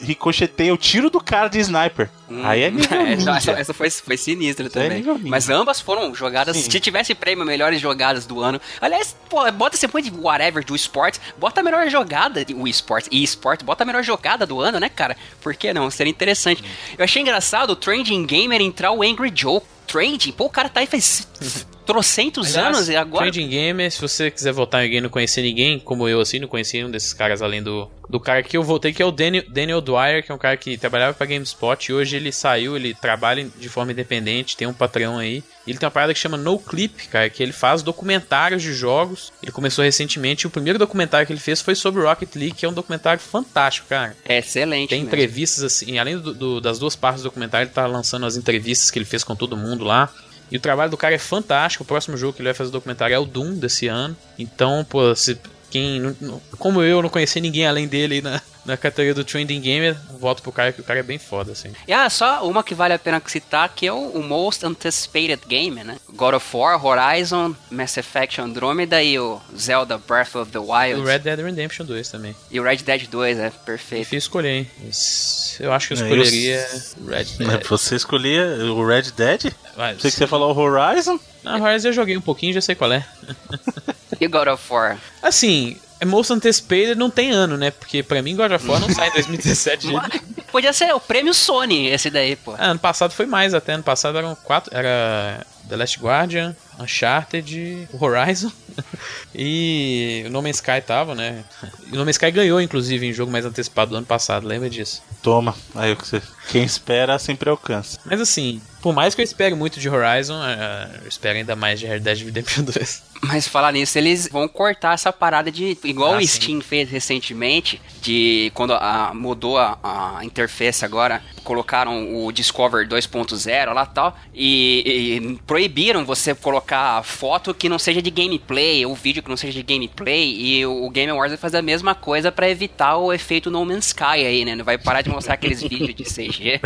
[0.00, 2.08] ricocheteia o tiro do cara de sniper.
[2.32, 3.30] Hum, Aí é nível essa, ninja.
[3.36, 4.90] essa- essa foi, foi sinistra é também.
[4.98, 5.28] nível ninja.
[5.28, 6.56] Mas ambas foram jogadas.
[6.56, 6.70] Sim.
[6.70, 8.60] Se tivesse prêmio melhores jogadas do ano.
[8.80, 11.20] Aliás, pô, bota esse point de whatever do esporte.
[11.38, 13.08] Bota a melhor jogada de o esporte.
[13.12, 15.16] E esporte, bota a melhor jogada do ano, né, cara?
[15.40, 15.90] Por que não?
[15.90, 16.62] Seria interessante.
[16.96, 19.60] Eu achei engraçado o Trending Gamer entrar o Angry Joe.
[19.86, 20.32] Trending?
[20.32, 21.28] Pô, o cara tá aí faz
[21.84, 23.24] trocentos Aliás, anos e agora.
[23.30, 26.38] Trading Gamer, se você quiser votar em alguém e não conhecer ninguém, como eu assim,
[26.38, 29.10] não conhecia nenhum desses caras além do, do cara que eu votei, que é o
[29.10, 32.76] Daniel, Daniel Dwyer, que é um cara que trabalhava pra GameSpot e hoje ele saiu,
[32.76, 35.42] ele trabalha de forma independente, tem um Patreon aí.
[35.66, 39.32] Ele tem uma parada que chama No Clip, cara, que ele faz documentários de jogos.
[39.42, 42.66] Ele começou recentemente e o primeiro documentário que ele fez foi sobre Rocket League, que
[42.66, 44.16] é um documentário fantástico, cara.
[44.24, 44.88] É excelente.
[44.90, 45.08] Tem mesmo.
[45.14, 48.90] entrevistas assim, além do- do- das duas partes do documentário, ele tá lançando as entrevistas
[48.90, 50.08] que ele fez com todo mundo lá.
[50.50, 51.82] E o trabalho do cara é fantástico.
[51.84, 54.14] O próximo jogo que ele vai fazer o documentário é o Doom desse ano.
[54.38, 55.38] Então, pô, se
[55.72, 55.98] quem.
[56.00, 59.60] não- não- Como eu não conhecia ninguém além dele aí na, na categoria do Trending
[59.60, 61.72] Gamer, voto pro cara que o cara é bem foda, assim.
[61.88, 65.40] E ah, só uma que vale a pena citar, que é o, o Most Anticipated
[65.48, 65.96] Game, né?
[66.14, 71.00] God of War, Horizon, Mass Effect Andromeda e o Zelda Breath of the E Wild.
[71.00, 72.36] o Red Dead Redemption 2 também.
[72.50, 74.02] E o Red Dead 2, é perfeito.
[74.04, 74.70] Difícil escolher, hein?
[74.84, 77.66] Mas Eu acho que eu eu escolheria s- Red Mas Dead.
[77.68, 79.52] Você escolhia o Red Dead?
[79.76, 81.18] Vai, Sei que você falou o Horizon?
[81.42, 83.04] Na Horizon eu joguei um pouquinho, já sei qual é.
[84.20, 84.98] E God of War?
[85.22, 87.70] Assim, é Most Anticipated não tem ano, né?
[87.70, 90.42] Porque pra mim God of War não sai em 2017 de jeito nenhum.
[90.50, 92.54] Podia ser o prêmio Sony, esse daí, pô.
[92.58, 93.72] Ah, ano passado foi mais até.
[93.72, 94.76] Ano passado eram quatro.
[94.76, 98.50] Era The Last Guardian, Uncharted, Horizon
[99.34, 101.44] e o No Man's Sky tava, né?
[101.86, 104.68] E o No Man's Sky ganhou, inclusive, em jogo mais antecipado do ano passado, lembra
[104.68, 105.02] disso?
[105.22, 105.54] Toma.
[105.74, 106.20] Aí o que você.
[106.50, 107.98] Quem espera sempre alcança.
[108.04, 111.80] Mas assim, por mais que eu espere muito de Horizon, ah, eu espero ainda mais
[111.80, 113.02] de Red Dead Redemption 2.
[113.24, 115.78] Mas falar nisso, eles vão cortar essa parada de.
[115.84, 116.26] Igual Ah, o sim.
[116.26, 119.78] Steam fez recentemente, de quando a- mudou a,
[120.18, 124.82] a interface agora, colocaram o Discover 2.0 lá e tal, e,
[125.22, 129.52] e proibiram você colocar foto que não seja de gameplay, ou vídeo que não seja
[129.52, 133.50] de gameplay, e o, Game Awards vai fazer a mesma coisa pra evitar o efeito
[133.52, 134.56] No Man's Sky aí, né?
[134.56, 136.60] Não vai parar de mostrar aqueles vídeos de CG.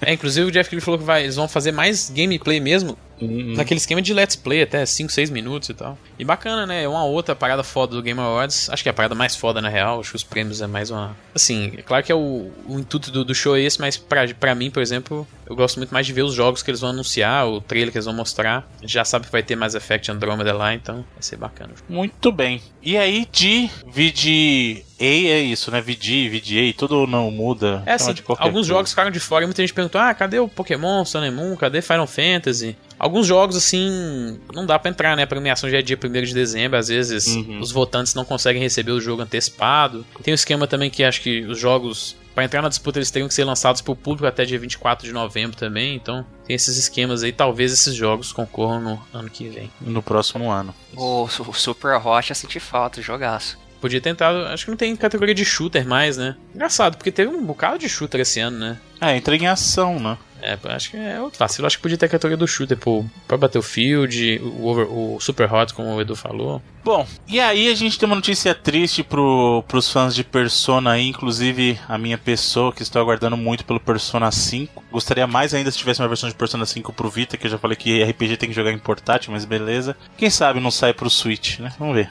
[0.00, 2.96] É, inclusive o Jeff Keighley falou que vai, eles vão fazer mais gameplay mesmo,
[3.28, 5.98] naquele esquema de let's play, até 5, 6 minutos e tal.
[6.18, 6.84] E bacana, né?
[6.84, 8.68] É uma outra parada foda do Game Awards.
[8.70, 10.00] Acho que é a parada mais foda, na real.
[10.00, 11.16] Acho que os prêmios é mais uma...
[11.34, 14.26] Assim, é claro que é o, o intuito do, do show é esse, mas pra,
[14.34, 16.90] pra mim, por exemplo, eu gosto muito mais de ver os jogos que eles vão
[16.90, 18.66] anunciar, o trailer que eles vão mostrar.
[18.78, 21.72] A gente já sabe que vai ter Mass Effect Andromeda lá, então vai ser bacana.
[21.88, 22.62] Muito bem.
[22.82, 25.80] E aí, de VG A é isso, né?
[25.80, 27.82] VG, VGA, tudo não muda.
[27.86, 28.68] É assim, alguns coisa.
[28.68, 31.82] jogos ficaram de fora e muita gente perguntou: ah, cadê o Pokémon, Sun Moon, cadê
[31.82, 32.76] Final Fantasy?
[33.02, 35.24] Alguns jogos, assim, não dá pra entrar, né?
[35.24, 37.58] A premiação já é dia 1 de dezembro, às vezes Uhum.
[37.60, 40.06] os votantes não conseguem receber o jogo antecipado.
[40.22, 43.26] Tem um esquema também que acho que os jogos, pra entrar na disputa, eles teriam
[43.26, 45.96] que ser lançados pro público até dia 24 de novembro também.
[45.96, 47.32] Então, tem esses esquemas aí.
[47.32, 49.68] Talvez esses jogos concorram no ano que vem.
[49.80, 50.72] No próximo ano.
[50.96, 53.58] o, Su- o Super Rocha senti falta, jogaço.
[53.80, 56.36] Podia tentar, acho que não tem categoria de shooter mais, né?
[56.54, 58.78] Engraçado, porque teve um bocado de shooter esse ano, né?
[59.00, 60.16] É, entra em ação, né?
[60.42, 61.66] É, acho que é outro vacilo.
[61.66, 65.52] Acho que podia ter a categoria do shooter pro, pra Battlefield, o, over- o Super
[65.52, 66.60] Hot, como o Edu falou.
[66.84, 71.06] Bom, e aí a gente tem uma notícia triste pro, pros fãs de Persona aí,
[71.06, 74.82] inclusive a minha pessoa, que estou aguardando muito pelo Persona 5.
[74.90, 77.56] Gostaria mais ainda se tivesse uma versão de Persona 5 pro Vita, que eu já
[77.58, 79.96] falei que RPG tem que jogar em portátil, mas beleza.
[80.16, 81.72] Quem sabe não sai pro Switch, né?
[81.78, 82.10] Vamos ver.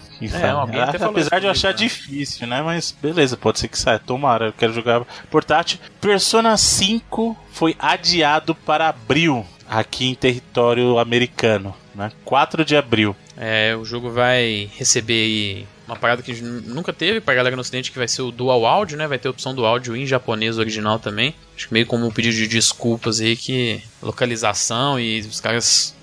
[0.90, 1.74] Até falou Apesar de eu achar né?
[1.74, 2.62] difícil, né?
[2.62, 4.00] Mas beleza, pode ser que saia.
[4.00, 5.80] Tomara, eu quero jogar portátil.
[6.00, 12.12] Persona 5 foi adiado para abril aqui em território americano, né?
[12.26, 13.16] 4 de abril.
[13.38, 17.98] É, o jogo vai receber uma parada que nunca teve pra galera no ocidente, que
[17.98, 19.08] vai ser o dual áudio, né?
[19.08, 21.34] Vai ter a opção do áudio em japonês original também.
[21.56, 25.96] Acho que meio como um pedido de desculpas aí que localização e os caras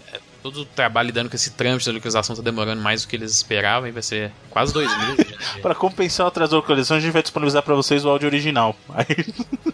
[0.51, 3.33] todo o trabalho lidando com esse trâmite da localização tá demorando mais do que eles
[3.33, 5.27] esperavam e vai ser quase dois meses.
[5.61, 8.75] para compensar o atraso da localização, a gente vai disponibilizar para vocês o áudio original.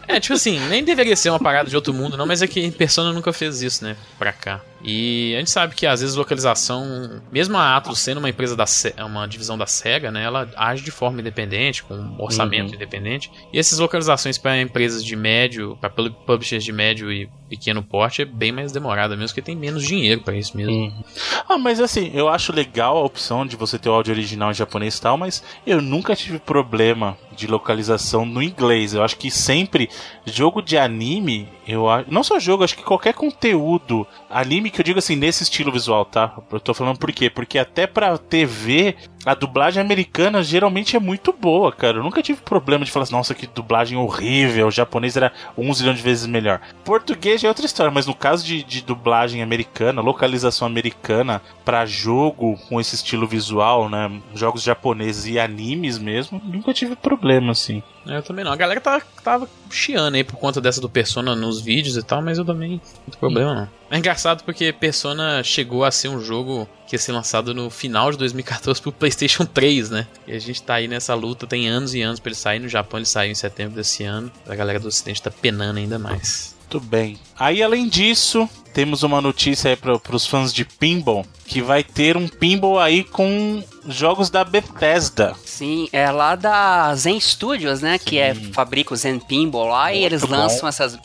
[0.07, 2.71] É, tipo assim, nem deveria ser uma parada de outro mundo, não, mas é que
[2.71, 3.97] Persona nunca fez isso, né?
[4.19, 4.61] Pra cá.
[4.85, 8.67] E a gente sabe que às vezes localização, mesmo a Atlus sendo uma empresa da
[9.07, 12.75] uma divisão da Sega, né, ela age de forma independente, com um orçamento uhum.
[12.75, 13.31] independente.
[13.51, 18.25] E essas localizações para empresas de médio, para publishers de médio e pequeno porte é
[18.25, 20.73] bem mais demorada mesmo, porque tem menos dinheiro para isso mesmo.
[20.73, 21.05] Uhum.
[21.49, 24.55] Ah, mas assim, eu acho legal a opção de você ter o áudio original em
[24.55, 28.95] japonês e tal, mas eu nunca tive problema de localização no inglês.
[28.95, 29.89] Eu acho que sempre
[30.27, 34.99] jogo de anime, eu não só jogo, acho que qualquer conteúdo anime que eu digo
[34.99, 36.37] assim nesse estilo visual, tá?
[36.53, 37.31] Eu tô falando por quê?
[37.31, 41.99] Porque até pra TV a dublagem americana geralmente é muito boa, cara.
[41.99, 45.73] Eu nunca tive problema de falar assim, nossa, que dublagem horrível, o japonês era um
[45.73, 46.61] zilhão de vezes melhor.
[46.85, 52.59] Português é outra história, mas no caso de, de dublagem americana, localização americana para jogo
[52.69, 54.11] com esse estilo visual, né?
[54.35, 57.83] Jogos japoneses e animes mesmo, nunca tive problema, assim.
[58.07, 58.53] Eu também não.
[58.53, 62.23] A galera tava, tava chiando aí por conta dessa do Persona nos vídeos e tal,
[62.23, 63.69] mas eu também não tem problema não.
[63.91, 68.11] É engraçado porque Persona chegou a ser um jogo que ia ser lançado no final
[68.11, 70.07] de 2014 pro PlayStation 3, né?
[70.27, 72.59] E a gente tá aí nessa luta, tem anos e anos pra ele sair.
[72.59, 74.31] No Japão ele saiu em setembro desse ano.
[74.47, 76.55] A galera do Ocidente tá penando ainda mais.
[76.61, 77.19] Muito bem.
[77.39, 82.17] Aí, além disso, temos uma notícia aí para os fãs de pinball que vai ter
[82.17, 85.37] um pinball aí com jogos da Bethesda.
[85.45, 87.99] Sim, é lá da Zen Studios, né?
[87.99, 88.05] Sim.
[88.05, 90.31] Que é fabrica o Zen Pinball lá Muito e eles bom.
[90.31, 90.99] lançam essas,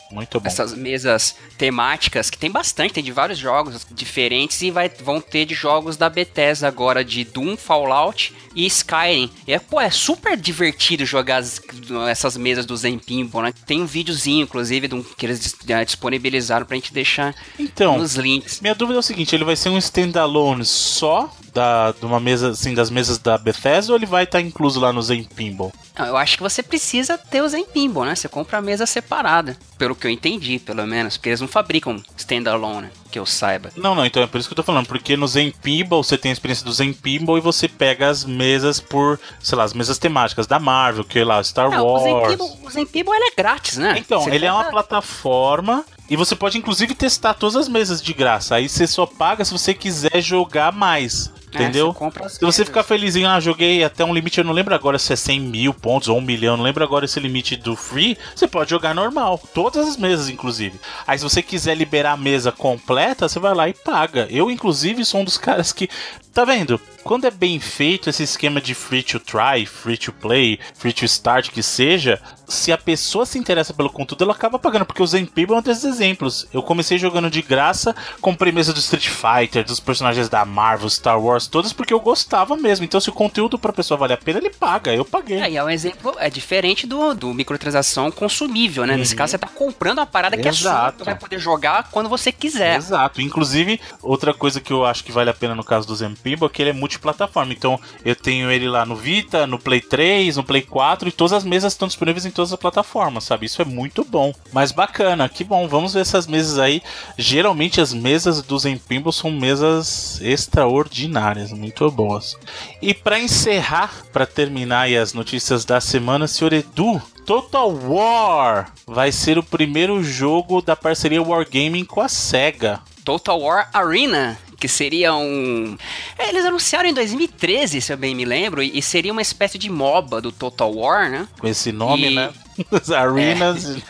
[0.44, 5.44] essas mesas temáticas que tem bastante, tem de vários jogos diferentes e vai, vão ter
[5.44, 9.30] de jogos da Bethesda agora de Doom, Fallout e Skyrim.
[9.46, 11.60] E é, pô, é super divertido jogar as,
[12.08, 13.54] essas mesas do Zen Pinball, né?
[13.66, 15.54] Tem um videozinho, inclusive, do, que eles
[15.86, 18.60] disponibilizaram pra gente deixar então, nos links.
[18.60, 22.50] Minha dúvida é o seguinte, ele vai ser um standalone só da, de uma mesa,
[22.50, 25.72] assim, das mesas da Bethesda ou ele vai estar tá incluso lá no Zen Pinball?
[25.98, 28.14] Não, eu acho que você precisa ter o Zen Pinball, né?
[28.14, 32.02] Você compra a mesa separada, pelo que eu entendi, pelo menos, porque eles não fabricam
[32.16, 32.90] standalone, né?
[33.10, 33.70] que eu saiba.
[33.76, 36.16] Não, não, então é por isso que eu tô falando, porque no Zen Pinball você
[36.16, 39.74] tem a experiência do Zen Pinball e você pega as mesas por, sei lá, as
[39.74, 42.02] mesas temáticas da Marvel, que é lá, Star não, Wars.
[42.02, 43.96] O Zen Pinball, o Zen Pinball ele é grátis, né?
[43.98, 48.12] Então, você ele é uma plataforma e você pode inclusive testar todas as mesas de
[48.12, 48.56] graça.
[48.56, 51.32] Aí você só paga se você quiser jogar mais.
[51.52, 51.96] É, entendeu?
[52.22, 55.12] É, se você ficar felizinho, ah, joguei até um limite, eu não lembro agora se
[55.12, 58.46] é 100 mil pontos ou 1 milhão, não lembro agora esse limite do free, você
[58.46, 59.40] pode jogar normal.
[59.52, 60.78] Todas as mesas, inclusive.
[61.06, 64.28] Aí se você quiser liberar a mesa completa, você vai lá e paga.
[64.30, 65.88] Eu, inclusive, sou um dos caras que
[66.32, 66.80] Tá vendo?
[67.10, 71.04] Quando é bem feito esse esquema de free to try, free to play, free to
[71.06, 74.84] start, que seja, se a pessoa se interessa pelo conteúdo, ela acaba pagando.
[74.84, 76.46] Porque o Zen People é um desses exemplos.
[76.52, 81.20] Eu comecei jogando de graça, comprei mesa do Street Fighter, dos personagens da Marvel, Star
[81.20, 82.84] Wars, todas porque eu gostava mesmo.
[82.84, 84.94] Então, se o conteúdo pra pessoa vale a pena, ele paga.
[84.94, 85.40] Eu paguei.
[85.40, 88.92] É, e é um exemplo, é diferente do, do microtransação consumível, né?
[88.92, 89.00] Uhum.
[89.00, 90.42] Nesse caso, você tá comprando uma parada Exato.
[90.42, 92.76] que é sua, você vai poder jogar quando você quiser.
[92.76, 93.20] Exato.
[93.20, 96.48] Inclusive, outra coisa que eu acho que vale a pena no caso do Zen Pinball
[96.48, 97.52] é que ele é multiplataforma.
[97.52, 101.32] Então eu tenho ele lá no Vita, no Play 3, no Play 4 e todas
[101.32, 103.46] as mesas estão disponíveis em todas as plataformas, sabe?
[103.46, 104.32] Isso é muito bom.
[104.52, 105.66] Mas bacana, que bom.
[105.66, 106.82] Vamos ver essas mesas aí.
[107.16, 112.36] Geralmente as mesas do Zen Pinball são mesas extraordinárias, muito boas.
[112.80, 119.12] E para encerrar, para terminar aí as notícias da semana, senhor Edu, Total War vai
[119.12, 122.80] ser o primeiro jogo da parceria Wargaming com a SEGA.
[123.04, 125.76] Total War Arena, que seria um.
[126.18, 129.70] É, eles anunciaram em 2013, se eu bem me lembro, e seria uma espécie de
[129.70, 131.26] MOBA do Total War, né?
[131.40, 132.14] Com esse nome, e...
[132.14, 132.30] né?
[132.70, 133.76] As arenas.
[133.76, 133.80] É.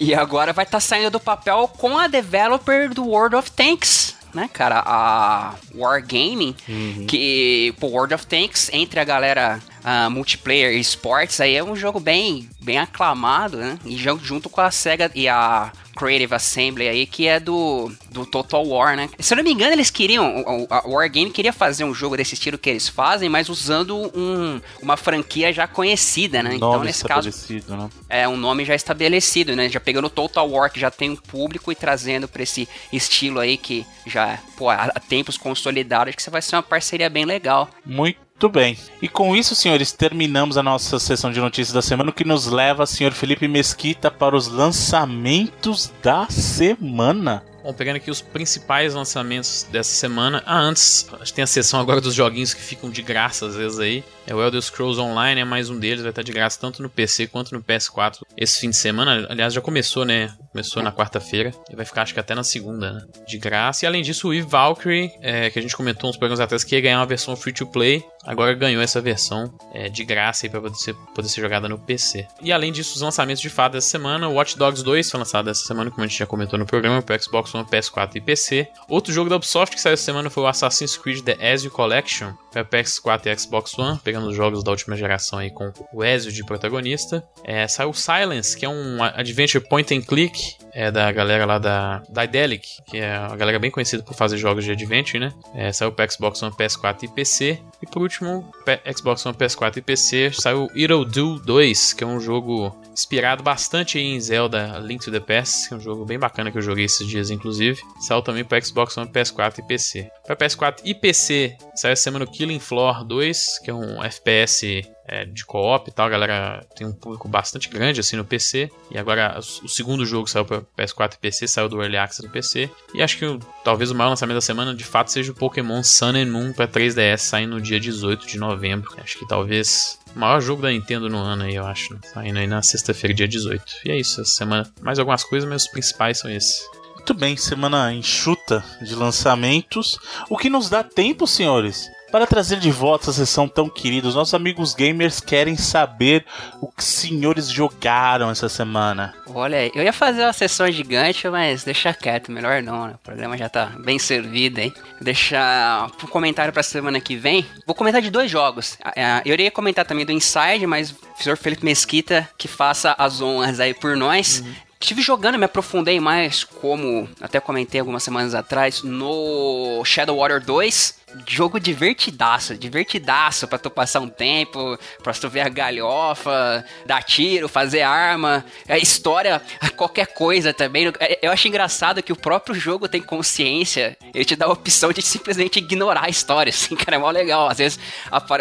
[0.00, 4.20] e agora vai estar tá saindo do papel com a developer do World of Tanks
[4.34, 7.06] né, cara, a Wargaming, uhum.
[7.06, 11.76] que, pô, World of Tanks, entre a galera uh, multiplayer e esportes, aí é um
[11.76, 17.06] jogo bem, bem aclamado, né, e junto com a SEGA e a Creative Assembly aí,
[17.06, 19.08] que é do, do Total War, né?
[19.18, 22.58] Se eu não me engano, eles queriam, a Wargame queria fazer um jogo desse estilo
[22.58, 26.54] que eles fazem, mas usando um, uma franquia já conhecida, né?
[26.54, 27.30] Então, nesse caso,
[27.68, 27.90] né?
[28.08, 29.68] é um nome já estabelecido, né?
[29.68, 33.40] Já pegando o Total War, que já tem um público, e trazendo para esse estilo
[33.40, 37.68] aí que já, pô, há tempos consolidados, que você vai ser uma parceria bem legal.
[37.84, 38.76] Muito Muito bem.
[39.00, 42.48] E com isso, senhores, terminamos a nossa sessão de notícias da semana, o que nos
[42.48, 47.44] leva, senhor Felipe Mesquita, para os lançamentos da semana.
[47.62, 50.42] Bom, pegando aqui os principais lançamentos dessa semana.
[50.44, 53.54] Ah, antes, a gente tem a sessão agora dos joguinhos que ficam de graça às
[53.54, 54.02] vezes aí.
[54.26, 56.88] É o Elder Scrolls Online, é mais um deles, vai estar de graça tanto no
[56.88, 59.26] PC quanto no PS4 esse fim de semana.
[59.28, 60.32] Aliás, já começou, né?
[60.50, 63.06] Começou na quarta-feira e vai ficar acho que até na segunda, né?
[63.26, 63.84] De graça.
[63.84, 66.74] E além disso, o Eve Valkyrie, é, que a gente comentou uns programas atrás que
[66.74, 70.50] ia ganhar uma versão free to play, agora ganhou essa versão é, de graça aí
[70.50, 72.26] para poder ser, poder ser jogada no PC.
[72.40, 75.64] E além disso, os lançamentos de fato dessa semana, Watch Dogs 2 foi lançado essa
[75.64, 78.68] semana, como a gente já comentou no programa, para Xbox One, PS4 e PC.
[78.88, 82.32] Outro jogo da Ubisoft que saiu essa semana foi o Assassin's Creed The Ezio Collection
[82.50, 86.32] para PS4 e Xbox One, pegando os jogos da última geração aí com o Ezio
[86.32, 87.24] de protagonista.
[87.44, 92.02] É, saiu Silence, que é um adventure point and click é da galera lá da,
[92.08, 95.32] da Idelic, que é uma galera bem conhecida por fazer jogos de adventure, né?
[95.54, 97.60] É, saiu para Xbox One, PS4 e PC.
[97.82, 98.50] E por último,
[98.96, 103.98] Xbox One, PS4 e PC, saiu It'll Do 2, que é um jogo inspirado bastante
[103.98, 106.86] em Zelda Link to the Past, que é um jogo bem bacana que eu joguei
[106.86, 107.82] esses dias, inclusive.
[108.00, 110.10] Saiu também para Xbox One, PS4 e PC.
[110.24, 114.88] Para PS4 e PC, saiu essa semana o Killing Floor 2, que é um FPS
[115.06, 118.70] é, de co-op e tal, a galera tem um público bastante grande assim no PC.
[118.90, 122.32] E agora o segundo jogo saiu para PS4 e PC, saiu do Early Access do
[122.32, 122.70] PC.
[122.94, 126.16] E acho que talvez o maior lançamento da semana de fato seja o Pokémon Sun
[126.16, 128.90] and Moon para 3DS, saindo no dia 18 de novembro.
[128.98, 131.94] Acho que talvez o maior jogo da Nintendo no ano aí, eu acho.
[131.94, 132.00] Né?
[132.04, 133.64] Saindo aí na sexta-feira, dia 18.
[133.84, 134.70] E é isso, essa semana.
[134.80, 136.62] Mais algumas coisas, mas os principais são esses.
[137.02, 139.98] Muito bem, semana enxuta de lançamentos.
[140.30, 144.06] O que nos dá tempo, senhores, para trazer de volta essa sessão tão querida.
[144.06, 146.24] Os nossos amigos gamers querem saber
[146.60, 149.12] o que os senhores jogaram essa semana.
[149.26, 152.92] Olha, eu ia fazer uma sessão gigante, mas deixa quieto, melhor não, né?
[152.94, 154.72] O programa já tá bem servido aí.
[155.00, 157.44] Deixar um comentário pra semana que vem.
[157.66, 158.78] Vou comentar de dois jogos.
[158.94, 163.20] É, eu iria comentar também do Inside, mas o senhor Felipe Mesquita que faça as
[163.20, 164.44] honras aí por nós.
[164.46, 164.54] Uhum.
[164.82, 171.01] Estive jogando, me aprofundei mais, como até comentei algumas semanas atrás, no Shadow Warrior 2
[171.26, 177.48] jogo divertidaço, divertidaço pra tu passar um tempo, pra tu ver a galhofa, dar tiro,
[177.48, 179.42] fazer arma, a história,
[179.76, 180.92] qualquer coisa também.
[181.20, 185.02] Eu acho engraçado que o próprio jogo tem consciência, ele te dá a opção de
[185.02, 187.48] simplesmente ignorar a história, assim, cara, é mó legal.
[187.48, 187.78] Às vezes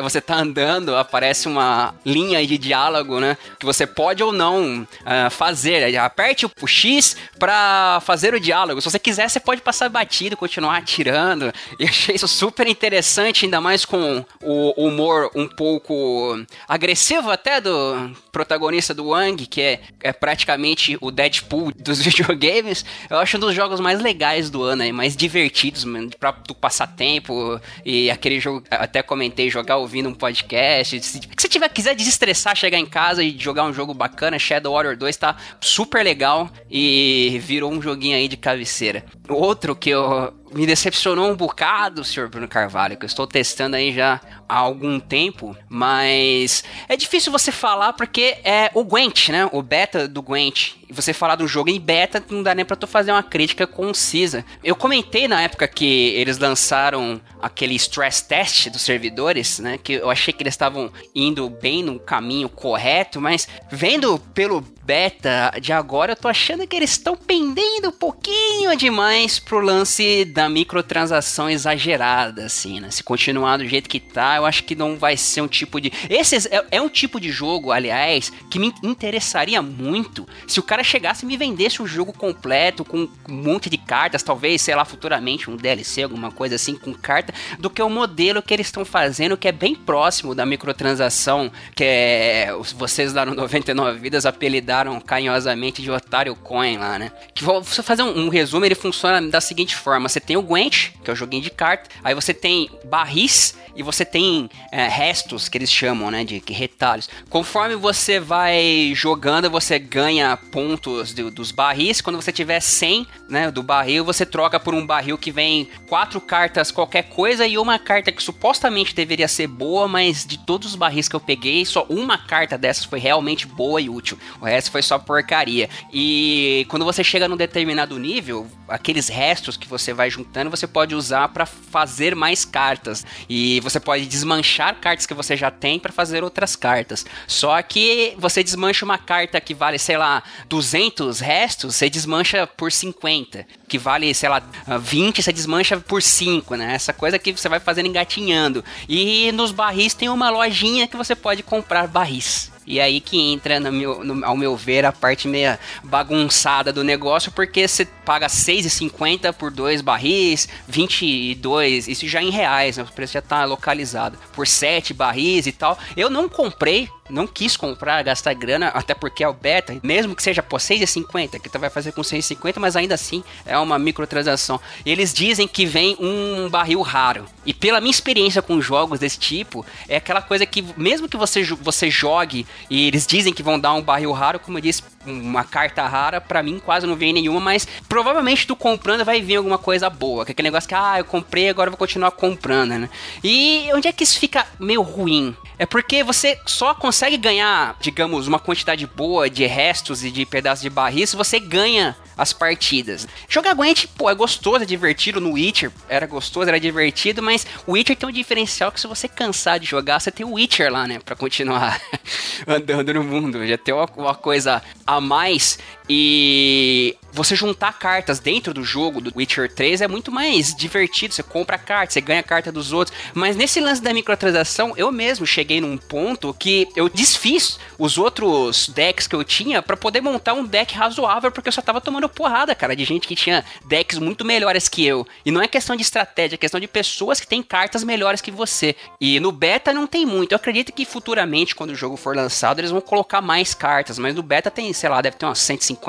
[0.01, 5.29] você tá andando, aparece uma linha de diálogo, né, que você pode ou não uh,
[5.29, 5.95] fazer.
[5.97, 8.81] Aperte o X pra fazer o diálogo.
[8.81, 11.51] Se você quiser, você pode passar batido, continuar atirando.
[11.79, 17.59] E achei isso super super interessante, ainda mais com o humor um pouco agressivo até
[17.59, 22.85] do protagonista do Wang, que é, é praticamente o Deadpool dos videogames.
[23.09, 26.53] Eu acho um dos jogos mais legais do ano, aí, mais divertidos, mano, pra tu
[26.53, 27.59] passar tempo.
[27.83, 31.01] E aquele jogo, até comentei, jogar ouvindo um podcast.
[31.01, 34.95] Se, se tiver quiser desestressar, chegar em casa e jogar um jogo bacana, Shadow Warrior
[34.95, 39.03] 2 tá super legal e virou um joguinho aí de cabeceira.
[39.27, 43.93] Outro que eu me decepcionou um bocado, senhor Bruno Carvalho, que eu estou testando aí
[43.93, 49.47] já há algum tempo, mas é difícil você falar porque é o Gwent, né?
[49.51, 50.73] O beta do Gwent.
[50.89, 53.65] E você falar do jogo em beta, não dá nem pra tu fazer uma crítica
[53.65, 54.43] concisa.
[54.61, 59.77] Eu comentei na época que eles lançaram aquele stress test dos servidores, né?
[59.81, 64.61] Que eu achei que eles estavam indo bem no caminho correto, mas vendo pelo
[64.91, 70.25] beta de agora, eu tô achando que eles estão pendendo um pouquinho demais pro lance
[70.25, 72.91] da microtransação exagerada, assim, né?
[72.91, 75.93] Se continuar do jeito que tá, eu acho que não vai ser um tipo de.
[76.09, 80.83] Esse é, é um tipo de jogo, aliás, que me interessaria muito se o cara
[80.83, 84.83] chegasse e me vendesse o jogo completo, com um monte de cartas, talvez, sei lá,
[84.83, 88.83] futuramente um DLC, alguma coisa assim, com carta, do que o modelo que eles estão
[88.83, 92.49] fazendo, que é bem próximo da microtransação, que é.
[92.75, 97.11] Vocês lá no 99 Vidas apelidaram carinhosamente de Otário Coin lá, né?
[97.33, 100.91] Que vou fazer um, um resumo, ele funciona da seguinte forma: você tem o Gwent,
[101.03, 105.47] que é o joguinho de carta, aí você tem barris e você tem é, restos
[105.47, 107.09] que eles chamam, né, de retalhos.
[107.29, 112.01] Conforme você vai jogando, você ganha pontos dos barris.
[112.01, 116.19] Quando você tiver 100, né, do barril, você troca por um barril que vem quatro
[116.19, 120.75] cartas qualquer coisa e uma carta que supostamente deveria ser boa, mas de todos os
[120.75, 124.17] barris que eu peguei, só uma carta dessas foi realmente boa e útil.
[124.39, 125.67] O resto resto foi só porcaria.
[125.91, 130.93] E quando você chega num determinado nível, aqueles restos que você vai juntando, você pode
[130.93, 133.05] usar para fazer mais cartas.
[133.27, 137.05] E você pode desmanchar cartas que você já tem para fazer outras cartas.
[137.27, 142.71] Só que você desmancha uma carta que vale, sei lá, 200 restos, você desmancha por
[142.71, 143.45] 50.
[143.67, 144.43] Que vale, sei lá,
[144.79, 146.75] 20, você desmancha por 5, né?
[146.75, 148.63] Essa coisa que você vai fazendo engatinhando.
[148.87, 152.50] E nos barris tem uma lojinha que você pode comprar barris.
[152.71, 156.85] E aí que entra, no meu, no, ao meu ver, a parte meia bagunçada do
[156.85, 162.83] negócio, porque você paga 6,50 por dois barris, 22, isso já em reais, né?
[162.83, 164.17] O preço já tá localizado.
[164.31, 165.77] Por 7 barris e tal.
[165.97, 170.23] Eu não comprei, não quis comprar, gastar grana, até porque é o beta, mesmo que
[170.23, 174.59] seja por 6,50, que tu vai fazer com 6,50, mas ainda assim é uma microtransação.
[174.85, 177.25] Eles dizem que vem um barril raro.
[177.45, 181.43] E pela minha experiência com jogos desse tipo, é aquela coisa que mesmo que você,
[181.43, 185.43] você jogue e eles dizem que vão dar um barril raro, como eu disse, uma
[185.43, 189.57] carta rara, para mim quase não vem nenhuma, mas provavelmente tu comprando vai vir alguma
[189.57, 190.25] coisa boa.
[190.25, 192.89] Que é aquele negócio que, ah, eu comprei, agora eu vou continuar comprando, né?
[193.23, 195.35] E onde é que isso fica meio ruim?
[195.57, 200.63] É porque você só consegue ganhar, digamos, uma quantidade boa de restos e de pedaços
[200.63, 203.07] de barris se você ganha as partidas.
[203.27, 205.19] Jogar Gwent, pô, é gostoso, é divertido.
[205.19, 209.07] No Witcher era gostoso, era divertido, mas o Witcher tem um diferencial que se você
[209.07, 210.99] cansar de jogar, você tem o Witcher lá, né?
[211.03, 211.81] Pra continuar
[212.47, 213.45] andando no mundo.
[213.45, 214.61] Já tem uma, uma coisa
[214.91, 215.57] a mais.
[215.93, 221.13] E você juntar cartas dentro do jogo do Witcher 3 é muito mais divertido.
[221.13, 222.97] Você compra carta, você ganha carta dos outros.
[223.13, 228.69] Mas nesse lance da microtransação, eu mesmo cheguei num ponto que eu desfiz os outros
[228.69, 232.07] decks que eu tinha para poder montar um deck razoável, porque eu só tava tomando
[232.07, 235.05] porrada, cara, de gente que tinha decks muito melhores que eu.
[235.25, 238.31] E não é questão de estratégia, é questão de pessoas que têm cartas melhores que
[238.31, 238.77] você.
[238.99, 240.31] E no beta não tem muito.
[240.31, 243.99] Eu acredito que futuramente, quando o jogo for lançado, eles vão colocar mais cartas.
[243.99, 245.80] Mas no beta tem, sei lá, deve ter umas 150,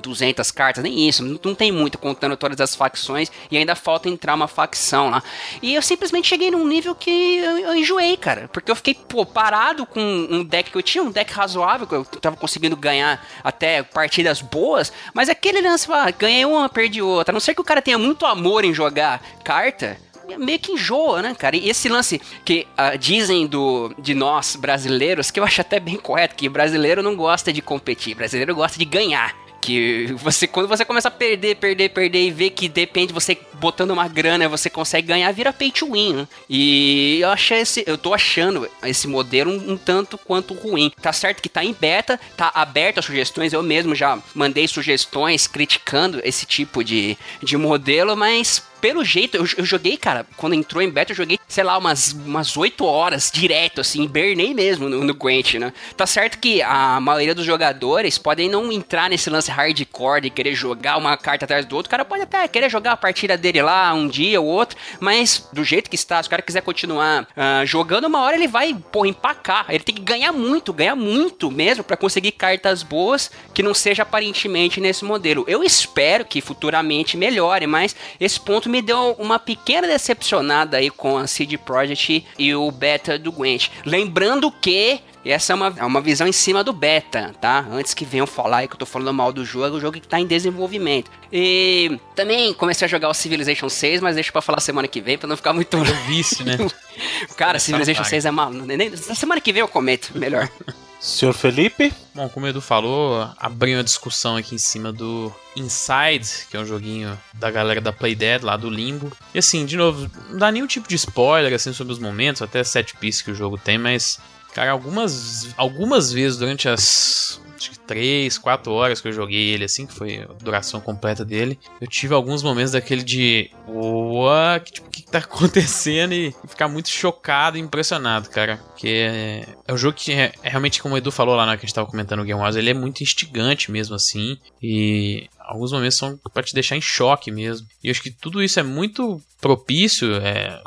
[0.00, 1.22] 200 cartas, nem isso.
[1.22, 3.30] Não, não tem muito contando todas as facções.
[3.50, 5.22] E ainda falta entrar uma facção lá.
[5.62, 8.48] E eu simplesmente cheguei num nível que eu, eu enjoei, cara.
[8.52, 11.94] Porque eu fiquei, pô, parado com um deck que eu tinha, um deck razoável, que
[11.94, 14.92] eu tava conseguindo ganhar até partidas boas.
[15.12, 17.32] Mas aquele lance, ah, ganhei uma, perdi outra.
[17.32, 19.98] A não ser que o cara tenha muito amor em jogar carta,
[20.38, 21.56] meio que enjoa, né, cara?
[21.56, 25.96] E esse lance que uh, dizem do, de nós brasileiros, que eu acho até bem
[25.96, 29.34] correto, que brasileiro não gosta de competir, brasileiro gosta de ganhar
[29.64, 33.92] que você quando você começa a perder, perder, perder e ver que depende você botando
[33.92, 36.12] uma grana você consegue ganhar, vira pay to win.
[36.12, 36.28] Né?
[36.50, 40.92] E eu achei esse, eu tô achando esse modelo um, um, tanto quanto ruim.
[41.00, 45.46] Tá certo que tá em beta, tá aberto a sugestões, eu mesmo já mandei sugestões
[45.46, 50.82] criticando esse tipo de, de modelo, mas pelo jeito, eu, eu, joguei, cara, quando entrou
[50.82, 55.02] em beta, eu joguei, sei lá, umas, umas 8 horas direto, assim, bernei mesmo no,
[55.02, 55.72] no Gwent, né?
[55.96, 60.54] Tá certo que a maioria dos jogadores podem não entrar nesse lance hardcore de querer
[60.54, 61.88] jogar uma carta atrás do outro.
[61.88, 65.48] O cara pode até querer jogar a partida dele lá um dia ou outro, mas
[65.50, 68.76] do jeito que está, se o cara quiser continuar uh, jogando, uma hora ele vai,
[68.92, 69.64] pô, empacar.
[69.70, 74.02] Ele tem que ganhar muito, ganhar muito mesmo para conseguir cartas boas que não seja
[74.02, 75.42] aparentemente nesse modelo.
[75.48, 81.16] Eu espero que futuramente melhore, mas esse ponto me deu uma pequena decepcionada aí com
[81.16, 83.68] a CD Projekt e o beta do Gwent.
[83.86, 87.64] Lembrando que essa é uma, é uma visão em cima do beta, tá?
[87.70, 90.00] Antes que venham falar aí que eu tô falando mal do jogo, é o jogo
[90.00, 91.08] que tá em desenvolvimento.
[91.32, 95.16] E também comecei a jogar o Civilization 6, mas deixa pra falar semana que vem,
[95.16, 95.76] pra não ficar muito...
[95.76, 96.56] É vício, né?
[97.38, 98.50] Cara, Civilization 6 é mal.
[98.50, 100.50] Na semana que vem eu comento, melhor.
[101.04, 101.92] Senhor Felipe?
[102.14, 106.60] Bom, como o Edu falou, abri uma discussão aqui em cima do Inside, que é
[106.60, 109.12] um joguinho da galera da Playdead, lá do Limbo.
[109.34, 112.64] E assim, de novo, não dá nenhum tipo de spoiler assim sobre os momentos, até
[112.64, 114.18] set piece que o jogo tem, mas
[114.54, 119.64] Cara, algumas, algumas vezes durante as acho que 3, 4 horas que eu joguei ele,
[119.64, 123.50] assim, que foi a duração completa dele, eu tive alguns momentos daquele de.
[123.66, 124.72] What?
[124.72, 126.12] Tipo, o que, que tá acontecendo?
[126.12, 128.58] E ficar muito chocado e impressionado, cara.
[128.68, 131.56] Porque é, é um jogo que é, é, realmente, como o Edu falou lá na
[131.56, 134.38] que a gente tava comentando o Game Wars, ele é muito instigante mesmo, assim.
[134.62, 137.66] E alguns momentos são para te deixar em choque mesmo.
[137.82, 140.60] E eu acho que tudo isso é muito propício, é,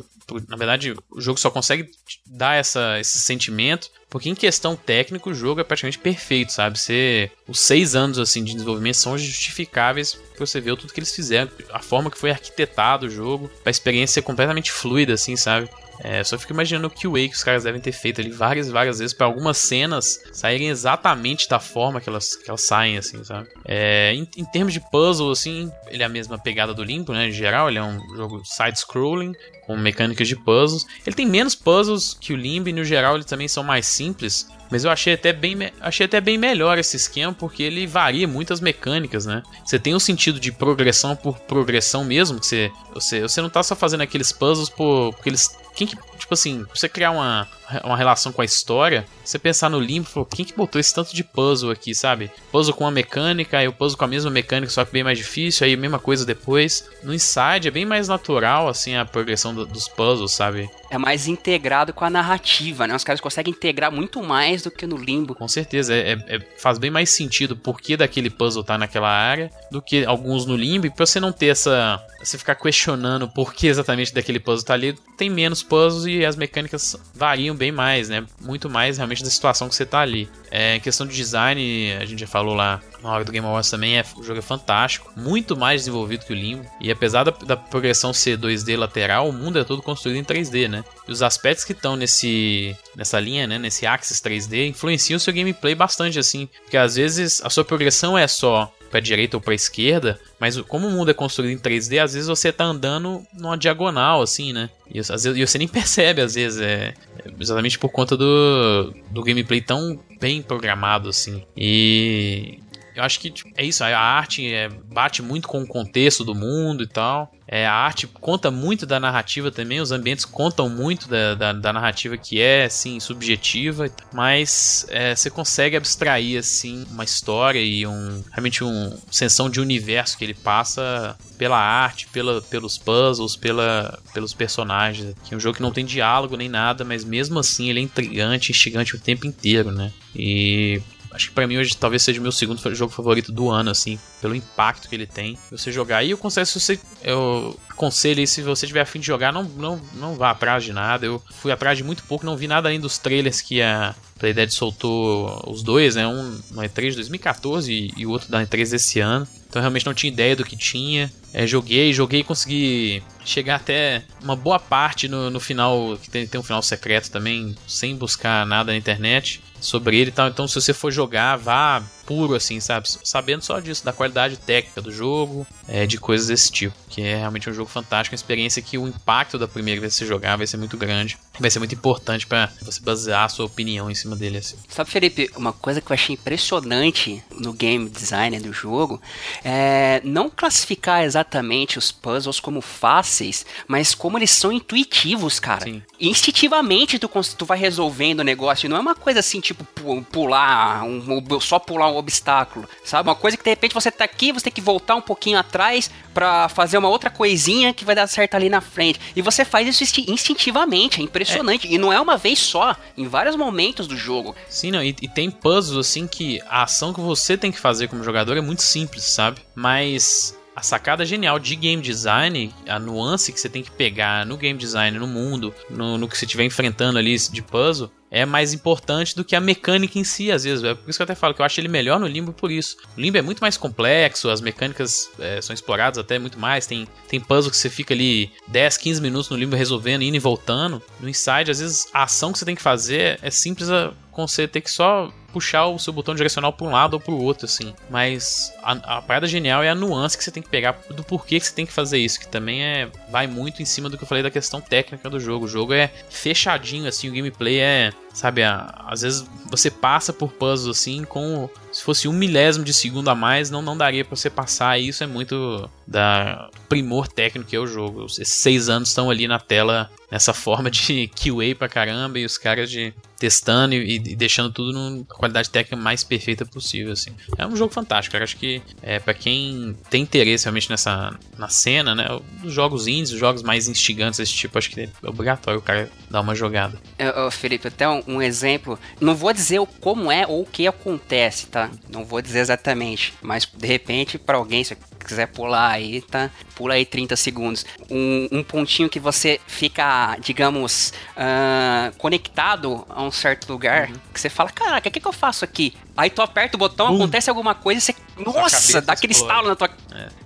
[0.48, 1.90] na verdade, o jogo só consegue
[2.26, 6.80] dar essa, esse sentimento porque em questão técnica o jogo é praticamente perfeito, sabe?
[6.80, 11.14] Você, os seis anos assim de desenvolvimento são justificáveis pra você ver tudo que eles
[11.14, 15.70] fizeram, a forma que foi arquitetado o jogo, pra experiência ser completamente fluida, assim, sabe?
[16.00, 19.00] É, só fico imaginando o QA que os caras devem ter feito ali várias, várias
[19.00, 23.50] vezes para algumas cenas saírem exatamente da forma que elas, que elas saem, assim, sabe?
[23.66, 27.28] É, em, em, termos de puzzle, assim, ele é a mesma pegada do Limbo, né?
[27.28, 29.34] Em geral, ele é um jogo side-scrolling,
[29.68, 30.88] com mecânicas de puzzles.
[31.06, 34.48] Ele tem menos puzzles que o Limbo e no geral eles também são mais simples.
[34.70, 38.60] Mas eu achei até bem, achei até bem melhor esse esquema, porque ele varia muitas
[38.60, 39.44] mecânicas, né?
[39.66, 43.64] Você tem um sentido de progressão por progressão mesmo, que você, você, você não tá
[43.64, 47.48] só fazendo aqueles puzzles por, porque eles quem que, tipo assim, você criar uma,
[47.84, 51.24] uma relação com a história, você pensar no limbo, quem que botou esse tanto de
[51.24, 52.32] puzzle aqui, sabe?
[52.52, 55.20] Puzzle com uma mecânica, aí o puzzle com a mesma mecânica, só que bem mais
[55.20, 56.90] difícil, aí a mesma coisa depois.
[57.04, 60.68] No Inside é bem mais natural, assim, a progressão do, dos puzzles, sabe?
[60.90, 62.96] É mais integrado com a narrativa, né?
[62.96, 65.36] Os caras conseguem integrar muito mais do que no limbo.
[65.36, 69.10] Com certeza, é, é, é faz bem mais sentido o porquê daquele puzzle tá naquela
[69.10, 72.02] área do que alguns no limbo, e pra você não ter essa.
[72.20, 76.36] Você ficar questionando por que exatamente daquele puzzle tá ali, tem menos puzzles e as
[76.36, 78.26] mecânicas variam bem mais, né?
[78.42, 80.30] Muito mais realmente da situação que você tá ali.
[80.50, 83.70] É, em questão de design, a gente já falou lá na hora do Game Awards
[83.70, 86.66] também, é, o jogo é fantástico, muito mais desenvolvido que o Limbo.
[86.82, 90.68] E apesar da, da progressão ser 2D lateral, o mundo é todo construído em 3D,
[90.68, 90.84] né?
[91.08, 95.32] E os aspectos que estão nesse nessa linha, né, nesse axis 3D, influenciam o seu
[95.32, 99.54] gameplay bastante assim, porque às vezes a sua progressão é só para direita ou para
[99.54, 103.58] esquerda, mas como o mundo é construído em 3D, às vezes você tá andando numa
[103.58, 104.70] diagonal assim, né?
[104.90, 108.94] E, às vezes, e você nem percebe às vezes, é, é, exatamente por conta do,
[109.12, 111.44] do gameplay tão bem programado assim.
[111.56, 112.60] E
[112.98, 116.34] eu acho que tipo, é isso, a arte é, bate muito com o contexto do
[116.34, 117.32] mundo e tal.
[117.48, 121.72] É, a arte conta muito da narrativa também, os ambientes contam muito da, da, da
[121.72, 128.24] narrativa que é, assim, subjetiva, mas é, você consegue abstrair, assim, uma história e um,
[128.32, 134.34] realmente uma sensação de universo que ele passa pela arte, pela, pelos puzzles, pela, pelos
[134.34, 135.16] personagens.
[135.24, 137.84] Que é um jogo que não tem diálogo nem nada, mas mesmo assim ele é
[137.84, 139.94] intrigante, instigante o tempo inteiro, né?
[140.16, 140.82] E
[141.12, 144.00] acho que para mim hoje talvez seja o meu segundo jogo favorito do ano, assim,
[144.22, 145.38] pelo impacto que ele tem.
[145.52, 146.04] Você jogar.
[146.04, 146.80] E eu conselho, se você.
[147.04, 150.74] Eu aconselho aí, se você tiver afim de jogar, não, não, não vá atrás de
[150.74, 151.06] nada.
[151.06, 154.54] Eu fui atrás de muito pouco, não vi nada além dos trailers que a Playdead
[154.54, 156.08] soltou os dois, né?
[156.08, 159.28] Um no E3 de 2014 e, e o outro da E3 desse ano.
[159.50, 161.12] Então realmente não tinha ideia do que tinha.
[161.34, 166.28] É, joguei, joguei e consegui chegar até uma boa parte no, no final, que tem,
[166.28, 170.28] tem um final secreto também, sem buscar nada na internet sobre ele e tal.
[170.28, 172.88] Então, se você for jogar, vá puro, assim, sabe?
[173.04, 176.76] Sabendo só disso, da qualidade técnica do jogo, é, de coisas desse tipo.
[176.90, 180.00] Que é realmente um jogo fantástico, uma experiência que o impacto da primeira vez que
[180.00, 181.18] você jogar vai ser muito grande.
[181.38, 184.56] Vai ser muito importante para você basear a sua opinião em cima dele, assim.
[184.70, 189.02] Sabe, Felipe, uma coisa que eu achei impressionante no game design do jogo
[189.44, 195.66] é não classificar exatamente os puzzles como fáceis, mas como eles são intuitivos, cara.
[195.66, 195.82] Sim.
[196.00, 198.70] Instintivamente tu, tu vai resolvendo o negócio.
[198.70, 199.66] Não é uma coisa assim, tipo,
[200.12, 201.02] pular, um,
[201.42, 203.10] só pular um obstáculo, sabe?
[203.10, 205.90] Uma coisa que de repente você tá aqui, você tem que voltar um pouquinho atrás
[206.14, 209.00] para fazer uma outra coisinha que vai dar certo ali na frente.
[209.16, 211.68] E você faz isso instintivamente, é impressionante.
[211.68, 211.72] É.
[211.72, 214.36] E não é uma vez só, em vários momentos do jogo.
[214.50, 217.88] Sim, não, e, e tem puzzles assim que a ação que você tem que fazer
[217.88, 219.42] como jogador é muito simples, sabe?
[219.54, 224.36] Mas a sacada genial de game design, a nuance que você tem que pegar no
[224.36, 228.54] game design, no mundo, no, no que você estiver enfrentando ali de puzzle, é mais
[228.54, 230.64] importante do que a mecânica em si, às vezes.
[230.64, 232.50] É por isso que eu até falo que eu acho ele melhor no Limbo por
[232.50, 232.76] isso.
[232.98, 236.66] O Limbo é muito mais complexo, as mecânicas é, são exploradas até muito mais.
[236.66, 240.20] Tem, tem puzzle que você fica ali 10, 15 minutos no Limbo resolvendo, indo e
[240.20, 240.82] voltando.
[241.00, 244.28] No Inside, às vezes, a ação que você tem que fazer é simples a, com
[244.28, 247.22] você ter que só puxar o seu botão direcional para um lado ou para o
[247.22, 247.72] outro, assim.
[247.88, 251.40] Mas a, a parada genial é a nuance que você tem que pegar do porquê
[251.40, 254.04] que você tem que fazer isso, que também é vai muito em cima do que
[254.04, 255.46] eu falei da questão técnica do jogo.
[255.46, 260.76] O jogo é fechadinho, assim, o gameplay é Sabe, às vezes você passa por puzzles
[260.76, 261.48] assim com.
[261.72, 264.80] Se fosse um milésimo de segundo a mais, não, não daria para você passar.
[264.80, 268.08] E isso é muito da primor técnico que é o jogo.
[268.08, 272.40] Esses seis anos estão ali na tela nessa forma de QA pra caramba e os
[272.40, 277.12] caras de testando e, e deixando tudo na qualidade técnica mais perfeita possível, assim.
[277.38, 281.50] É um jogo fantástico, eu acho que é para quem tem interesse realmente nessa na
[281.50, 282.08] cena, né,
[282.44, 285.90] os jogos indies, os jogos mais instigantes desse tipo, acho que é obrigatório o cara
[286.10, 286.80] dar uma jogada.
[286.98, 291.48] É, Felipe, até um, um, exemplo, não vou dizer como é ou o que acontece,
[291.48, 291.70] tá?
[291.90, 294.64] Não vou dizer exatamente, mas de repente para alguém,
[295.06, 296.30] quiser pular aí, tá?
[296.56, 297.66] Pula aí 30 segundos.
[297.90, 303.96] Um, um pontinho que você fica, digamos, uh, conectado a um certo lugar, uhum.
[304.14, 305.74] que você fala, caraca, o que, que eu faço aqui?
[305.96, 307.96] Aí tu aperta o botão, acontece alguma coisa e você.
[308.24, 309.70] Nossa, dá aquele estalo na tua.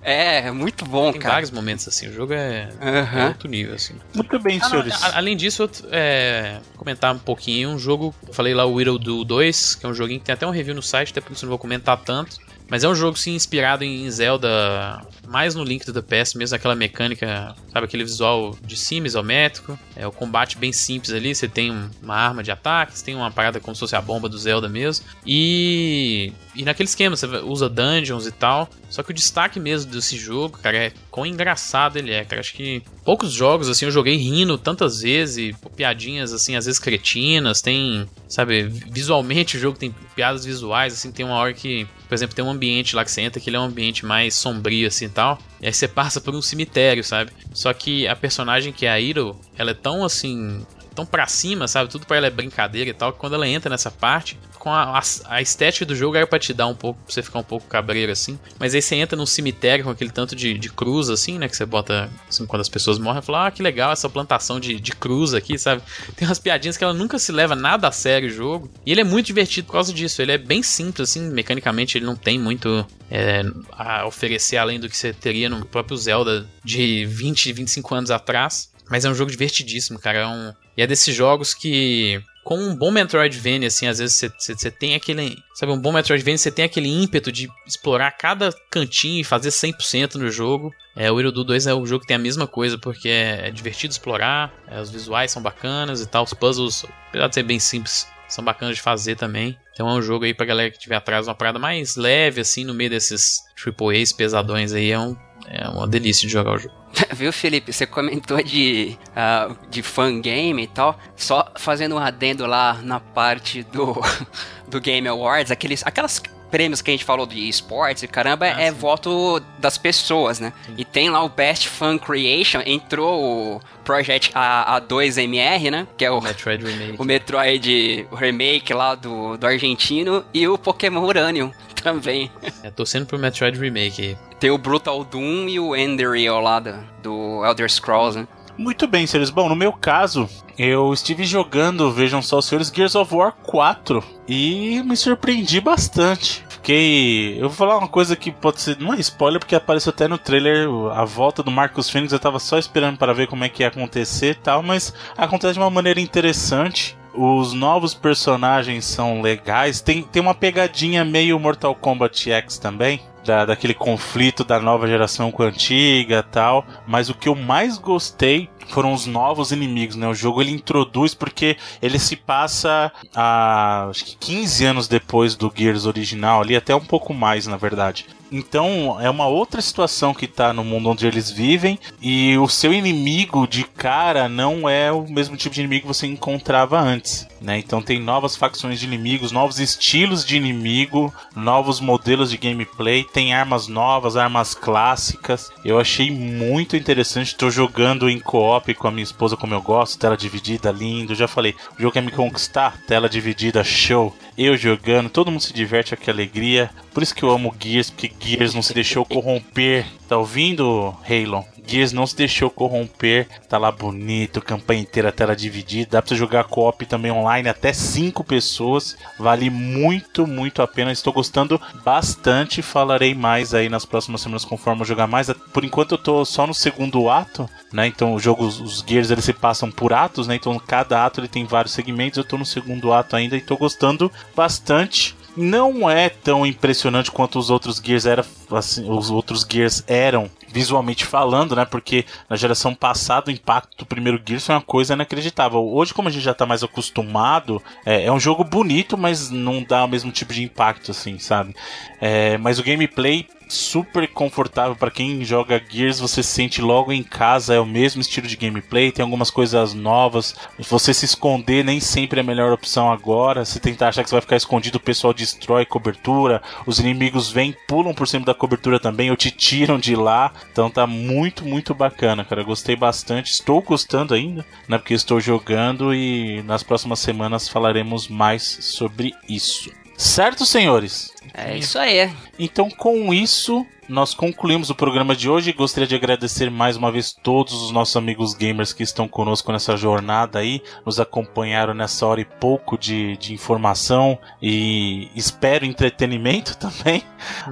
[0.04, 0.48] É.
[0.48, 1.36] é, muito bom, Tem cara.
[1.36, 3.20] vários momentos assim, o jogo é, uhum.
[3.20, 3.96] é outro nível, assim.
[4.14, 5.00] Muito bem, ah, senhores.
[5.00, 8.14] Não, além disso, eu, é, comentar um pouquinho um jogo.
[8.28, 10.52] Eu falei lá o Widow Do 2, que é um joguinho que tem até um
[10.52, 12.38] review no site, até por isso não vou comentar tanto
[12.72, 16.56] Mas é um jogo, sim, inspirado em Zelda, mais no Link to the Past mesmo,
[16.56, 19.78] aquela mecânica, sabe, aquele visual de cima, isométrico.
[19.94, 21.70] É o combate bem simples ali, você tem
[22.02, 24.70] uma arma de ataque, você tem uma parada como se fosse a bomba do Zelda
[24.70, 25.06] mesmo.
[25.28, 28.70] E, e naquele esquema, você usa dungeons e tal.
[28.90, 32.42] Só que o destaque mesmo desse jogo, cara, é quão engraçado ele é, cara.
[32.42, 37.62] Acho que poucos jogos, assim, eu joguei rindo tantas vezes, piadinhas, assim, às vezes cretinas,
[37.62, 42.36] tem, sabe, visualmente o jogo tem piadas visuais, assim, tem uma hora que, por exemplo,
[42.36, 45.06] tem um ambiente lá que você entra que ele é um ambiente mais sombrio, assim,
[45.06, 47.32] e tal, e aí você passa por um cemitério, sabe?
[47.54, 51.68] Só que a personagem que é a Hiro, ela é tão, assim, tão pra cima,
[51.68, 51.90] sabe?
[51.90, 55.00] Tudo pra ela é brincadeira e tal, que quando ela entra nessa parte, com a,
[55.00, 57.44] a, a, estética do jogo era pra te dar um pouco, pra você ficar um
[57.44, 58.38] pouco cabreiro assim.
[58.60, 61.50] Mas aí você entra num cemitério com aquele tanto de, de cruz assim, né?
[61.50, 64.80] Que você bota assim, quando as pessoas morrem, fala, ah, que legal essa plantação de,
[64.80, 65.82] de cruz aqui, sabe?
[66.16, 68.70] Tem umas piadinhas que ela nunca se leva nada a sério o jogo.
[68.86, 70.22] E ele é muito divertido por causa disso.
[70.22, 74.88] Ele é bem simples, assim, mecanicamente ele não tem muito é, a oferecer além do
[74.88, 78.70] que você teria no próprio Zelda de 20, 25 anos atrás.
[78.92, 80.20] Mas é um jogo divertidíssimo, cara.
[80.20, 80.54] É um...
[80.78, 85.38] E é desses jogos que com um bom Metroidvania, assim, às vezes você tem aquele.
[85.54, 90.16] Sabe, um bom Metroidvania, você tem aquele ímpeto de explorar cada cantinho e fazer 100%
[90.16, 90.74] no jogo.
[90.96, 93.52] É, o Irudu 2 é o jogo que tem a mesma coisa, porque é, é
[93.52, 97.60] divertido explorar, é, os visuais são bacanas e tal, os puzzles, apesar de ser bem
[97.60, 99.58] simples, são bacanas de fazer também.
[99.74, 102.64] Então é um jogo aí pra galera que tiver atrás, uma parada mais leve, assim,
[102.64, 105.16] no meio desses AAAs pesadões aí, é, um,
[105.48, 106.81] é uma delícia de jogar o jogo.
[107.14, 107.72] Viu, Felipe?
[107.72, 110.98] Você comentou de, uh, de fangame e tal.
[111.16, 113.96] Só fazendo um adendo lá na parte do,
[114.68, 116.22] do Game Awards, aqueles, aquelas
[116.52, 118.78] prêmios que a gente falou de esportes e caramba, ah, é sim.
[118.78, 120.52] voto das pessoas, né?
[120.66, 120.76] Sim.
[120.78, 125.88] E tem lá o Best Fan Creation, entrou o Project A, A2MR, né?
[125.98, 126.96] Que é o Metroid Remake.
[127.02, 131.52] O Metroid Remake lá do, do argentino e o Pokémon Uranium
[131.82, 132.30] também.
[132.62, 134.18] É, torcendo pro Metroid Remake.
[134.40, 138.28] Tem o Brutal Doom e o Enderio lá do, do Elder Scrolls, né?
[138.62, 139.32] Muito bem, senhores.
[139.32, 144.84] Bom, no meu caso, eu estive jogando, vejam só, senhores, Gears of War 4 e
[144.86, 146.46] me surpreendi bastante.
[146.48, 147.38] Fiquei.
[147.38, 148.80] Eu vou falar uma coisa que pode ser.
[148.80, 152.14] Não é spoiler, porque apareceu até no trailer a volta do Marcus Phoenix.
[152.14, 155.54] Eu tava só esperando para ver como é que ia acontecer e tal, mas acontece
[155.54, 156.96] de uma maneira interessante.
[157.14, 159.82] Os novos personagens são legais.
[159.82, 165.32] Tem, tem uma pegadinha meio Mortal Kombat X também da, daquele conflito da nova geração
[165.32, 166.66] com a antiga tal.
[166.88, 170.08] Mas o que eu mais gostei foram os novos inimigos, né?
[170.08, 175.52] O jogo ele introduz porque ele se passa a acho que 15 anos depois do
[175.54, 178.06] Gears original, ali até um pouco mais, na verdade.
[178.32, 182.74] Então é uma outra situação que tá no mundo onde eles vivem e o seu
[182.74, 187.58] inimigo de cara não é o mesmo tipo de inimigo que você encontrava antes, né?
[187.58, 193.34] Então tem novas facções de inimigos, novos estilos de inimigo, novos modelos de gameplay, tem
[193.34, 195.52] armas novas, armas clássicas.
[195.66, 197.28] Eu achei muito interessante.
[197.28, 201.16] Estou jogando em co-op com a minha esposa como eu gosto, tela dividida, lindo.
[201.16, 204.16] Já falei, o jogo quer me conquistar, tela dividida, show.
[204.44, 206.72] Eu jogando, todo mundo se diverte, que alegria.
[206.96, 209.86] Por isso que eu amo Gears, porque Gears não se deixou corromper.
[210.10, 211.46] Tá ouvindo, Halo?
[211.66, 213.28] Gears não se deixou corromper.
[213.48, 215.92] Tá lá bonito, campanha inteira, tela dividida.
[215.92, 218.98] Dá pra você jogar co-op também online, até 5 pessoas.
[219.18, 220.92] Vale muito, muito a pena.
[220.92, 222.62] Estou gostando bastante.
[222.62, 225.32] Falarei mais aí nas próximas semanas conforme eu jogar mais.
[225.54, 227.88] Por enquanto eu tô só no segundo ato, né?
[227.88, 230.36] Então o jogo, os Gears eles se passam por atos, né?
[230.36, 232.18] Então cada ato ele tem vários segmentos.
[232.18, 237.40] Eu tô no segundo ato ainda e tô gostando bastante não é tão impressionante quanto
[237.40, 241.66] os outros Gears era, assim, os outros Gears eram visualmente falando, né?
[241.66, 245.66] Porque na geração passada o impacto do primeiro Gears foi uma coisa inacreditável.
[245.66, 249.64] Hoje, como a gente já tá mais acostumado, é, é um jogo bonito, mas não
[249.64, 251.56] dá o mesmo tipo de impacto, assim, sabe?
[252.00, 257.04] É, mas o gameplay super confortável para quem joga Gears, você se sente logo em
[257.04, 260.36] casa, é o mesmo estilo de gameplay, tem algumas coisas novas.
[260.58, 263.44] Você se esconder nem sempre é a melhor opção agora.
[263.44, 267.56] Se tentar achar que você vai ficar escondido, o pessoal destrói cobertura, os inimigos vêm,
[267.68, 270.32] pulam por cima da cobertura também ou te tiram de lá.
[270.52, 272.44] Então tá muito, muito bacana, cara.
[272.44, 273.32] Gostei bastante.
[273.32, 274.78] Estou gostando ainda, né?
[274.78, 279.72] Porque estou jogando e nas próximas semanas falaremos mais sobre isso.
[279.98, 281.14] Certo, senhores?
[281.34, 282.12] É isso aí.
[282.38, 285.52] Então, com isso, nós concluímos o programa de hoje.
[285.52, 289.76] Gostaria de agradecer mais uma vez todos os nossos amigos gamers que estão conosco nessa
[289.76, 297.04] jornada aí, nos acompanharam nessa hora e pouco de, de informação e espero entretenimento também,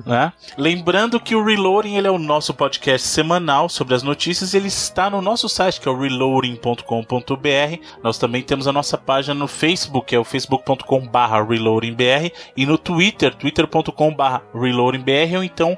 [0.05, 0.31] né?
[0.57, 5.09] Lembrando que o Reloading ele é o nosso podcast semanal sobre as notícias, ele está
[5.09, 7.83] no nosso site que é o reloading.com.br.
[8.01, 13.35] Nós também temos a nossa página no Facebook, que é o facebook.com/reloadingbr e no Twitter,
[13.35, 15.77] twitter.com/reloadingbr ou então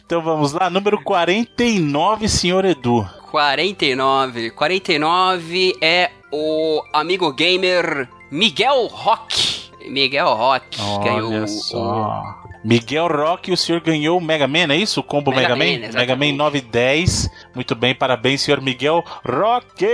[0.05, 3.09] então vamos lá, número 49, senhor Edu.
[3.30, 4.50] 49.
[4.50, 9.70] 49 é o amigo gamer Miguel Rock.
[9.86, 12.48] Miguel Rock Olha ganhou só.
[12.64, 15.01] Miguel Rock, o senhor ganhou o Mega Man, é isso?
[15.01, 15.93] O combo Mega, Mega Man?
[15.93, 17.30] Mega Man 910.
[17.55, 19.86] Muito bem, parabéns, senhor Miguel Rock.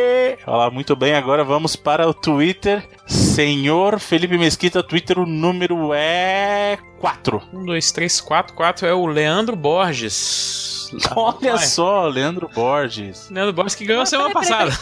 [0.46, 1.14] Olha lá, muito bem.
[1.14, 2.86] Agora vamos para o Twitter.
[3.06, 7.42] Senhor Felipe Mesquita, Twitter, o número é 4.
[7.52, 8.54] 1, 2, 3, 4.
[8.54, 10.90] 4 é o Leandro Borges.
[11.14, 13.28] Olha só, Leandro Borges.
[13.30, 14.72] Leandro Borges que ganhou a semana passada.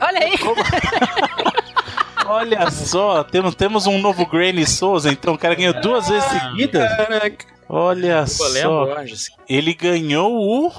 [0.00, 0.32] Olha aí.
[2.28, 6.88] Olha só, temos, temos um novo Granny Souza, então o cara ganhou duas vezes seguidas.
[6.96, 7.46] Caraca.
[7.68, 8.46] Olha só.
[9.48, 10.72] Ele ganhou o.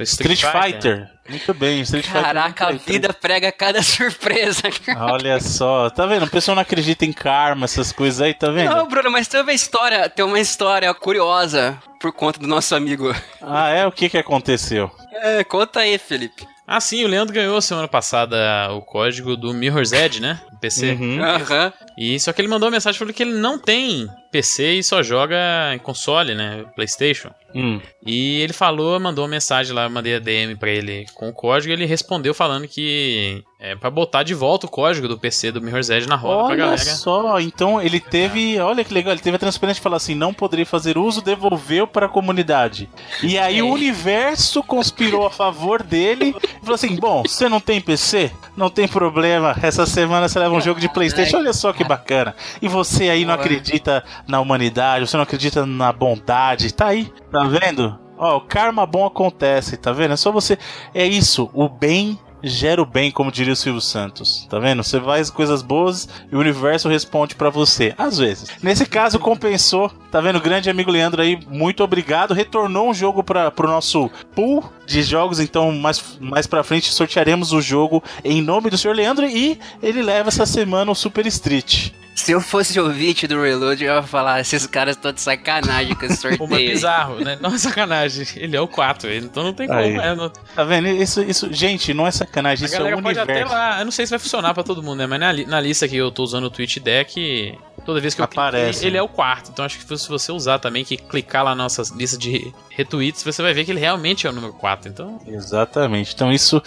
[0.00, 0.62] Street Fighter.
[0.62, 1.10] Fighter.
[1.28, 2.54] Muito bem, Street Caraca, Fighter.
[2.54, 4.62] Caraca, a vida prega cada surpresa.
[4.96, 6.24] Olha só, tá vendo?
[6.24, 8.74] O pessoal não acredita em karma, essas coisas aí, tá vendo?
[8.74, 13.14] Não, Bruno, mas tem uma história, tem uma história curiosa por conta do nosso amigo.
[13.42, 13.86] Ah, é?
[13.86, 14.90] O que que aconteceu?
[15.12, 16.46] É, conta aí, Felipe.
[16.70, 18.36] Ah, sim, o Leandro ganhou semana passada
[18.72, 20.38] o código do Mirror's Edge, né?
[20.58, 20.92] PC.
[20.92, 21.18] Uhum.
[21.20, 21.72] uhum.
[21.96, 25.02] E só que ele mandou uma mensagem falando que ele não tem PC e só
[25.02, 26.64] joga em console, né?
[26.74, 27.30] PlayStation.
[27.54, 27.80] Hum.
[28.04, 31.32] E ele falou, mandou uma mensagem lá, eu mandei a DM pra ele com o
[31.32, 35.50] código e ele respondeu falando que é pra botar de volta o código do PC
[35.50, 36.78] do Mirror's Edge na roda olha pra galera.
[36.78, 40.32] só, então ele teve, olha que legal, ele teve a transparência de falar assim, não
[40.32, 42.88] poderia fazer uso, devolveu para a comunidade.
[43.22, 43.62] E aí é.
[43.62, 48.30] o universo conspirou a favor dele e falou assim, bom, você não tem PC?
[48.56, 52.34] Não tem problema, essa semana você leva um jogo de Playstation, olha só que bacana.
[52.60, 57.44] E você aí não acredita na humanidade, você não acredita na bondade, tá aí, tá
[57.44, 57.98] vendo?
[58.16, 60.14] Ó, o karma bom acontece, tá vendo?
[60.14, 60.58] É só você.
[60.92, 64.46] É isso, o bem gera o bem, como diria o Silvio Santos.
[64.48, 64.82] Tá vendo?
[64.82, 67.94] Você faz coisas boas e o universo responde para você.
[67.98, 68.48] Às vezes.
[68.62, 69.90] Nesse caso, compensou.
[70.10, 70.40] Tá vendo?
[70.40, 72.34] Grande amigo Leandro aí, muito obrigado.
[72.34, 75.40] Retornou um jogo para pro nosso pool de jogos.
[75.40, 80.02] Então, mais, mais pra frente, sortearemos o jogo em nome do senhor Leandro e ele
[80.02, 81.90] leva essa semana o Super Street.
[82.28, 86.04] Se eu fosse ouvinte do Reload, eu ia falar, esses caras estão de sacanagem com
[86.04, 86.46] esse sorteio.
[86.46, 87.38] Pô, é bizarro, né?
[87.40, 88.26] Não é sacanagem.
[88.36, 89.80] Ele é o 4, então não tem como.
[89.80, 90.28] É, não...
[90.28, 90.88] Tá vendo?
[90.88, 93.30] Isso, isso, gente, não é sacanagem, a isso é o pode universo.
[93.30, 95.06] Até lá, eu não sei se vai funcionar pra todo mundo, né?
[95.06, 98.26] Mas na, na lista que eu tô usando o Twitch Deck, toda vez que eu
[98.26, 98.72] Aparece.
[98.72, 99.50] Cliquei, ele é o quarto.
[99.50, 103.22] Então acho que se você usar também, que clicar lá na nossa lista de retweets,
[103.22, 104.90] você vai ver que ele realmente é o número 4.
[104.90, 105.18] Então...
[105.26, 106.12] Exatamente.
[106.14, 106.62] Então isso,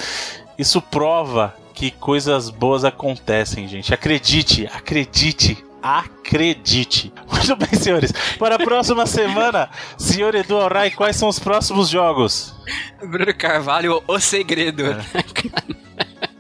[0.58, 3.94] isso prova que coisas boas acontecem, gente.
[3.94, 7.12] Acredite, acredite acredite.
[7.32, 8.12] Muito bem, senhores.
[8.38, 12.54] Para a próxima semana, senhor Edu Alray, quais são os próximos jogos?
[13.04, 14.84] Bruno Carvalho, O Segredo.
[14.86, 15.02] É.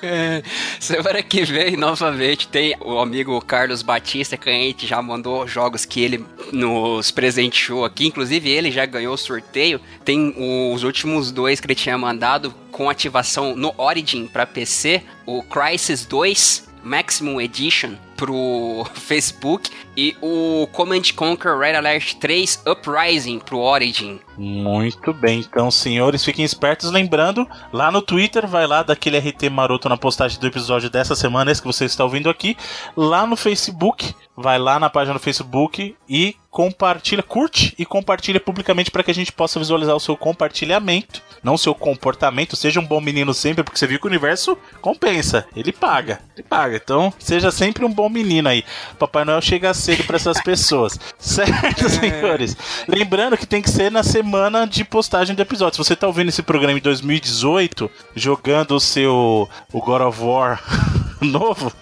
[0.80, 5.84] Semana que vem, novamente, tem o amigo Carlos Batista, que a gente já mandou jogos
[5.84, 8.06] que ele nos presenteou aqui.
[8.06, 9.80] Inclusive, ele já ganhou o sorteio.
[10.04, 10.34] Tem
[10.72, 16.04] os últimos dois que ele tinha mandado com ativação no Origin para PC: o Crisis
[16.06, 24.20] 2 Maximum Edition pro Facebook e o Command Conquer Red Alert 3 Uprising pro Origin.
[24.38, 26.92] Muito bem, então senhores, fiquem espertos.
[26.92, 31.50] Lembrando, lá no Twitter, vai lá daquele RT maroto na postagem do episódio dessa semana,
[31.50, 32.56] esse que você está ouvindo aqui.
[32.96, 38.90] Lá no Facebook, vai lá na página do Facebook e compartilha, curte e compartilha publicamente
[38.90, 42.54] para que a gente possa visualizar o seu compartilhamento, não o seu comportamento.
[42.54, 46.46] Seja um bom menino sempre, porque você viu que o universo compensa, ele paga, ele
[46.48, 46.76] paga.
[46.76, 48.64] Então, seja sempre um bom menino aí.
[48.98, 51.88] Papai Noel chega cedo para essas pessoas, certo, é.
[51.88, 52.56] senhores?
[52.86, 54.27] Lembrando que tem que ser na semana
[54.68, 55.76] de postagem do episódio.
[55.76, 60.62] Se você tá ouvindo esse programa em 2018, jogando o seu o God of War
[61.20, 61.72] novo,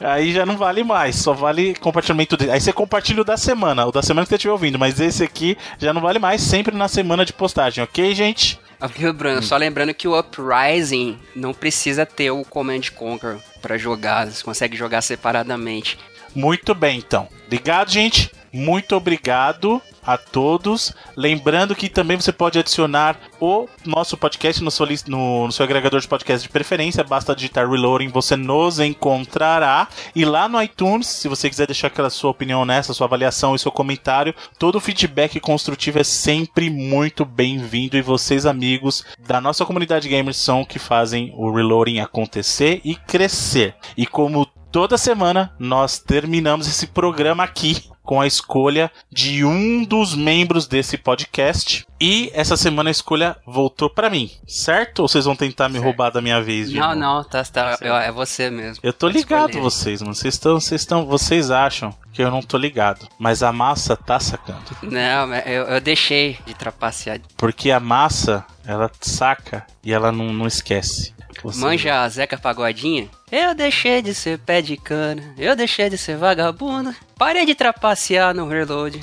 [0.00, 2.52] aí já não vale mais, só vale compartilhamento dele.
[2.52, 5.22] Aí você compartilha o da semana, o da semana que você estiver ouvindo, mas esse
[5.22, 8.58] aqui já não vale mais, sempre na semana de postagem, ok, gente?
[8.96, 9.38] Viu, Bruno?
[9.38, 9.42] Hum.
[9.42, 14.76] Só lembrando que o Uprising não precisa ter o Command Conquer para jogar, você consegue
[14.76, 15.98] jogar separadamente.
[16.34, 17.28] Muito bem, então.
[17.46, 18.30] Obrigado, gente.
[18.54, 20.94] Muito obrigado a todos.
[21.16, 26.00] Lembrando que também você pode adicionar o nosso podcast no seu, no, no seu agregador
[26.00, 27.02] de podcast de preferência.
[27.02, 29.88] Basta digitar Reloading, você nos encontrará.
[30.14, 33.58] E lá no iTunes, se você quiser deixar aquela sua opinião nessa, sua avaliação e
[33.58, 37.96] seu comentário, todo feedback construtivo é sempre muito bem-vindo.
[37.96, 43.74] E vocês, amigos da nossa comunidade gamers, são que fazem o Reloading acontecer e crescer.
[43.96, 50.14] E como toda semana nós terminamos esse programa aqui com a escolha de um dos
[50.14, 51.86] membros desse podcast.
[51.98, 55.00] E essa semana a escolha voltou para mim, certo?
[55.00, 55.84] Ou vocês vão tentar me certo.
[55.84, 56.70] roubar da minha vez?
[56.70, 58.80] Não, não, tá, tá, é você mesmo.
[58.82, 60.14] Eu tô ligado vocês, mano.
[60.14, 64.20] Vocês estão, vocês estão, vocês acham que eu não tô ligado, mas a massa tá
[64.20, 64.76] sacando.
[64.82, 67.20] Não, eu, eu deixei de trapacear.
[67.36, 71.14] Porque a massa, ela saca e ela não, não esquece.
[71.42, 71.60] Você...
[71.60, 73.08] Manja a Zeca Pagodinha?
[73.30, 78.34] Eu deixei de ser pé de cana, eu deixei de ser vagabundo, parei de trapacear
[78.34, 79.00] no reload.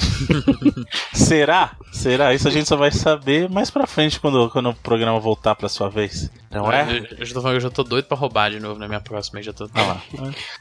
[1.13, 1.71] Será?
[1.91, 2.33] Será?
[2.33, 5.69] Isso a gente só vai saber mais pra frente quando, quando o programa voltar pra
[5.69, 6.29] sua vez.
[6.49, 6.97] Não é?
[6.97, 9.41] Eu, eu, já tô, eu já tô doido pra roubar de novo na minha próxima.
[9.41, 9.69] Já tô...
[9.73, 9.97] Ah,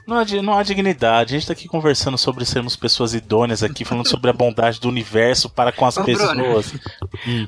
[0.06, 1.34] não, há, não há dignidade.
[1.34, 4.88] A gente tá aqui conversando sobre sermos pessoas idôneas aqui, falando sobre a bondade do
[4.88, 6.74] universo para com as Ô, pessoas.
[7.26, 7.46] Hum.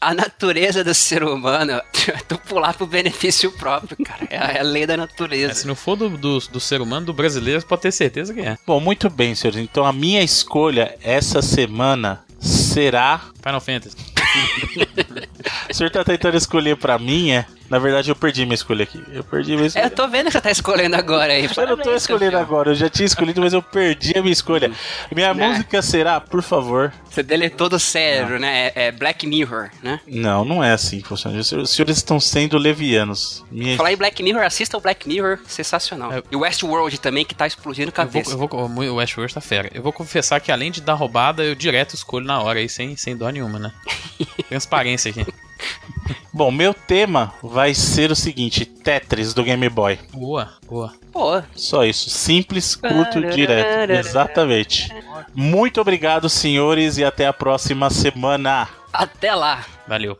[0.00, 1.80] A natureza do ser humano,
[2.28, 4.26] tu pular pro benefício próprio, cara.
[4.30, 5.52] É a lei da natureza.
[5.52, 8.40] É, se não for do, do, do, ser humano, do brasileiro, pode ter certeza que
[8.40, 8.56] é.
[8.66, 9.60] Bom, muito bem, senhores.
[9.60, 13.20] Então a minha escolha essa semana será.
[13.42, 13.96] Final Fantasy.
[15.70, 17.46] o senhor tá tentando escolher pra mim, é?
[17.70, 19.00] Na verdade, eu perdi minha escolha aqui.
[19.12, 19.84] Eu perdi minha escolha.
[19.84, 21.48] É, eu tô vendo que você tá escolhendo agora aí.
[21.56, 24.72] Eu não tô escolhendo agora, eu já tinha escolhido, mas eu perdi a minha escolha.
[25.14, 25.48] Minha né?
[25.48, 26.92] música será, por favor.
[27.08, 28.40] Você deletou do cérebro, não.
[28.40, 28.72] né?
[28.74, 30.00] É, é, Black Mirror, né?
[30.04, 31.38] Não, não é assim que funciona.
[31.38, 33.44] Os senhores estão sendo levianos.
[33.52, 33.76] Minha...
[33.76, 36.12] Falar em Black Mirror, assista o Black Mirror, sensacional.
[36.12, 36.22] É...
[36.28, 38.32] E o Westworld também, que tá explodindo cabeça.
[38.32, 39.70] Eu vou, eu vou, o Westworld tá fera.
[39.72, 42.96] Eu vou confessar que além de dar roubada, eu direto escolho na hora aí, sem,
[42.96, 43.72] sem dó nenhuma, né?
[44.48, 45.24] Transparência aqui.
[46.32, 49.98] Bom, meu tema vai ser o seguinte: Tetris do Game Boy.
[50.12, 50.92] Boa, boa.
[51.12, 51.44] Boa.
[51.54, 52.08] Só isso.
[52.08, 53.90] Simples, curto, direto.
[53.90, 54.88] Exatamente.
[55.34, 58.68] Muito obrigado, senhores, e até a próxima semana.
[58.92, 59.64] Até lá.
[59.86, 60.18] Valeu.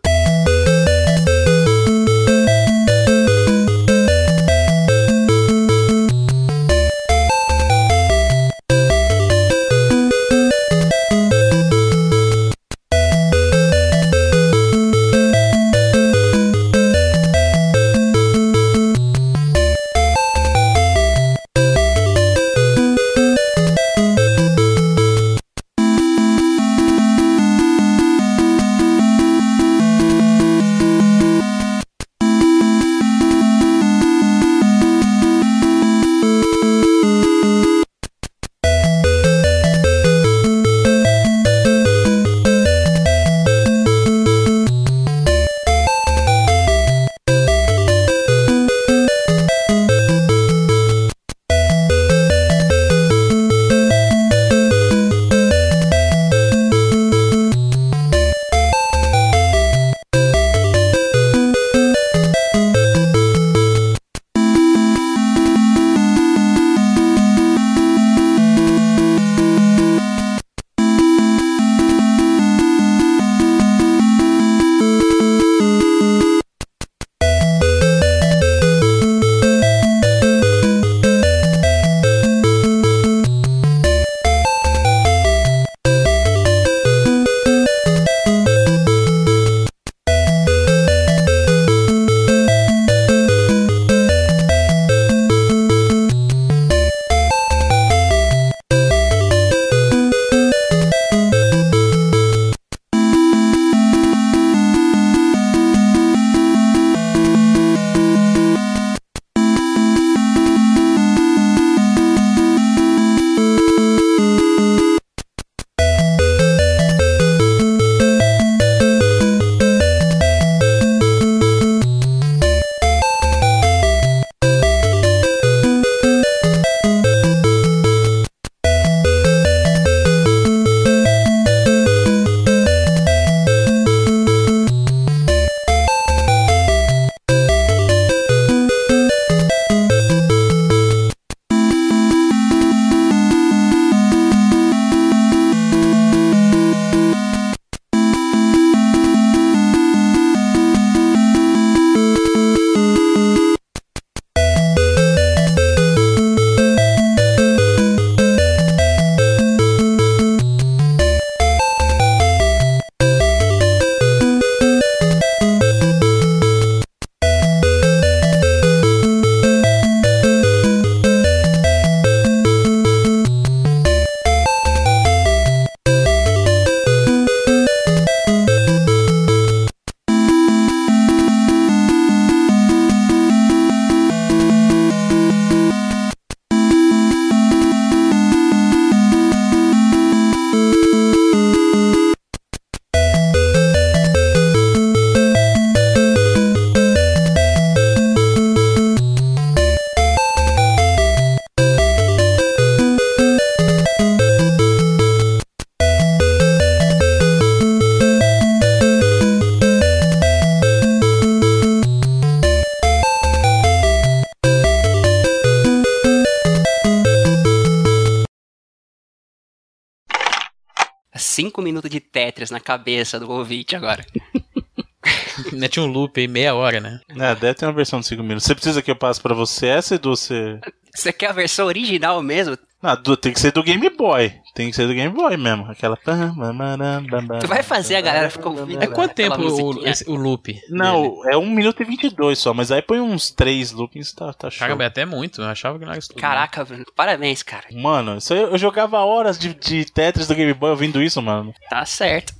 [222.70, 224.04] Cabeça do ouvinte agora.
[225.52, 227.00] Mete um loop aí, meia hora, né?
[227.18, 228.44] É, deve ter uma versão de 5 minutos.
[228.44, 230.10] Você precisa que eu passe pra você essa, Edu?
[230.10, 230.60] Você...
[230.94, 232.56] Você quer a versão original mesmo?
[232.82, 234.32] Não, do- tem que ser do Game Boy.
[234.54, 235.70] Tem que ser do Game Boy mesmo.
[235.70, 235.96] Aquela.
[235.96, 238.82] Tu vai fazer a galera ficar ouvindo.
[238.82, 240.52] É quanto tempo o, esse- o loop?
[240.52, 240.64] dele?
[240.70, 244.48] Não, é 1 minuto e 22 só, mas aí põe uns 3 loopings, tá, tá
[244.50, 244.60] show.
[244.60, 245.42] Caramba, é até muito.
[245.42, 246.20] Eu achava que não era isso tudo.
[246.20, 247.64] Caraca, Bruno, parabéns, cara.
[247.72, 251.52] Mano, isso aí eu jogava horas de, de Tetris do Game Boy ouvindo isso, mano.
[251.68, 252.32] Tá certo.